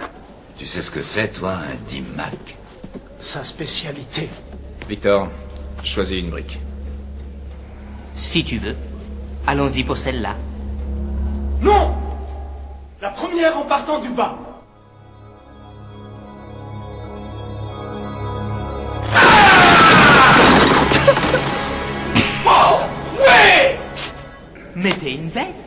[0.56, 2.56] Tu sais ce que c'est, toi, un Dimmak
[3.18, 4.28] Sa spécialité.
[4.88, 5.28] Victor,
[5.82, 6.58] choisis une brique.
[8.14, 8.76] Si tu veux.
[9.46, 10.36] Allons-y pour celle-là.
[11.60, 11.94] Non
[13.00, 14.36] La première en partant du bas.
[22.46, 22.80] Oh
[23.18, 23.78] Ouais
[24.76, 25.64] Mais t'es une bête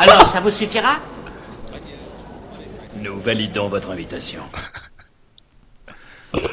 [0.00, 0.96] Alors, ça vous suffira?
[3.02, 4.40] Nous validons votre invitation.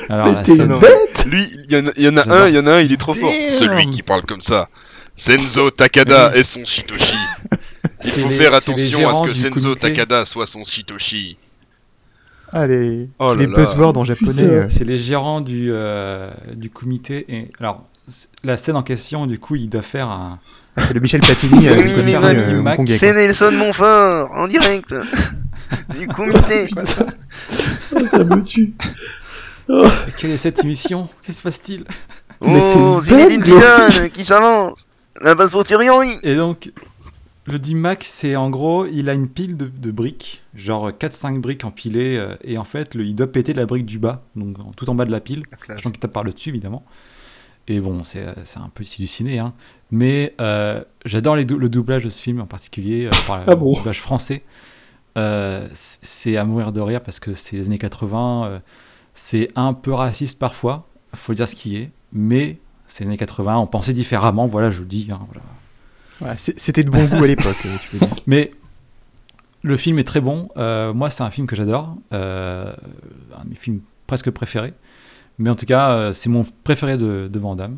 [0.10, 2.38] Alors Mais t'es bête Lui, il y en a, il y en a J'adore.
[2.42, 3.30] un, il y en a un, il est trop fort.
[3.32, 3.52] Damn.
[3.52, 4.68] Celui qui parle comme ça.
[5.16, 7.16] Senzo Takada est son Shitoshi.
[8.06, 9.76] Il C'est faut les- faire c'est attention à ce que Senzo.
[9.76, 11.38] Takada soit son Shitoshi.
[12.52, 14.42] Allez, Oh tous les buzzwords en japonais.
[14.44, 17.26] Euh, C'est les gérants du, euh, du comité.
[17.30, 17.84] Et alors,
[18.44, 20.40] la scène en question, du coup, il doit faire un.
[20.78, 22.84] C'est le Michel Platini euh, euh, quoi.
[23.14, 24.94] Nelson Montfort, en direct.
[26.00, 26.68] du comité.
[27.96, 28.74] Oh, ça me tue.
[29.70, 29.84] Mais
[30.18, 31.08] quelle est cette émission?
[31.22, 31.84] Qu'est-ce qui se passe-t-il?
[32.42, 33.00] Bête, Glo.
[33.02, 34.86] Zidane qui s'avance.
[35.22, 35.88] La passe pour Thierry
[36.24, 36.72] Et donc,
[37.46, 41.64] le DIMAC, c'est en gros, il a une pile de, de briques, genre 4-5 briques
[41.66, 44.72] empilées, euh, et en fait, le- il doit péter la brique du bas, donc en-
[44.72, 46.84] tout en bas de la pile, sachant qu'il tape par le dessus, évidemment.
[47.68, 49.54] Et bon, c'est euh, un peu halluciné, hein.
[49.92, 53.56] Mais euh, j'adore dou- le doublage de ce film en particulier, euh, par Ah le
[53.56, 53.74] bon?
[53.76, 54.44] doublage français.
[55.18, 58.60] Euh, c'est à mourir de rire parce que c'est les années 80, euh,
[59.14, 63.58] c'est un peu raciste parfois, faut dire ce qui est, mais c'est les années 80,
[63.58, 65.08] on pensait différemment, voilà, je le dis.
[65.12, 65.42] hein, voilà.
[66.20, 68.16] Voilà, c'est- C'était de bon goût à l'époque, euh, tu peux dire.
[68.28, 68.52] Mais
[69.62, 70.50] le film est très bon.
[70.58, 71.96] Euh, moi, c'est un film que j'adore.
[72.12, 72.74] Un
[73.44, 74.74] de mes films presque préférés.
[75.40, 77.78] Mais en tout cas, c'est mon préféré de, de Van Damme.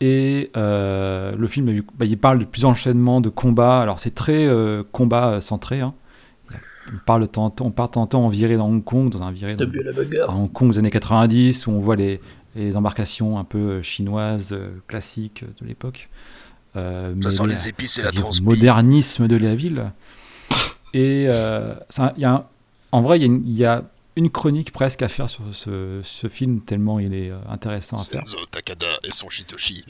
[0.00, 3.80] Et le film, bah, il parle de plusieurs enchaînements de combats.
[3.80, 4.48] Alors, c'est très
[4.92, 5.80] combat centré.
[5.80, 5.94] hein.
[6.92, 9.66] On parle tantôt, on part tantôt en virée dans Hong Kong, dans un virée dans,
[10.28, 12.20] Hong Kong des années 90, où on voit les,
[12.56, 16.08] les embarcations un peu euh, chinoises, euh, classiques de l'époque.
[16.76, 18.10] Euh, Ça sent les épices et la
[18.42, 19.92] modernisme de la ville.
[20.94, 22.44] Et euh, ça- y a un-
[22.92, 23.84] en vrai, il y, a une, il y a
[24.16, 28.04] une chronique presque à faire sur ce, ce film, tellement il est euh, intéressant à
[28.04, 28.22] faire.
[28.26, 29.84] Senzo Takada et son Shitoshi.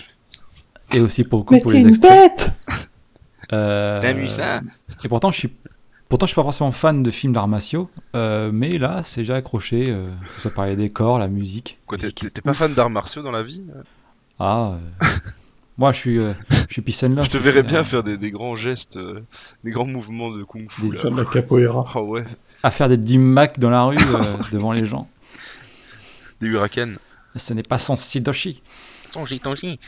[0.93, 2.11] Et aussi pour, le coup, Mais pour les une extraits.
[2.36, 2.53] bête
[3.53, 4.61] Euh, T'as vu ça?
[5.05, 5.51] Et pourtant, je suis,
[6.11, 9.36] pourtant, je suis pas forcément fan de films d'arts martiaux, euh, mais là, c'est déjà
[9.36, 11.78] accroché, euh, que ce soit par les décors, la musique.
[11.86, 13.62] Quoi, t'es- pas fan d'arts martiaux dans la vie
[14.38, 15.06] Ah, euh,
[15.78, 16.35] moi, je suis, euh,
[16.68, 17.24] je suis peace and love.
[17.24, 19.24] Je te verrais bien euh, faire des, des grands gestes, euh,
[19.64, 20.82] des grands mouvements de kung fu.
[20.90, 21.01] Des- là.
[21.01, 21.86] Faire de la capoeira.
[21.94, 22.24] Oh ouais,
[22.62, 25.09] à faire des dimmacs dans la rue euh, devant les gens.
[26.43, 26.98] des hurricanes.
[27.36, 28.60] Ce n'est pas son Sidoshi.
[29.10, 29.78] Son Shitoshi.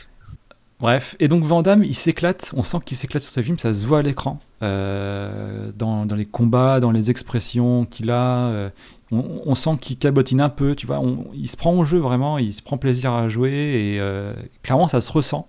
[0.83, 3.71] Bref, et donc Van Damme, il s'éclate, on sent qu'il s'éclate sur ce film, ça
[3.71, 8.69] se voit à l'écran, euh, dans, les combats, dans les expressions qu'il a, euh,
[9.09, 11.01] on, sent qu'il cabotine un peu, tu vois,
[11.33, 14.89] il se prend au jeu vraiment, il se prend plaisir à jouer, et euh, clairement
[14.89, 15.47] ça se ressent,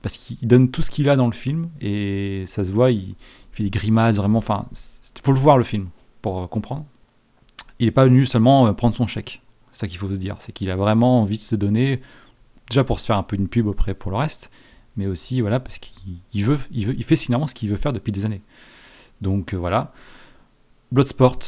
[0.00, 3.00] parce qu'il donne tout ce qu'il a dans le film, et ça se voit, il,
[3.00, 3.16] il
[3.52, 5.88] fait des grimaces vraiment, enfin, il faut le voir le film,
[6.22, 6.86] pour comprendre.
[7.78, 10.52] Il n'est pas venu seulement prendre son chèque, c'est ça qu'il faut se dire, c'est
[10.52, 12.00] qu'il a vraiment envie de se donner,
[12.72, 14.50] déjà pour se faire un peu une pub auprès pour le reste,
[14.96, 17.76] mais aussi voilà parce qu'il il veut, il veut, il fait finalement ce qu'il veut
[17.76, 18.42] faire depuis des années.
[19.20, 19.92] Donc euh, voilà,
[20.90, 21.38] Bloodsport,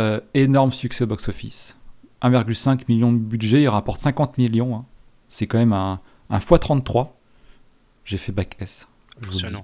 [0.00, 1.78] euh, énorme succès au box-office,
[2.22, 4.84] 1,5 million de budget, il rapporte 50 millions, hein.
[5.28, 7.08] c'est quand même un, un x33.
[8.04, 8.88] J'ai fait bac S.
[9.18, 9.62] Impressionnant.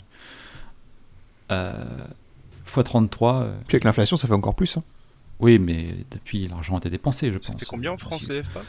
[1.51, 2.07] Euh,
[2.67, 3.43] x33.
[3.43, 4.77] euh, Puis avec l'inflation, ça fait encore plus.
[4.77, 4.83] hein.
[5.41, 7.47] oui, mais depuis l'argent a été dépensé, je pense.
[7.49, 8.63] Ça fait combien en francs CFA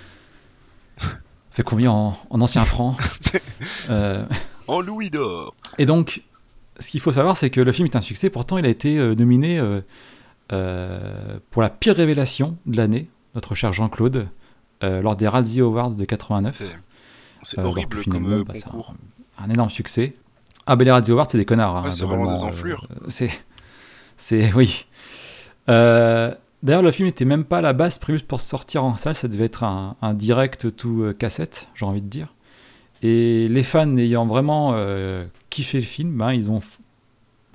[1.51, 2.97] fait combien en, en anciens francs
[3.89, 4.25] Euh,
[4.67, 5.53] En louis d'or.
[5.77, 6.21] Et donc,
[6.79, 8.29] ce qu'il faut savoir, c'est que le film est un succès.
[8.29, 13.71] Pourtant, il a été euh, nominé euh, pour la pire révélation de l'année, notre cher
[13.73, 14.27] Jean-Claude,
[14.81, 16.61] lors des Razzie Awards de 89.
[17.43, 18.93] C'est- horrible comme bah, c'est un- concours.
[19.43, 20.15] un énorme succès.
[20.67, 21.75] Ah, ben les Razzie Awards, c'est des connards.
[21.77, 22.87] hein, c'est vraiment des enflures.
[23.07, 23.29] c'est.
[24.17, 24.51] C'est.
[24.53, 24.85] Oui.
[25.69, 29.15] Euh, D'ailleurs, le film n'était même pas à la base prévu pour sortir en salle,
[29.15, 32.33] ça devait être un, un direct tout euh, cassette, j'ai envie de dire.
[33.01, 36.61] Et les fans ayant vraiment euh, kiffé le film, ben, ils ont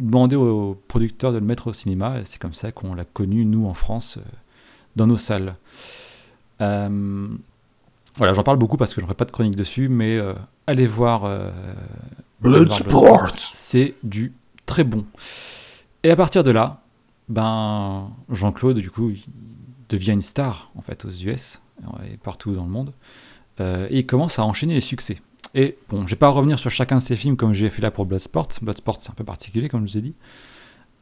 [0.01, 3.45] demandé aux producteurs de le mettre au cinéma, et c'est comme ça qu'on l'a connu,
[3.45, 4.29] nous, en France, euh,
[4.97, 5.55] dans nos salles.
[6.59, 10.19] Voilà, j'en parle beaucoup parce que j'aurai pas de chronique dessus, mais
[10.67, 11.27] allez voir.
[11.27, 11.51] allez
[12.41, 13.31] voir Bloodsport.
[13.39, 14.33] C'est du
[14.65, 15.05] très bon.
[16.03, 16.81] Et à partir de là,
[17.29, 19.13] ben Jean-Claude, du coup,
[19.89, 21.61] devient une star en fait aux US
[22.11, 22.93] et partout dans le monde,
[23.59, 25.19] Euh, et il commence à enchaîner les succès.
[25.55, 27.91] Et bon, je vais pas revenir sur chacun de ces films comme j'ai fait là
[27.91, 28.49] pour Bloodsport.
[28.61, 30.15] Bloodsport, c'est un peu particulier, comme je vous ai dit.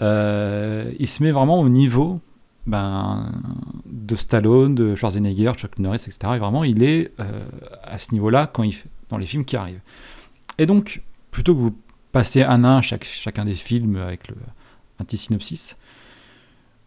[0.02, 2.20] Euh, il se met vraiment au niveau
[2.68, 3.42] ben,
[3.86, 6.34] de Stallone, de Schwarzenegger, Chuck Norris, etc.
[6.36, 7.44] Et vraiment, il est euh,
[7.82, 8.76] à ce niveau-là quand il
[9.08, 9.82] dans les films qui arrivent.
[10.58, 11.02] Et donc,
[11.32, 11.76] plutôt que vous
[12.12, 14.30] passez un à un chaque, chacun des films avec
[15.00, 15.76] un petit synopsis,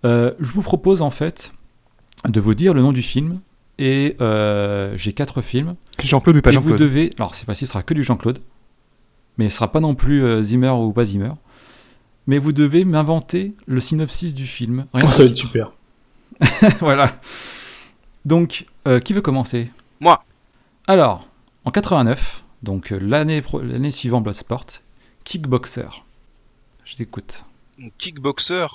[0.04, 1.52] je vous propose en fait
[2.28, 3.42] de vous dire le nom du film.
[3.80, 5.76] Et euh, j'ai quatre films.
[6.02, 7.12] Jean-Claude ou pas Et vous Jean-Claude devez.
[7.20, 8.40] Alors, cette fois-ci, ce sera que du Jean-Claude.
[9.38, 11.34] Mais ce sera pas non plus euh, Zimmer ou pas Zimmer.
[12.26, 14.88] Mais vous devez m'inventer le synopsis du film.
[14.96, 15.72] Rien Oh, ça va être super.
[16.80, 17.16] voilà.
[18.26, 19.72] Donc, euh, qui veut commencer?
[20.00, 20.24] Moi.
[20.88, 21.28] Alors,
[21.64, 24.66] en 89, donc euh, l'année pro- l'année suivante Bloodsport,
[25.24, 26.04] Kickboxer.
[26.84, 27.46] Je t'écoute.
[28.00, 28.66] Kickboxer?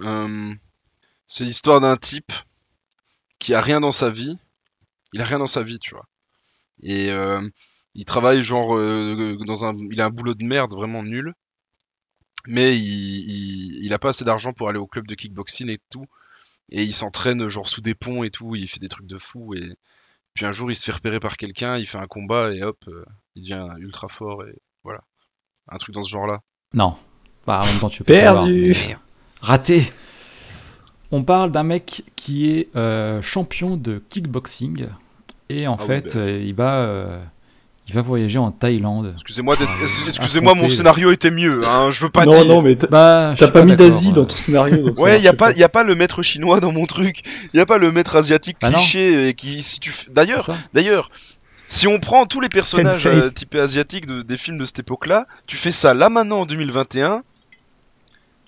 [0.00, 0.54] Euh,
[1.26, 2.32] c'est l'histoire d'un type
[3.38, 4.36] qui a rien dans sa vie.
[5.12, 6.06] Il a rien dans sa vie, tu vois.
[6.82, 7.46] Et euh,
[7.94, 11.34] il travaille genre euh, dans un, il a un boulot de merde vraiment nul.
[12.46, 15.78] Mais il, il, il a pas assez d'argent pour aller au club de kickboxing et
[15.90, 16.06] tout.
[16.70, 18.54] Et il s'entraîne genre sous des ponts et tout.
[18.56, 19.54] Il fait des trucs de fou.
[19.54, 19.76] Et
[20.34, 21.76] puis un jour, il se fait repérer par quelqu'un.
[21.76, 23.04] Il fait un combat et hop, euh,
[23.34, 25.02] il devient ultra fort et voilà.
[25.68, 26.40] Un truc dans ce genre-là.
[26.74, 26.96] Non.
[27.46, 28.72] Bah, en même temps, tu pas Perdu.
[28.74, 29.11] savoir, mais-
[29.42, 29.92] Raté.
[31.10, 34.86] On parle d'un mec qui est euh, champion de kickboxing
[35.50, 36.20] et en Ah oui, fait, bah.
[36.20, 37.18] euh, il va, euh,
[37.86, 39.12] il va voyager en Thaïlande.
[39.16, 39.64] Excusez-moi, Ah,
[40.06, 41.60] excusez-moi, mon scénario était mieux.
[41.68, 42.44] Hein, je veux pas non, dire.
[42.46, 44.12] non, mais t'as Bah, t'as suis pas, pas mis d'Asie euh.
[44.12, 44.88] dans ton scénario.
[44.88, 47.22] donc Ouais, y a pas, y a pas le maître chinois dans mon truc.
[47.52, 51.10] Y a pas le maître asiatique Bah cliché et qui, si tu, f- d'ailleurs, d'ailleurs,
[51.66, 55.26] si on prend tous les personnages euh, typés asiatiques de- des films de cette époque-là,
[55.46, 57.22] tu fais ça là maintenant en 2021,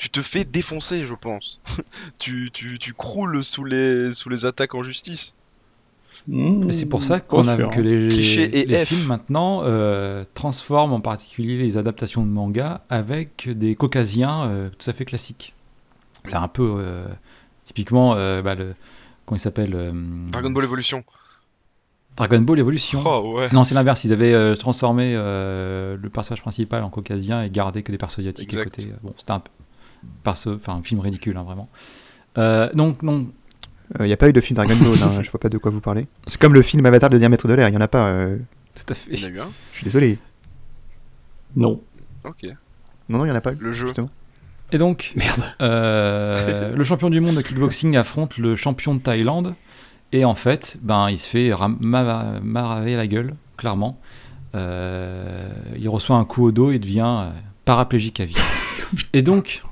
[0.05, 1.61] tu te fais défoncer, je pense.
[2.19, 5.35] tu, tu, tu croules sous les, sous les attaques en justice.
[6.29, 11.57] Mmh, c'est pour ça qu'on a sûr, que les, films maintenant euh, transforment en particulier
[11.57, 15.55] les adaptations de manga avec des caucasiens euh, tout à fait classiques.
[16.25, 17.07] C'est un peu euh,
[17.65, 18.75] typiquement euh, bah, le
[19.25, 19.93] comment il s'appelle euh,
[20.31, 21.03] Dragon Ball Evolution.
[22.17, 23.03] Dragon Ball Evolution.
[23.05, 23.49] Oh ouais.
[23.53, 24.05] Non, c'est l'inverse.
[24.05, 28.21] Ils avaient euh, transformé euh, le personnage principal en caucasien et gardé que des persos
[28.21, 28.93] asiatiques à côté.
[29.03, 29.43] Bon, c'était un,
[30.23, 31.69] perso- enfin, un film ridicule, hein, vraiment.
[32.39, 33.29] Euh, donc, non.
[34.01, 35.71] Il n'y a pas eu de film Dragon Ball, hein, je vois pas de quoi
[35.71, 36.07] vous parlez.
[36.27, 38.09] C'est comme le film Avatar de diamètre de l'air, il n'y en a pas.
[38.09, 38.39] euh,
[38.75, 39.11] Tout à fait.
[39.13, 39.49] Il y en a eu un?
[39.73, 40.19] Je suis désolé.
[41.57, 41.81] Non.
[42.25, 42.45] Ok.
[43.09, 43.57] Non, non, il n'y en a pas eu.
[43.61, 43.87] Le jeu.
[43.89, 44.11] Justement.
[44.73, 45.45] Et donc, Merde.
[45.61, 49.55] euh, le champion du monde de kickboxing affronte le champion de Thaïlande.
[50.13, 54.01] Et en fait, ben, il se fait maraver la gueule, clairement.
[54.55, 57.31] Euh, il reçoit un coup au dos et devient euh,
[57.65, 58.37] paraplégique à vie.
[59.13, 59.63] Et donc,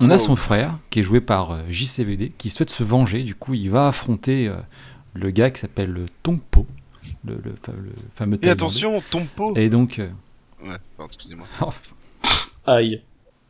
[0.00, 3.22] on a son frère, qui est joué par euh, JCVD, qui souhaite se venger.
[3.22, 4.56] Du coup, il va affronter euh,
[5.14, 6.66] le gars qui s'appelle le Tongpo,
[7.24, 9.54] le, le fa- le fameux Et attention, Tompo.
[9.56, 10.08] Et donc, euh,
[10.62, 11.46] Ouais, pardon, excusez-moi.
[12.66, 13.02] Aïe.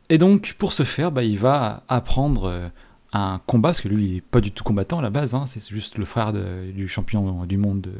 [0.09, 2.67] Et donc, pour ce faire, bah, il va apprendre euh,
[3.13, 5.45] un combat, parce que lui, il n'est pas du tout combattant à la base, hein,
[5.45, 7.93] c'est juste le frère de- du champion du monde de,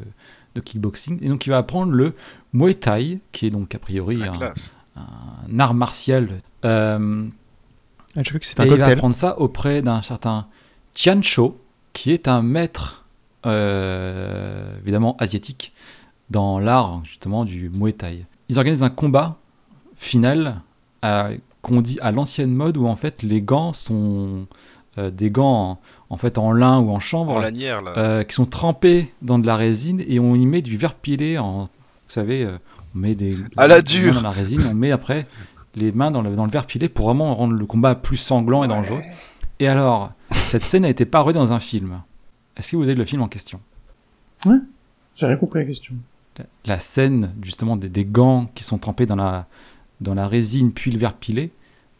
[0.54, 1.18] de kickboxing.
[1.22, 2.14] Et donc, il va apprendre le
[2.52, 6.40] Muay Thai, qui est donc a priori un, art martial.
[6.64, 7.26] Euh,
[8.16, 10.46] Ah, je crois que c'est un et il va apprendre ça auprès d'un certain
[10.94, 11.58] Tian Cho,
[11.92, 13.04] qui est un maître,
[13.46, 15.72] euh, évidemment asiatique,
[16.30, 18.24] dans l'art justement du Muay Thai.
[18.48, 19.36] Ils organisent un combat
[19.96, 20.60] final
[21.62, 24.46] qu'on dit à l'ancienne mode où en fait les gants sont
[24.98, 25.80] euh, des gants en,
[26.10, 27.92] en fait en lin ou en chanvre En lanière, là.
[27.96, 31.38] euh, qui sont trempés dans de la résine et on y met du verre pilé
[31.38, 31.68] en vous
[32.08, 32.58] savez euh,
[32.94, 34.14] on met des À la dure.
[34.14, 35.26] dans la résine on met après
[35.74, 38.64] les mains dans le, dans le verre pilé pour vraiment rendre le combat plus sanglant
[38.64, 39.00] et dangereux
[39.58, 42.02] et alors cette scène a été parodiée dans un film
[42.56, 43.60] est-ce que vous avez le film en question?
[45.14, 45.94] J'ai rien compris la question.
[46.38, 49.46] la, la scène justement des, des gants qui sont trempés dans la
[50.00, 51.52] dans la résine puis le verre pilé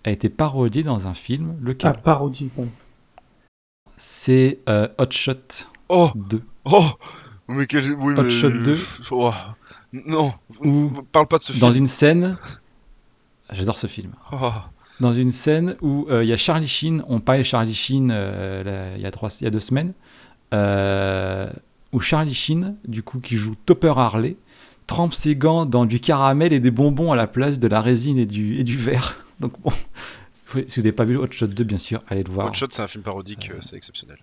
[0.04, 1.54] a été parodié dans un film.
[1.54, 2.50] Ah, Lequel parodie.
[2.54, 2.68] pardon.
[3.96, 6.42] C'est euh, Hot Shot Oh 2.
[6.64, 6.84] Oh
[7.48, 7.92] Mais quel.
[7.94, 8.78] Oui, Hot mais- Shot 2.
[9.12, 9.30] Oh.
[9.92, 10.32] Non,
[10.64, 11.60] Où, parle pas de ce film.
[11.60, 12.36] dans une scène,
[13.52, 14.12] j'adore ce film.
[14.32, 14.50] Oh.
[15.00, 18.10] Dans une scène où euh, il y a Charlie Sheen, on parlait de Charlie Sheen
[18.12, 19.94] euh, il y a trois, il y a deux semaines,
[20.52, 21.50] euh,
[21.92, 24.36] où Charlie Sheen, du coup, qui joue Topper Harley,
[24.86, 28.18] trempe ses gants dans du caramel et des bonbons à la place de la résine
[28.18, 29.16] et du, et du verre.
[29.40, 29.72] Donc bon,
[30.68, 32.48] si vous n'avez pas vu Hot Shot 2, bien sûr, allez le voir.
[32.48, 34.18] Hot Shot, c'est un film parodique, c'est exceptionnel.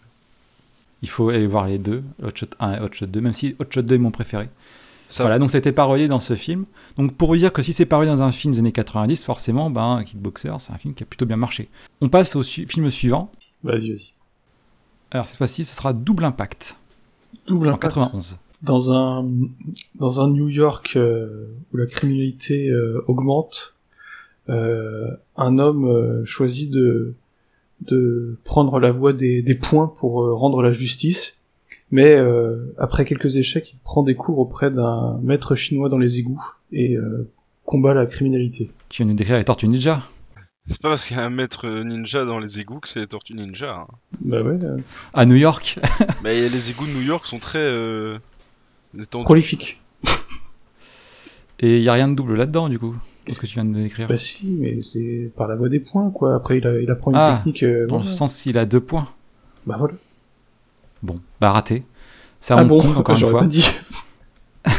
[1.02, 3.56] Il faut aller voir les deux, Hot Shot 1 et Hot Shot 2, même si
[3.60, 4.50] Hot Shot 2 est mon préféré.
[5.10, 6.66] Ça- Voilà, donc ça a été parodié dans ce film.
[6.98, 9.70] Donc pour vous dire que si c'est parodié dans un film des années 90, forcément,
[9.70, 11.68] ben, Kickboxer, c'est un film qui a plutôt bien marché.
[12.00, 13.32] On passe au su- film suivant.
[13.64, 14.14] Vas-y, vas-y.
[15.12, 16.78] Alors cette fois-ci, ce sera Double Impact.
[17.48, 17.96] Double en Impact.
[17.96, 18.38] 91.
[18.62, 19.28] Dans un,
[19.96, 23.76] dans un New York euh, où la criminalité euh, augmente,
[24.50, 25.08] euh,
[25.38, 27.16] un homme euh, choisit de,
[27.82, 31.39] de prendre la voie des, des points pour euh, rendre la justice.
[31.92, 36.20] Mais euh, après quelques échecs, il prend des cours auprès d'un maître chinois dans les
[36.20, 37.30] égouts et euh,
[37.66, 38.70] combat la criminalité.
[38.90, 40.04] Tu viens nous décrire les Tortues Ninja
[40.68, 43.08] C'est pas parce qu'il y a un maître ninja dans les égouts que c'est les
[43.08, 43.74] tortues ninja.
[43.74, 43.88] hein.
[44.22, 44.58] Bah ouais.
[44.64, 44.78] euh,
[45.14, 45.80] À New York
[46.24, 47.58] Mais les égouts de New York sont très.
[47.60, 48.18] Euh...
[49.00, 49.24] étendus.
[49.24, 49.82] prolifique.
[51.60, 52.96] Et il n'y a rien de double là-dedans, du coup.
[53.26, 56.10] Qu'est-ce que tu viens de décrire Bah si, mais c'est par la voie des points,
[56.10, 56.36] quoi.
[56.36, 57.64] Après, il, a- il apprend une Ah, technique.
[57.64, 58.10] euh, Dans voilà.
[58.12, 59.10] le sens qu'il a deux points.
[59.68, 59.94] Bah voilà.
[61.04, 61.84] Bon, bah raté.
[62.40, 63.40] C'est à Ah Hong bon, Kong, encore une fois.
[63.42, 63.70] pas dit.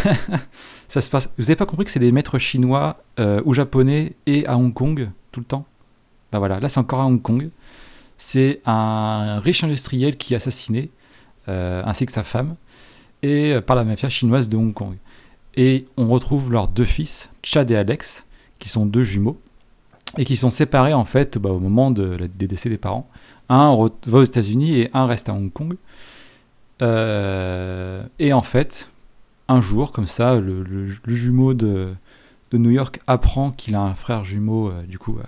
[0.89, 1.33] Ça se passe.
[1.39, 4.73] Vous avez pas compris que c'est des maîtres chinois euh, ou japonais et à Hong
[4.75, 5.65] Kong tout le temps?
[6.33, 7.51] Bah voilà, là c'est encore à Hong Kong.
[8.19, 10.91] C'est un riche industriel qui est assassiné,
[11.49, 12.57] euh, ainsi que sa femme,
[13.23, 14.97] et euh, par la mafia chinoise de Hong Kong.
[15.57, 18.27] Et on retrouve leurs deux fils, Chad et Alex,
[18.59, 19.41] qui sont deux jumeaux,
[20.19, 23.09] et qui sont séparés en fait bah, au moment de des décès des parents.
[23.51, 23.75] Un
[24.07, 25.77] va aux États-Unis et un reste à Hong Kong.
[26.83, 28.91] Euh, et en fait,
[29.49, 31.93] un jour, comme ça, le, le- le jumeau de,
[32.53, 35.19] de New York apprend qu'il a un frère jumeau, euh, du coup,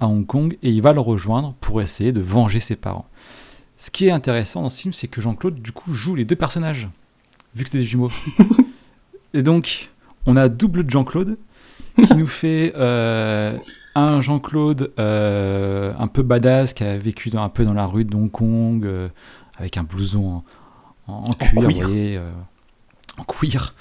[0.00, 3.06] à, à Hong Kong, et il va le rejoindre pour essayer de venger ses parents.
[3.76, 6.36] Ce qui est intéressant dans ce film, c'est que Jean-Claude, du coup, joue les deux
[6.36, 6.88] personnages,
[7.54, 8.10] vu que c'est des jumeaux.
[9.34, 9.90] et donc,
[10.26, 11.36] on a double de Jean-Claude,
[12.06, 13.58] qui nous fait euh,
[13.94, 18.04] un Jean-Claude euh, un peu badass, qui a vécu dans- un peu dans la rue
[18.04, 19.08] de Hong Kong, euh,
[19.56, 20.42] avec un blouson
[21.06, 21.86] en, en- en cuir, vous cuir.
[21.88, 22.30] voyez, euh,
[23.18, 23.74] en cuir.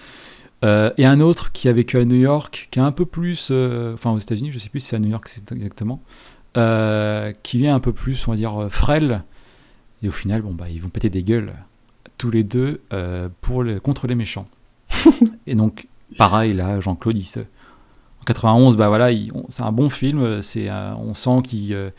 [0.63, 3.51] Euh, et un autre qui a vécu à New York, qui est un peu plus,
[3.93, 6.01] enfin aux États-Unis, je sais plus si c'est à New York exactement,
[6.53, 9.23] qui est un peu plus, on va dire, frêle.
[10.03, 11.53] Et au final, bon bah ils vont péter des gueules
[12.17, 12.81] tous les deux
[13.41, 14.47] pour le, contre les méchants.
[15.47, 17.39] et donc pareil là, Jean-Claude, il se,
[18.21, 19.09] en 91, bah voilà,
[19.49, 20.41] c'est un bon film.
[20.41, 21.89] C'est, euh, on sent qu'il euh,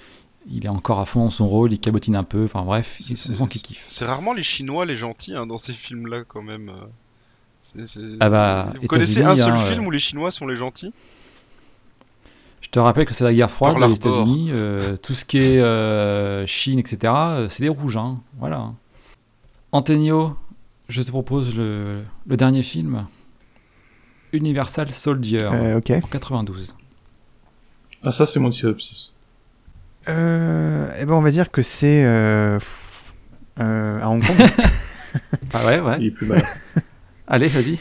[0.51, 2.45] il est encore à fond dans son rôle, il cabotine un peu.
[2.45, 3.85] Enfin bref, on sent qu'il kiffe.
[3.87, 6.69] C'est rarement les Chinois les gentils hein, dans ces films-là quand même.
[6.71, 6.87] euh.
[8.21, 9.87] Ah bah, Vous connaissez un seul hein, film euh.
[9.87, 10.93] où les Chinois sont les gentils?
[12.61, 13.93] Je te rappelle que c'est la guerre froide, les.
[13.93, 18.73] États-Unis, euh, tout ce qui est euh, Chine, etc., euh, c'est des rouges, hein, voilà.
[19.73, 20.35] Antonio,
[20.89, 23.07] je te propose le, le dernier film,
[24.33, 25.91] Universal Soldier, Euh, ok.
[25.91, 26.75] en 92.
[28.05, 29.13] Ah, ça, c'est mon synopsis.
[30.09, 32.59] Euh, eh ben on va dire que c'est euh,
[33.61, 34.37] euh, à Hong Kong.
[35.53, 35.97] Ah ouais, ouais.
[36.01, 36.43] Il est plus mal.
[37.29, 37.79] Allez, vas-y.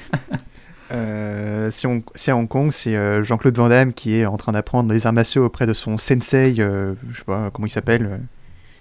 [0.91, 1.87] Euh, c'est
[2.31, 5.13] à Hong Kong, c'est euh, Jean-Claude Van Damme qui est en train d'apprendre les arts
[5.13, 8.19] martiaux auprès de son sensei, euh, je sais pas comment il s'appelle.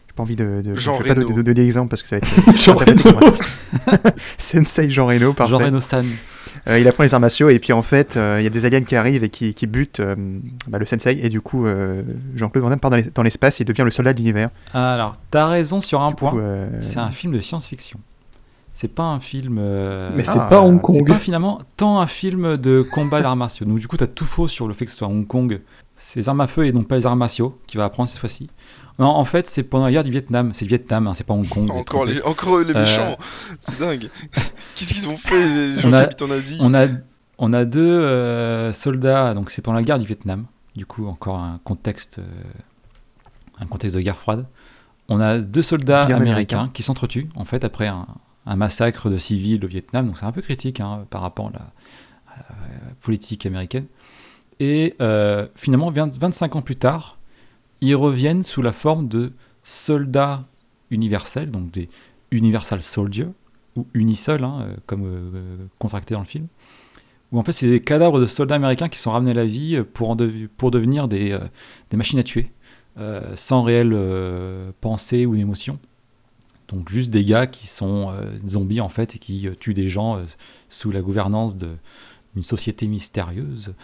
[0.09, 1.35] J'ai pas envie de, de, Jean je vais pas de, Reno.
[1.37, 5.53] de, de, d'exemple parce que ça va être Jean un- Sensei Jean Reno, parfait.
[5.53, 6.05] Jean Reno-san.
[6.69, 8.65] Euh, il apprend les arts martiaux et puis en fait euh, il y a des
[8.66, 10.15] aliens qui arrivent et qui, qui butent euh,
[10.69, 12.03] bah, le sensei et du coup euh,
[12.37, 14.51] Jean-Claude Van Damme part dans les- dans l'espace et devient le soldat de l'univers.
[14.74, 17.99] Alors, t'as raison sur un point, euh, c'est un film de science-fiction.
[18.74, 19.59] C'est pas un film...
[19.61, 21.09] euh, Mais c'est Ah, pas Hong C'est Kong.
[21.09, 23.66] pas finalement tant un film de combat d'arts martiaux.
[23.66, 25.61] Donc du coup, t'as tout faux sur le fait que ce soit Hong Kong.
[25.97, 28.19] C'est les armes à feu et non pas les arts martiaux qu'il va apprendre cette
[28.20, 28.49] fois-ci.
[29.01, 30.52] Non, en fait, c'est pendant la guerre du Vietnam.
[30.55, 31.70] C'est le Vietnam, hein, c'est pas Hong Kong.
[31.70, 33.16] encore les, encore les Euh, méchants
[33.59, 34.09] C'est dingue
[34.77, 36.59] Qu'est-ce qu'ils ont fait les gens on qui a, habitent en Asie?
[36.60, 36.86] on a,
[37.39, 40.44] on a deux euh, soldats, donc c'est pendant la guerre du Vietnam.
[40.77, 42.24] Du coup, encore un contexte, euh,
[43.59, 44.47] un contexte de guerre froide.
[45.09, 46.70] On a deux soldats Bien américains américain.
[46.74, 48.06] qui s'entretuent, en fait, après un,
[48.47, 50.06] un massacre de civils au Vietnam.
[50.06, 51.59] Donc c'est un peu critique hein, par rapport à la,
[52.32, 53.86] à la politique américaine.
[54.60, 57.16] Et euh, finalement, 20 25 ans plus tard,
[57.81, 59.32] ils reviennent sous la forme de
[59.65, 60.47] soldats
[60.90, 61.89] universels, donc des
[62.31, 63.28] Universal Soldiers,
[63.77, 66.47] ou Unisol, hein, euh, comme euh, contracté dans le film,
[67.32, 69.82] où en fait c'est des cadavres de soldats américains qui sont ramenés à la vie
[69.94, 71.39] pour, en dev- pour devenir des, euh,
[71.90, 72.51] des machines à tuer,
[72.98, 75.78] euh, sans réelle euh, pensée ou émotion.
[76.69, 79.89] Donc juste des gars qui sont euh, zombies en fait et qui euh, tuent des
[79.89, 80.24] gens euh,
[80.69, 83.74] sous la gouvernance d'une société mystérieuse.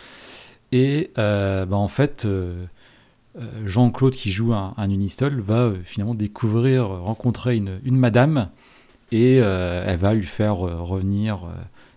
[0.73, 2.67] Et euh, bah, en fait, euh, euh,
[3.65, 8.49] Jean-Claude qui joue un, un Unisol va euh, finalement découvrir, euh, rencontrer une, une madame
[9.13, 11.49] et euh, elle va lui faire euh, revenir euh,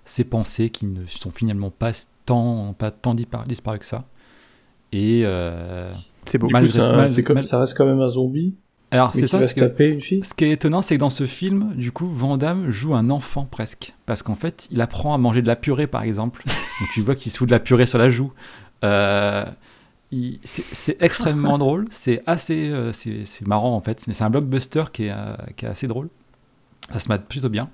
[0.05, 1.91] ses pensées qui ne sont finalement pas
[2.25, 4.05] tant, pas tant dispar- disparues que ça.
[4.91, 5.91] Et euh,
[6.31, 8.55] Du coup, malgré- c'est un- mal- c'est comme- mal- ça reste quand même un zombie.
[8.91, 10.23] alors c'est qui ça va ce se que- taper une fille.
[10.23, 13.09] Ce qui est étonnant, c'est que dans ce film, du coup, Van Damme joue un
[13.11, 16.43] enfant presque, parce qu'en fait, il apprend à manger de la purée, par exemple.
[16.45, 18.31] Donc tu vois qu'il se fout de la purée sur la joue.
[18.83, 19.45] Euh,
[20.43, 24.05] c'est extrêmement drôle, c'est assez, euh, c'est marrant en fait.
[24.07, 26.09] Mais c'est un blockbuster qui est, euh, qui est assez drôle.
[26.91, 27.69] Ça se mate plutôt bien.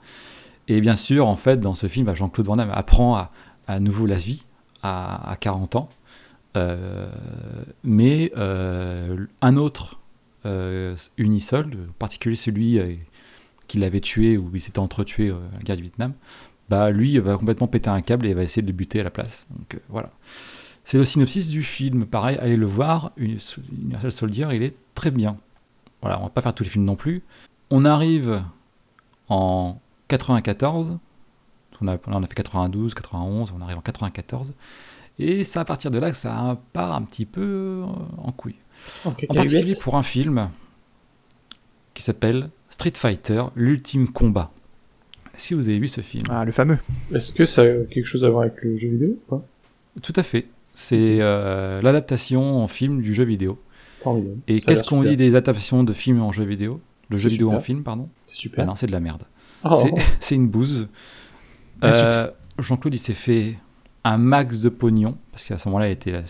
[0.68, 3.32] Et bien sûr, en fait, dans ce film, bah, Jean-Claude Van Damme apprend à,
[3.68, 4.44] à nouveau la vie
[4.84, 5.90] à, à 40 ans.
[6.58, 7.10] Euh,
[7.84, 10.00] mais un autre
[11.18, 12.80] Unisol, en particulier celui
[13.68, 16.14] qui l'avait tué ou il s'était entretué à la guerre du Vietnam,
[16.70, 19.10] bah lui va complètement péter un câble et va essayer de le buter à la
[19.10, 19.48] place.
[19.50, 20.12] Donc voilà.
[20.86, 22.06] C'est le synopsis du film.
[22.06, 23.12] Pareil, allez le voir.
[23.18, 23.44] Uni-
[23.82, 25.38] Universal Soldier, il est très bien.
[26.02, 27.22] Voilà, on va pas faire tous les films non plus.
[27.72, 28.42] On arrive
[29.30, 30.98] en 94.
[31.82, 34.54] On a, là, on a fait 92, 91, on arrive en 94.
[35.20, 37.86] Et c'est à partir de là que ça part un petit peu euh,
[38.18, 38.56] en couille.
[39.06, 40.50] En En particulier pour un film
[41.94, 44.52] qui s'appelle Street Fighter, l'ultime combat.
[45.34, 46.24] Que vous avez vu ce film?
[46.30, 46.78] Ah, le fameux.
[47.14, 49.46] Est-ce que ça a quelque chose à voir avec le jeu vidéo ou pas?
[50.02, 50.48] Tout à fait.
[50.76, 53.60] C'est euh, l'adaptation en film du jeu vidéo.
[54.00, 54.38] Formidable.
[54.48, 55.10] Et qu'est-ce qu'on super.
[55.12, 56.80] dit des adaptations de films en jeu vidéo?
[57.10, 57.66] Le jeu vidéo en super.
[57.66, 58.10] film, pardon?
[58.28, 58.64] C'est super.
[58.64, 59.24] Ah non, c'est de la merde.
[59.64, 59.82] Oh.
[59.82, 60.88] C'est- C'est une bouse.
[61.84, 62.30] Euh,
[62.60, 63.58] Jean-Claude, il s'est fait
[64.04, 66.22] un max de pognon, parce qu'à ce moment-là, il était la-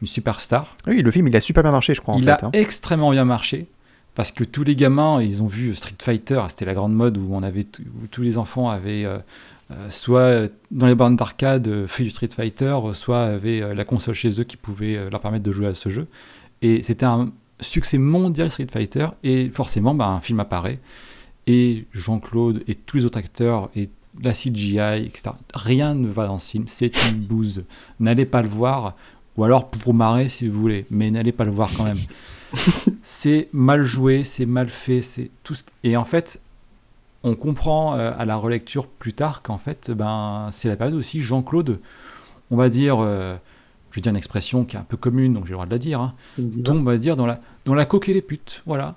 [0.00, 0.76] une superstar.
[0.86, 2.30] Oui, le film, il a super bien marché, je crois, en il fait.
[2.30, 2.50] a hein.
[2.52, 3.66] extrêmement bien marché
[4.14, 7.28] parce que tous les gamins, ils ont vu Street Fighter, c'était la grande mode où
[7.32, 9.18] on avait t- où tous les enfants avaient euh,
[9.90, 13.74] soit euh, dans les bornes d'arcade euh, fait du Street Fighter, euh, soit avaient euh,
[13.74, 16.06] la console chez eux qui pouvait euh, leur permettre de jouer à ce jeu.
[16.62, 17.30] Et c'était un
[17.60, 20.78] succès mondial Street Fighter et forcément, bah, un film apparaît
[21.46, 23.90] et Jean-Claude et tous les autres acteurs et
[24.22, 25.30] la CGI, etc.
[25.54, 27.64] Rien ne va dans ce film, c'est une bouse.
[28.00, 28.96] N'allez pas le voir,
[29.36, 31.98] ou alors pour vous marrer si vous voulez, mais n'allez pas le voir quand même.
[33.02, 35.54] c'est mal joué, c'est mal fait, c'est tout.
[35.54, 36.40] ce- Et en fait,
[37.28, 41.20] on comprend euh, à la relecture plus tard qu'en fait, ben, c'est la période aussi
[41.20, 41.78] Jean-Claude,
[42.50, 43.36] on va dire, euh,
[43.90, 45.70] je vais dire une expression qui est un peu commune, donc j'ai le droit de
[45.70, 46.14] la dire, hein,
[46.64, 48.96] tombe, on va dire, dans la, dans la coque et les putes, voilà.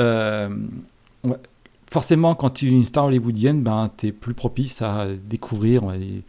[0.00, 0.48] Euh,
[1.90, 5.88] forcément, quand tu es une star hollywoodienne, ben, tu es plus propice à découvrir on
[5.88, 6.22] va dire,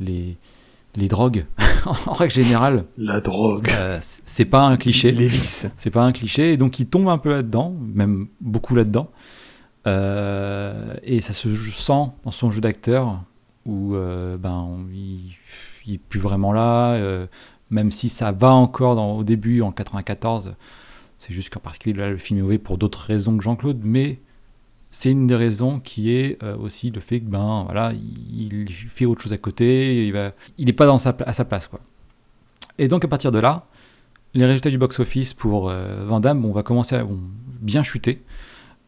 [0.00, 0.36] les,
[0.96, 1.46] les drogues,
[2.06, 2.84] en règle générale.
[2.96, 3.68] La drogue.
[3.70, 5.12] Euh, c'est pas un cliché.
[5.12, 5.66] Les vices.
[5.76, 9.10] C'est pas un cliché, et donc il tombe un peu là-dedans, même beaucoup là-dedans.
[9.86, 13.22] Euh, et ça se sent dans son jeu d'acteur,
[13.64, 15.32] où euh, ben, il,
[15.86, 17.26] il est plus vraiment là, euh,
[17.70, 20.54] même si ça va encore au début, en 94.
[21.16, 24.20] C'est juste qu'en particulier, là, le film est mauvais pour d'autres raisons que Jean-Claude, mais
[24.90, 29.20] c'est une des raisons qui est aussi le fait que ben voilà, il, fait autre
[29.20, 31.80] chose à côté, il va, il n'est pas dans sa, à sa place quoi.
[32.78, 33.66] Et donc à partir de là,
[34.32, 35.70] les résultats du box-office pour
[36.06, 37.06] Van Damme on va commencer à
[37.60, 38.22] bien chuter,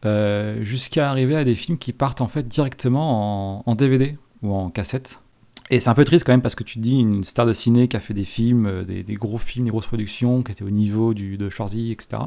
[0.05, 4.69] euh, jusqu'à arriver à des films qui partent en fait directement en, DVD ou en
[4.69, 5.21] cassette.
[5.69, 7.53] Et c'est un peu triste quand même parce que tu te dis une star de
[7.53, 10.63] ciné qui a fait des films, euh, des, gros films, des grosses productions, qui étaient
[10.63, 12.23] au niveau de Schwarzy, etc.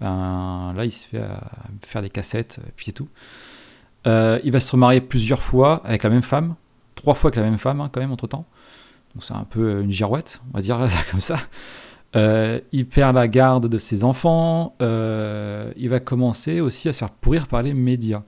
[0.00, 1.28] Ben, là, il se fait euh,
[1.82, 3.08] faire des cassettes, et puis c'est tout.
[4.04, 6.56] Il va se remarier plusieurs fois avec la même femme,
[6.96, 8.46] trois fois avec la même femme hein, quand même entre temps.
[9.14, 10.78] Donc c'est un peu une girouette, on va dire
[11.10, 11.38] comme ça.
[12.14, 14.76] Euh, il perd la garde de ses enfants.
[14.82, 18.22] euh, il va commencer aussi à se faire pourrir par les médias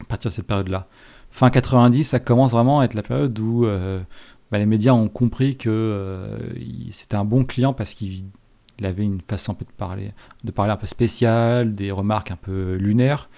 [0.00, 0.86] à partir de cette période-là.
[1.30, 4.00] Fin 90, ça commence vraiment à être la période où euh,
[4.50, 6.38] bah, les médias ont compris que
[6.90, 8.24] c'était un bon client parce qu'il
[8.78, 10.12] il avait une façon un peu de parler,
[10.44, 13.28] de parler un peu spéciale, des remarques un peu lunaires.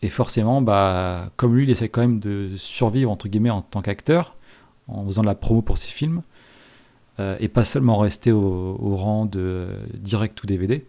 [0.00, 3.82] Et forcément, bah, comme lui, il essaie quand même de survivre entre guillemets en tant
[3.82, 4.36] qu'acteur,
[4.86, 6.22] en faisant de la promo pour ses films,
[7.20, 10.84] euh, et pas seulement rester au, au rang de euh, direct ou DVD,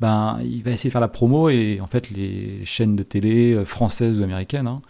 [0.00, 3.52] ben, il va essayer de faire la promo et en fait les chaînes de télé
[3.54, 4.80] euh, françaises ou américaines, hein,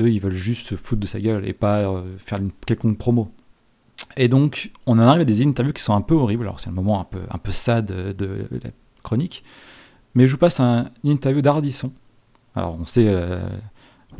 [0.00, 2.98] eux ils veulent juste se foutre de sa gueule et pas euh, faire une quelconque
[2.98, 3.30] promo.
[4.16, 6.70] Et donc on en arrive à des interviews qui sont un peu horribles, alors c'est
[6.70, 8.70] le moment un peu, un peu sad de, de la
[9.02, 9.44] chronique,
[10.14, 11.92] mais je vous passe un, une interview d'Ardisson.
[12.56, 13.08] Alors on sait...
[13.10, 13.48] euh,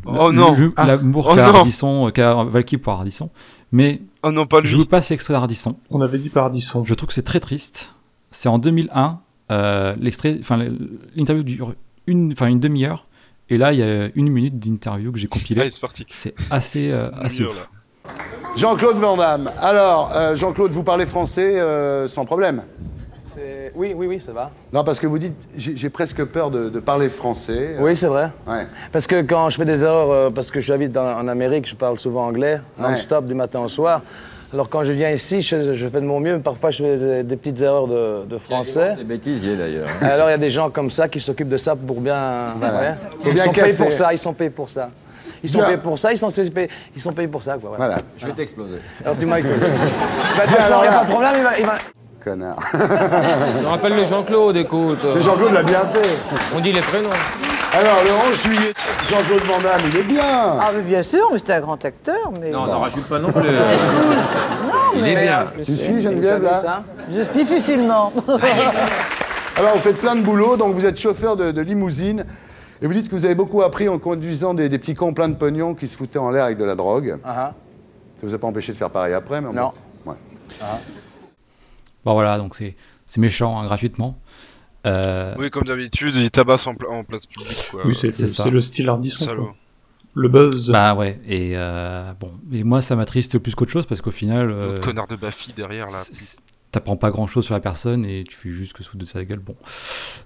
[0.06, 0.86] Oh le- non Ah.
[0.88, 3.30] L'amour Oh qu'a non Ardisson, qu'a Valky pour Ardisson.
[3.74, 4.68] Mais Oh non, pas lui.
[4.68, 5.74] je vous passe l'extrait d'Ardisson.
[5.90, 6.84] On avait dit par Ardisson.
[6.86, 7.92] Je trouve que c'est très triste.
[8.30, 9.18] C'est en 2001.
[9.50, 10.64] euh, l'extrait, enfin
[11.16, 11.74] l'interview dure
[12.06, 13.08] une, enfin une demi-heure.
[13.50, 15.60] Et là, il y a une minute d'interview que j'ai compilée.
[15.60, 16.06] Allez, c'est parti.
[16.08, 17.68] C'est assez, euh, assez ouf.
[18.56, 19.50] Jean-Claude Van Damme.
[19.60, 22.62] Alors, euh, Jean-Claude, vous parlez français euh, sans problème
[23.74, 24.50] Oui, oui, oui, ça va.
[24.72, 27.76] Non, parce que vous dites, j'ai j'ai presque peur de, de parler français.
[27.80, 28.30] Oui, c'est vrai.
[28.46, 28.66] Ouais.
[28.92, 31.74] Parce que quand je fais des erreurs, euh, parce que j'habite dans- en Amérique, je
[31.74, 32.90] parle souvent anglais, Ouais.
[32.90, 34.02] non-stop du matin au soir.
[34.52, 36.96] Alors quand je viens ici, je, je fais de mon mieux, mais parfois je fais
[36.96, 38.94] des- des petites erreurs de, de français.
[38.94, 39.88] Des bêtisiers d'ailleurs.
[40.02, 42.54] Alors il y a des gens comme ça qui s'occupent de ça pour bien.
[42.60, 42.80] Voilà.
[42.80, 42.94] ouais.
[43.22, 43.82] Faut Ils bien sont payés casser.
[43.82, 44.90] pour ça, ils sont payés pour ça.
[45.42, 45.66] Ils sont Bien.
[45.66, 47.56] payés pour ça, ils sont payés, ils sont payés pour ça.
[47.58, 47.86] Quoi, voilà.
[47.86, 48.02] Voilà.
[48.16, 48.76] Je vais t'exploser.
[49.04, 49.54] Alors tu m'as écouté.
[49.58, 51.58] Bah, de toute Bien, façon, alors il n'y a là- pas de problème, il va.
[51.58, 51.74] il va-
[52.24, 52.56] Connard.
[53.66, 55.00] On rappelle le Jean-Claude, écoute.
[55.14, 56.16] Mais Jean-Claude l'a bien fait.
[56.56, 57.10] On dit les prénoms.
[57.72, 58.72] Alors, le 11 juillet,
[59.10, 60.22] Jean-Claude Van Damme, il est bien.
[60.22, 62.50] Ah, mais bien sûr, mais c'est un grand acteur, mais...
[62.50, 63.42] Non, n'en rajoute pas non plus.
[63.48, 65.12] Non, Il mais...
[65.12, 65.46] est bien.
[65.64, 66.82] Tu suis, Geneviève, là ça
[67.32, 68.12] difficilement.
[69.56, 72.24] Alors, vous faites plein de boulot, donc vous êtes chauffeur de, de limousine.
[72.80, 75.28] Et vous dites que vous avez beaucoup appris en conduisant des, des petits cons pleins
[75.28, 77.18] de pognon qui se foutaient en l'air avec de la drogue.
[77.24, 77.52] Ah, ah.
[78.20, 79.70] Ça vous a pas empêché de faire pareil après, mais Non.
[80.06, 80.14] Ouais.
[82.04, 82.74] Bon voilà, donc c'est
[83.06, 84.18] c'est méchant hein, gratuitement.
[84.86, 87.68] Euh, Oui, comme d'habitude, il tabasse en, pla- en place publique.
[87.70, 87.86] Quoi.
[87.86, 88.44] Oui, c'est c'est le, ça.
[88.44, 89.24] c'est le style Ardisson.
[89.26, 89.42] Salaud.
[89.44, 89.56] quoi.
[90.16, 90.70] Le buzz.
[90.70, 94.50] Bah ouais, et euh, bon, et moi ça m'attriste plus qu'autre chose parce qu'au final,
[94.50, 96.02] euh, connard de Baffy derrière, là.
[96.70, 99.24] t'apprends pas grand chose sur la personne et tu fais juste que foutre de sa
[99.24, 99.40] gueule.
[99.40, 99.56] Bon,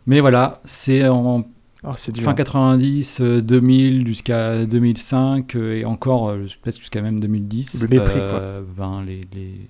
[0.07, 1.47] mais voilà, c'est en
[1.85, 2.25] Oh, c'est dur.
[2.25, 7.83] fin 90, euh, 2000 jusqu'à 2005 euh, et encore euh, peut-être jusqu'à même 2010.
[7.85, 9.61] Le mépris, euh, Ben les, les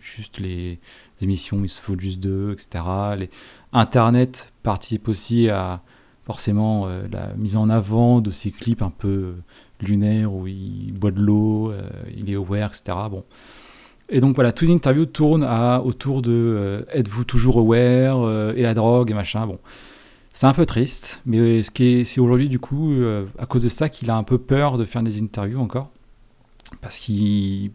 [0.00, 0.80] juste les,
[1.22, 2.84] émissions, ils se foutent juste d'eux, etc.
[3.18, 3.30] Les,
[3.72, 5.82] Internet participe aussi à
[6.24, 9.34] forcément euh, la mise en avant de ces clips un peu euh,
[9.80, 12.96] lunaires où il boit de l'eau, euh, il est aware, etc.
[13.10, 13.24] Bon.
[14.08, 15.44] Et donc voilà, toutes les interviews tournent
[15.84, 19.46] autour de êtes-vous toujours aware et la drogue et machin.
[19.46, 19.58] Bon,
[20.32, 22.92] c'est un peu triste, mais ce qui est, c'est aujourd'hui du coup
[23.38, 25.88] à cause de ça qu'il a un peu peur de faire des interviews encore,
[26.82, 27.70] parce qu'il,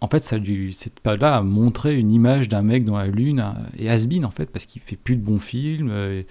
[0.00, 3.40] en fait, ça lui, cette période-là a montré une image d'un mec dans la lune
[3.40, 6.22] euh, et has-been en fait, parce qu'il fait plus de bons films, euh,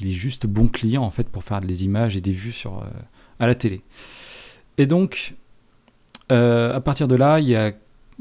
[0.00, 2.70] il est juste bon client en fait pour faire des images et des vues euh,
[3.38, 3.82] à la télé.
[4.78, 5.34] Et donc,
[6.30, 7.72] à partir de là, il y a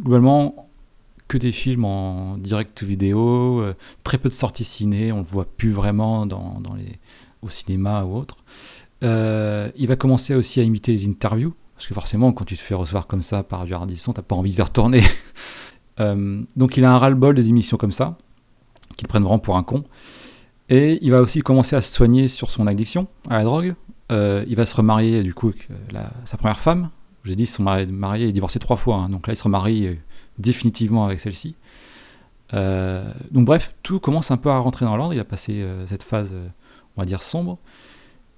[0.01, 0.67] globalement
[1.27, 3.63] que des films en direct vidéo,
[4.03, 6.97] très peu de sorties ciné, on le voit plus vraiment dans, les,
[7.43, 8.37] au cinéma ou autre.
[9.03, 12.73] Il va commencer aussi à imiter les interviews, parce que forcément, quand tu te fais
[12.75, 15.01] recevoir comme ça par du Hardisson, t'as pas envie de retourner.
[16.01, 18.17] Euh, donc il a un ras-le-bol des émissions comme ça,
[18.95, 19.83] qui le prennent vraiment pour un con.
[20.69, 23.75] Et il va aussi commencer à se soigner sur son addiction à la drogue.
[24.09, 26.89] Euh, il va se remarier du coup avec euh, sa première femme.
[27.25, 28.95] J'ai dit, ils sont mari- mariés et divorcés trois fois.
[28.95, 29.09] hein.
[29.09, 29.95] donc là, il se remarie euh,
[30.37, 31.55] définitivement avec celle-ci.
[32.53, 35.13] Donc bref, tout commence un peu à rentrer dans l'ordre.
[35.13, 36.33] Il a passé cette phase,
[36.95, 37.57] on va dire, sombre.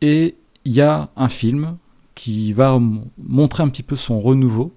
[0.01, 0.35] Et
[0.65, 1.77] il y a un film
[2.15, 2.79] qui va
[3.17, 4.73] montrer un petit peu son renouveau.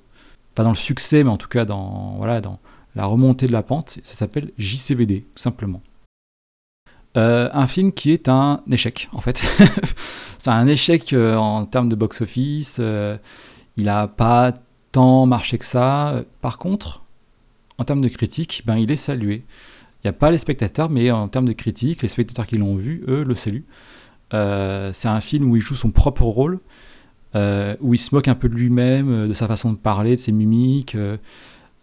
[0.54, 2.60] Pas dans le succès, mais en tout cas dans, voilà, dans
[2.94, 3.98] la remontée de la pente.
[4.02, 5.82] Ça s'appelle JCVD, tout simplement.
[7.16, 9.42] Euh, un film qui est un échec, en fait.
[10.38, 12.78] c'est un échec euh, en termes de box-office.
[12.80, 13.16] euh,
[13.76, 14.52] il n'a pas
[14.92, 16.22] tant marché que ça.
[16.40, 17.04] Par contre,
[17.78, 19.44] en termes de critique, ben, il est salué.
[20.02, 22.76] Il n'y a pas les spectateurs, mais en termes de critique, les spectateurs qui l'ont
[22.76, 23.66] vu, eux, le saluent.
[24.30, 26.58] C'est un film où il joue son propre rôle,
[27.34, 30.14] euh, où il se moque un peu de lui-même, euh, de sa façon de parler,
[30.14, 30.96] de ses mimiques.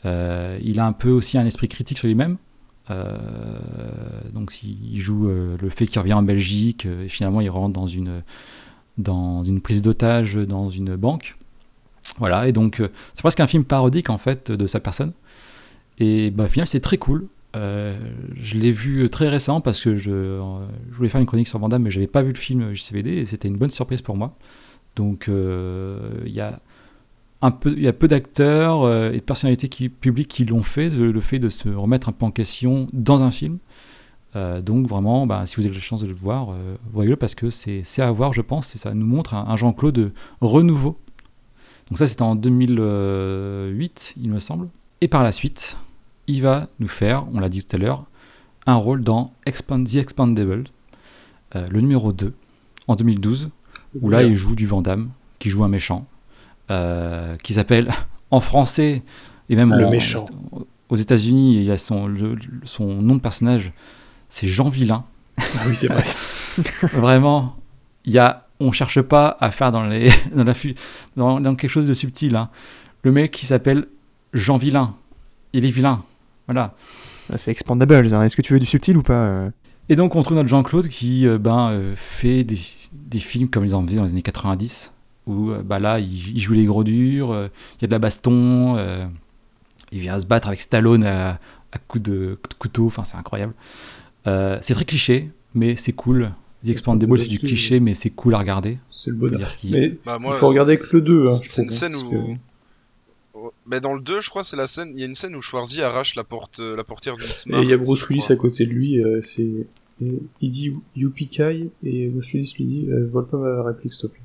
[0.05, 2.37] euh, il a un peu aussi un esprit critique sur lui-même.
[4.33, 9.61] Donc il joue le fait qu'il revient en Belgique et finalement il rentre dans une,
[9.61, 11.35] prise d'otage dans une banque.
[12.17, 12.81] Voilà, et donc
[13.13, 15.13] c'est presque un film parodique en fait de sa personne.
[15.99, 17.27] Et bah, au final c'est très cool.
[17.53, 20.41] Je l'ai vu très récemment parce que je,
[20.91, 23.09] je voulais faire une chronique sur Van Damme mais j'avais pas vu le film JCVD
[23.09, 24.35] et c'était une bonne surprise pour moi.
[24.95, 26.59] Donc euh, il y a
[27.93, 32.09] peu, d'acteurs euh, et de personnalités publiques qui l'ont fait, le, fait de se remettre
[32.09, 33.57] un peu en question dans un film.
[34.35, 36.55] Euh, donc vraiment, bah, si vous avez la chance de le voir,
[36.91, 40.11] voyez-le parce que c'est à voir, je pense, et ça nous montre un, Jean-Claude
[40.41, 40.97] renouveau.
[41.89, 44.69] Donc ça, c'était en 2008, il me semble.
[45.01, 45.77] Et par la suite,
[46.27, 48.05] il va nous faire, on l'a dit tout à l'heure,
[48.65, 50.65] un rôle dans The Expandable,
[51.53, 52.33] le numéro 2,
[52.87, 53.49] en 2012,
[53.99, 55.09] où là, il joue du Vandame,
[55.39, 56.05] qui joue un méchant,
[56.69, 57.93] euh, qui s'appelle
[58.31, 59.01] en français,
[59.49, 60.25] et même Le en- méchant.
[60.89, 63.71] aux États-Unis, il a son, le- le- son nom de personnage,
[64.29, 65.03] c'est Jean Vilain.
[65.37, 66.03] Ah oui, c'est vrai.
[66.93, 67.55] Vraiment,
[68.05, 70.53] il y a, on cherche pas à faire dans, les, dans, la,
[71.39, 72.35] dans quelque chose de subtil.
[72.35, 72.49] hein.
[73.03, 73.87] Le mec qui s'appelle
[74.33, 74.95] Jean Vilain.
[75.53, 76.03] Il est vilain.
[76.47, 76.75] Voilà.
[77.31, 78.23] Ah, C'est Expandables, hein.
[78.23, 79.49] est-ce que tu veux du subtil ou pas euh?
[79.91, 82.57] Et donc on trouve notre Jean-Claude qui euh, ben, euh, fait des,
[82.93, 84.93] des films comme ils en faisaient dans les années 90,
[85.27, 87.91] où euh, bah, là il, il joue les gros durs, euh, il y a de
[87.91, 89.05] la baston, euh,
[89.91, 91.39] il vient se battre avec Stallone à,
[91.73, 93.53] à coups de, coups de couteau, enfin c'est incroyable.
[94.27, 96.31] Euh, c'est très cliché, mais c'est cool.
[96.65, 98.77] The Expandables c'est du cliché, mais c'est cool à regarder.
[98.91, 99.49] C'est le bonheur.
[99.65, 101.23] Mais Bah, moi, il faut regarder que le 2.
[101.27, 102.37] Hein, C'est une scène où.
[103.65, 104.91] Mais dans le 2, je crois, c'est la scène.
[104.93, 107.55] Il y a une scène où Schwarzy arrache la porte, la portière d'une.
[107.55, 109.03] Et il y a Bruce Willis à côté de lui.
[109.03, 109.65] euh, c'est
[110.01, 111.29] et il dit Yuppie
[111.83, 114.21] et Willis lui dit euh, vole pas ma réplique s'il te plaît.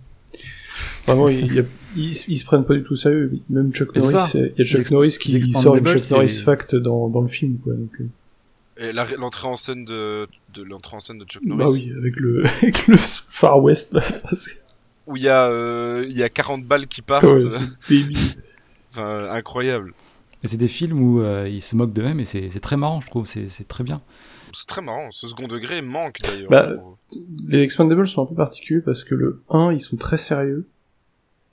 [1.06, 1.64] Vraiment, il, y a-
[1.96, 3.30] ils, ils se prennent pas du tout sérieux.
[3.48, 4.28] Même Chuck Norris, ça.
[4.34, 7.58] il y a Chuck Norris qui sort une Chuck Norris fact dans, dans le film.
[7.62, 11.42] Quoi, donc, euh, Et la- l'entrée en scène de, de l'entrée en scène de Chuck
[11.44, 11.64] Norris.
[11.64, 13.92] bah oui, avec le, avec le Far West.
[13.94, 14.02] Là,
[15.06, 17.24] Où il y a, euh, il y a 40 balles qui partent.
[17.24, 18.18] Ouais, c'est débile.
[18.90, 19.94] Enfin, incroyable.
[20.42, 23.00] Et c'est des films où euh, ils se moquent d'eux-mêmes et c'est c'est très marrant,
[23.00, 23.26] je trouve.
[23.26, 24.02] C'est c'est très bien.
[24.58, 25.10] C'est très marrant.
[25.10, 26.50] Ce second degré manque d'ailleurs.
[26.50, 26.68] Bah,
[27.48, 30.66] les Expandables sont un peu particuliers parce que le 1, ils sont très sérieux.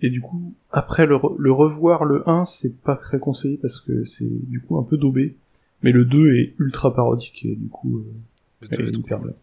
[0.01, 3.80] Et du coup, après le, re- le revoir le 1, c'est pas très conseillé parce
[3.80, 5.35] que c'est du coup un peu daubé.
[5.81, 9.34] Mais le 2 est ultra parodique et du coup, euh, elle est hyper bien.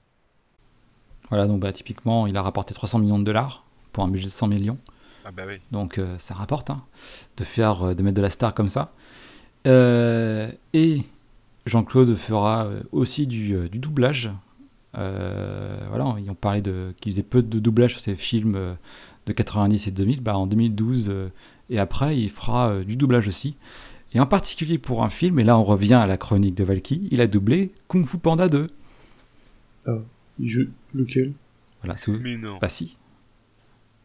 [1.28, 4.30] Voilà, donc bah, typiquement, il a rapporté 300 millions de dollars pour un budget de
[4.30, 4.78] 100 millions.
[5.26, 5.56] Ah bah oui.
[5.70, 6.82] Donc euh, ça rapporte hein,
[7.36, 8.92] de faire euh, de mettre de la star comme ça.
[9.66, 11.02] Euh, et
[11.66, 14.30] Jean-Claude fera euh, aussi du, euh, du doublage.
[14.96, 18.76] Euh, voilà, ils ont parlé de qu'il faisait peu de doublage sur ses films
[19.26, 20.20] de 90 et 2000.
[20.20, 21.28] Bah, en 2012 euh,
[21.68, 23.56] et après, il fera du doublage aussi.
[24.12, 27.06] Et en particulier pour un film, et là on revient à la chronique de Valky,
[27.12, 28.66] il a doublé Kung Fu Panda 2.
[29.86, 29.92] Ah,
[30.40, 31.32] il joue lequel?
[31.82, 32.58] Voilà, c'est Mais non.
[32.60, 32.96] Bah si.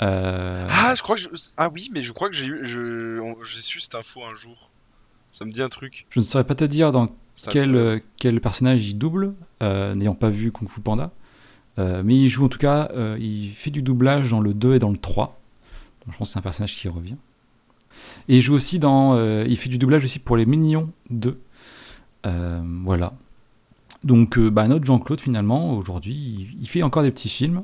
[0.04, 1.30] Euh, Ah, je crois que je...
[1.58, 3.20] ah oui, mais je crois que j'ai eu, je...
[3.44, 4.70] j'ai su cette info un jour.
[5.32, 6.06] Ça me dit un truc.
[6.12, 7.10] Je ne saurais pas te dire dans
[7.50, 11.12] Quel, euh, quel personnage il double, euh, n'ayant pas vu Kung Fu Panda.
[11.78, 12.90] Euh, mais il joue en tout cas,
[13.20, 15.40] il fait du doublage dans le 2 et dans le 3.
[16.06, 17.18] Donc, je pense que c'est un personnage qui revient.
[18.30, 19.18] Et il joue aussi dans.
[19.44, 21.40] il fait du doublage aussi pour les Mignons 2.
[22.26, 23.14] Euh, voilà.
[24.04, 27.64] Donc, bah, notre Jean-Claude, finalement, aujourd'hui, il, il fait encore des petits films.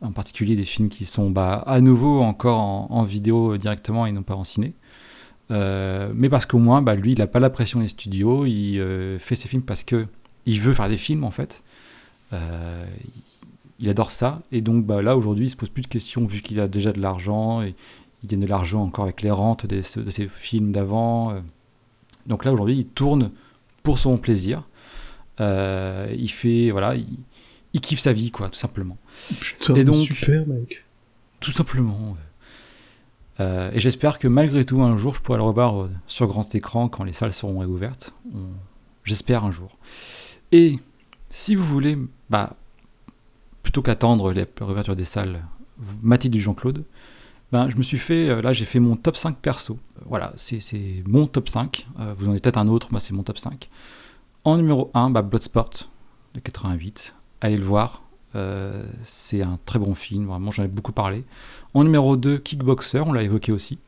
[0.00, 4.12] En particulier des films qui sont bah, à nouveau encore en, en vidéo directement et
[4.12, 4.74] non pas en ciné.
[5.50, 8.78] Euh, mais parce qu'au moins, bah, lui, il n'a pas la pression des studios, il
[8.78, 10.06] euh, fait ses films parce que
[10.46, 11.62] il veut faire des films en fait.
[12.32, 12.84] Euh,
[13.80, 16.42] il, adore ça, et donc bah, là aujourd'hui, il se pose plus de questions vu
[16.42, 17.74] qu'il a déjà de l'argent et
[18.22, 21.40] il gagne de l'argent encore avec les rentes des- de ses films d'avant.
[22.26, 23.30] Donc là aujourd'hui, il tourne
[23.82, 24.64] pour son plaisir.
[25.40, 27.06] Il fait voilà, il,
[27.72, 28.96] il kiffe sa vie quoi, tout simplement.
[29.40, 30.84] Putain, Et donc- super mec.
[31.40, 32.16] Tout simplement.
[33.40, 36.54] Euh, et j'espère que malgré tout, un jour, je pourrai le revoir euh, sur grand
[36.54, 38.12] écran quand les salles seront réouvertes.
[39.04, 39.78] J'espère un jour.
[40.52, 40.78] Et
[41.30, 41.96] si vous voulez,
[42.30, 42.56] bah,
[43.62, 45.44] plutôt qu'attendre la réouverture des salles,
[46.02, 46.84] mater du Jean-Claude,
[47.50, 49.78] ben, je me suis fait, euh, là j'ai fait mon top 5 perso.
[50.06, 50.60] Voilà, c'est
[51.06, 51.86] mon top 5.
[51.98, 53.68] Euh, vous en avez peut-être un autre, moi c'est mon top 5.
[54.44, 55.70] En numéro 1, bah, Bloodsport
[56.34, 57.14] de 88.
[57.40, 58.02] Allez le voir.
[58.34, 61.24] Euh, c'est un très bon film, vraiment j'en ai beaucoup parlé.
[61.74, 63.78] En numéro 2, Kickboxer, on l'a évoqué aussi,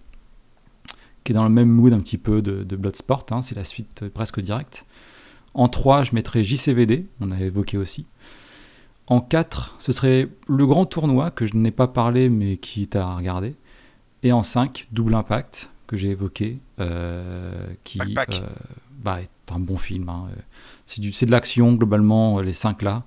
[1.24, 3.64] qui est dans le même mood un petit peu de, de Bloodsport, hein, c'est la
[3.64, 4.86] suite euh, presque directe.
[5.52, 8.06] En 3, je mettrai JCVD, on a évoqué aussi.
[9.08, 12.96] En 4, ce serait le grand tournoi, que je n'ai pas parlé mais qui est
[12.96, 13.56] à regarder.
[14.22, 18.46] Et en 5, Double Impact, que j'ai évoqué, euh, qui euh,
[19.02, 20.08] bah, est un bon film.
[20.08, 20.28] hein.
[20.86, 23.02] C'est de l'action, globalement, les 5 là.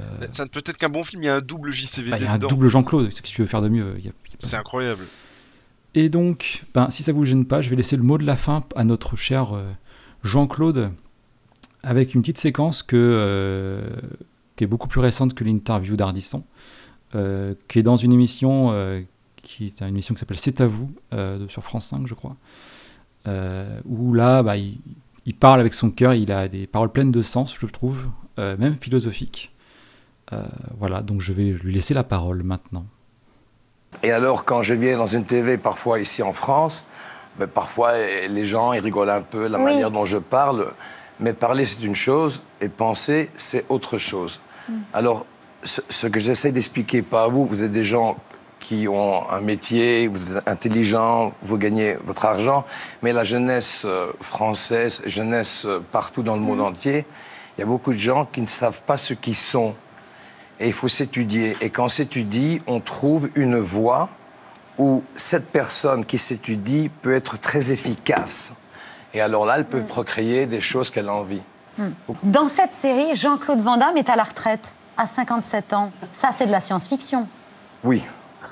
[0.00, 2.16] Euh, Ça ne peut être qu'un bon film, il y a un double JCVD bah,
[2.18, 2.48] Il y a un dedans.
[2.48, 3.94] double Jean-Claude, c'est que tu veux faire de mieux.
[3.98, 5.04] il y a- il y a pas- C'est incroyable.
[5.94, 8.36] et donc, ben, si ça vous gêne pas, je vais laisser le mot de la
[8.36, 9.64] fin à notre cher euh,
[10.22, 10.90] Jean-Claude
[11.82, 13.88] avec une petite séquence que, euh,
[14.56, 16.44] qui est beaucoup plus récente que l'interview d'Ardisson,
[17.14, 19.00] euh, qui est dans une émission euh,
[19.36, 20.92] qui est une émission qui s'appelle C'est à vous
[21.48, 22.36] sur France 5, je crois,
[23.84, 24.78] où là, bah, il,
[25.26, 28.06] il parle avec son cœur, il a des paroles pleines de sens, je trouve,
[28.36, 29.50] même philosophiques.
[30.32, 30.42] Euh,
[30.78, 32.84] voilà, donc je vais lui laisser la parole maintenant.
[34.02, 36.84] Et alors, quand je viens dans une TV, parfois ici en France,
[37.38, 39.64] ben, parfois eh, les gens ils rigolent un peu la Oui.
[39.64, 40.72] manière dont je parle.
[41.20, 44.40] Mais parler, c'est une chose, et penser, c'est autre chose.
[44.92, 45.26] Alors,
[45.64, 48.16] ce, ce que j'essaie d'expliquer, pas à vous, vous êtes des gens
[48.60, 52.64] qui ont un métier, vous êtes intelligents, vous gagnez votre argent,
[53.02, 57.04] mais la jeunesse euh, française, jeunesse euh, partout dans le monde entier,
[57.56, 59.74] il y a beaucoup de gens qui ne savent pas ce qu'ils sont.
[60.60, 61.56] Et il faut s'étudier.
[61.60, 64.08] Et quand on s'étudie, on trouve une voie
[64.78, 68.56] où cette personne qui s'étudie peut être très efficace.
[69.14, 71.42] Et alors là, elle peut procréer des choses qu'elle a envie.
[71.78, 71.90] Hmm.
[72.22, 75.92] Dans cette série, Jean-Claude Van Damme est à la retraite à 57 ans.
[76.12, 77.28] Ça, c'est de la science-fiction.
[77.84, 78.02] Oui,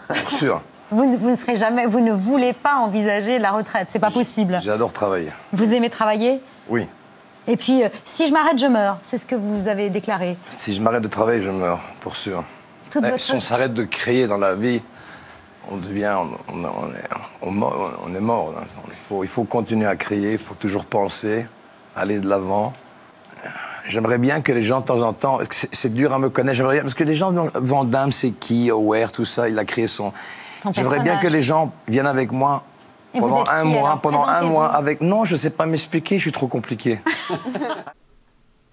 [0.09, 0.63] pour sûr.
[0.93, 4.13] Vous, ne- vous ne serez jamais, vous ne voulez pas envisager la retraite, c'est pas
[4.13, 4.61] possible.
[4.63, 5.33] J'adore travailler.
[5.53, 6.41] Vous aimez travailler?
[6.69, 6.87] Oui.
[7.49, 8.99] Et puis, euh, si je m'arrête, je meurs.
[9.03, 10.37] C'est ce que vous avez déclaré.
[10.51, 12.43] Si je m'arrête de travailler, je meurs, pour sûr.
[12.91, 14.81] Toute votre- Si on s'arrête de créer dans la vie,
[15.71, 17.09] on devient, on, on- on est,
[17.43, 17.51] on
[18.21, 18.53] mort.
[18.89, 21.47] Il faut, il faut continuer à créer, il faut toujours penser,
[21.97, 22.73] aller de l'avant.
[23.87, 26.75] J'aimerais bien que les gens, de temps en temps, c'est dur à me connaître, j'aimerais
[26.77, 29.87] bien, parce que les gens, Van Damme, c'est qui, Aware, tout ça, il a créé
[29.87, 30.13] son...
[30.59, 32.65] Son J'aimerais bien que les gens viennent avec moi
[33.17, 35.01] Et pendant un qui, mois, pendant un mois avec...
[35.01, 37.01] Non, je sais pas m'expliquer, je suis trop compliqué.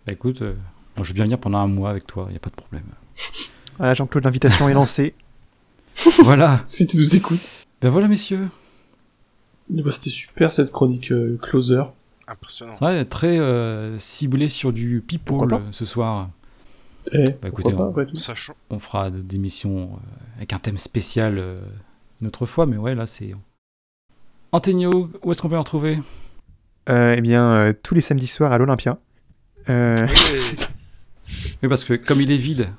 [0.06, 0.54] Bah écoute, euh,
[0.98, 2.56] moi, je vais bien venir pendant un mois avec toi, il n'y a pas de
[2.56, 2.84] problème.
[3.78, 5.16] Voilà, Jean-Claude, l'invitation est lancée.
[6.24, 6.60] voilà.
[6.66, 7.50] Si tu nous écoutes.
[7.82, 8.50] Ben voilà, messieurs.
[9.74, 11.84] Eh ben, C'était super cette chronique euh, closer.
[12.28, 12.74] Impressionnant.
[12.82, 16.30] Ouais, très euh, ciblé sur du people ce soir.
[17.12, 18.06] Eh, bah écoutez, pas, on,
[18.76, 21.62] on fera de- des émissions euh, avec un thème spécial euh,
[22.22, 23.34] une autre fois, mais ouais, là c'est.
[24.54, 26.00] Antonio, où est-ce qu'on peut le retrouver
[26.90, 28.98] Euh, eh bien, euh, tous les samedis soirs à l'Olympia.
[29.70, 29.96] Euh,
[31.62, 32.70] Oui, parce que comme il est vide,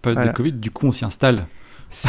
[0.00, 0.30] pas Voilà.
[0.30, 1.46] de Covid, du coup on s'y installe.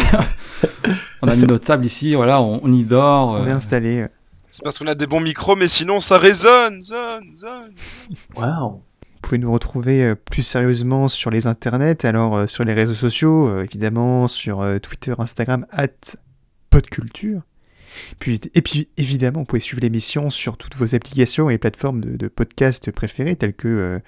[1.22, 3.30] on a mis notre table ici, voilà, on, on y dort.
[3.30, 4.06] on est euh, installé.
[4.52, 7.74] C'est parce qu'on a des bons micros, mais sinon ça résonne, zone, zone.
[8.36, 8.82] Waouh Vous
[9.22, 13.64] pouvez nous retrouver plus sérieusement sur les internets, alors euh, sur les réseaux sociaux, euh,
[13.64, 15.88] évidemment, sur euh, Twitter, Instagram, at
[16.70, 17.42] podculture.
[18.20, 22.18] Puis, et puis, évidemment, vous pouvez suivre l'émission sur toutes vos applications et plateformes de,
[22.18, 24.00] de podcasts préférées, telles que euh,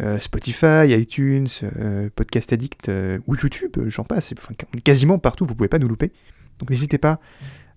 [0.00, 1.48] euh, Spotify, iTunes,
[1.78, 2.90] euh, Podcast Addict
[3.26, 4.32] ou YouTube, j'en passe.
[4.38, 6.12] Enfin, quasiment partout, vous pouvez pas nous louper.
[6.58, 7.20] Donc n'hésitez pas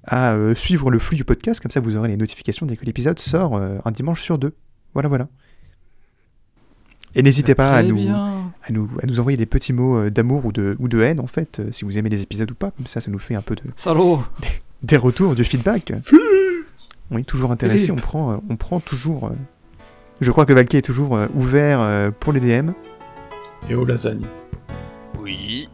[0.04, 3.20] à suivre le flux du podcast, comme ça vous aurez les notifications dès que l'épisode
[3.20, 4.56] sort un dimanche sur deux.
[4.94, 5.28] Voilà, voilà.
[7.14, 10.52] Et n'hésitez pas à nous, à, nous, à nous envoyer des petits mots d'amour ou
[10.52, 12.72] de, ou de haine, en fait, si vous aimez les épisodes ou pas.
[12.72, 13.62] Comme ça, ça nous fait un peu de.
[13.76, 14.24] Salaud
[14.84, 15.92] Des, retours, du feedback.
[17.12, 17.92] Oui, toujours intéressé.
[17.92, 19.28] On prend, euh, on prend toujours.
[19.28, 19.32] euh,
[20.22, 22.72] Je crois que Valky est toujours euh, ouvert pour les DM.
[23.70, 24.26] Et aux lasagnes.
[25.20, 25.68] Oui,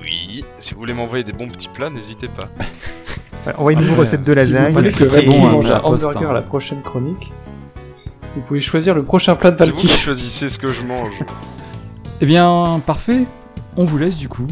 [0.00, 0.44] oui.
[0.58, 2.48] Si vous voulez m'envoyer des bons petits plats, n'hésitez pas.
[3.44, 4.72] Voilà, envoyez-nous vos Euh, recettes de Si vous lasagne.
[4.72, 6.30] voulez que Très Valky mange la un hamburger hein.
[6.30, 7.30] à la prochaine chronique,
[8.34, 9.86] vous pouvez choisir le prochain plat de C'est vous Valky.
[9.86, 11.20] qui choisissez ce que je mange.
[12.20, 13.22] Eh bien, parfait.
[13.76, 14.46] On vous laisse du coup.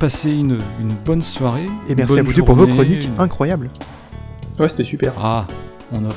[0.00, 1.66] Passer une, une bonne soirée.
[1.88, 3.68] Et merci à vous deux pour vos chroniques une- incroyables.
[4.58, 5.12] Ouais, c'était super.
[5.22, 5.46] Ah,
[5.92, 6.16] on offre,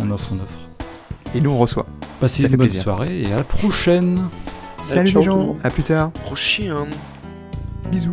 [0.00, 0.54] on offre, on offre.
[1.34, 1.86] Et nous, on reçoit.
[2.20, 2.82] Passez Ça une bonne plaisir.
[2.82, 4.28] soirée et à la prochaine.
[4.84, 6.10] Salut les gens, à plus tard.
[6.10, 6.86] Prochain.
[7.90, 8.12] Bisous.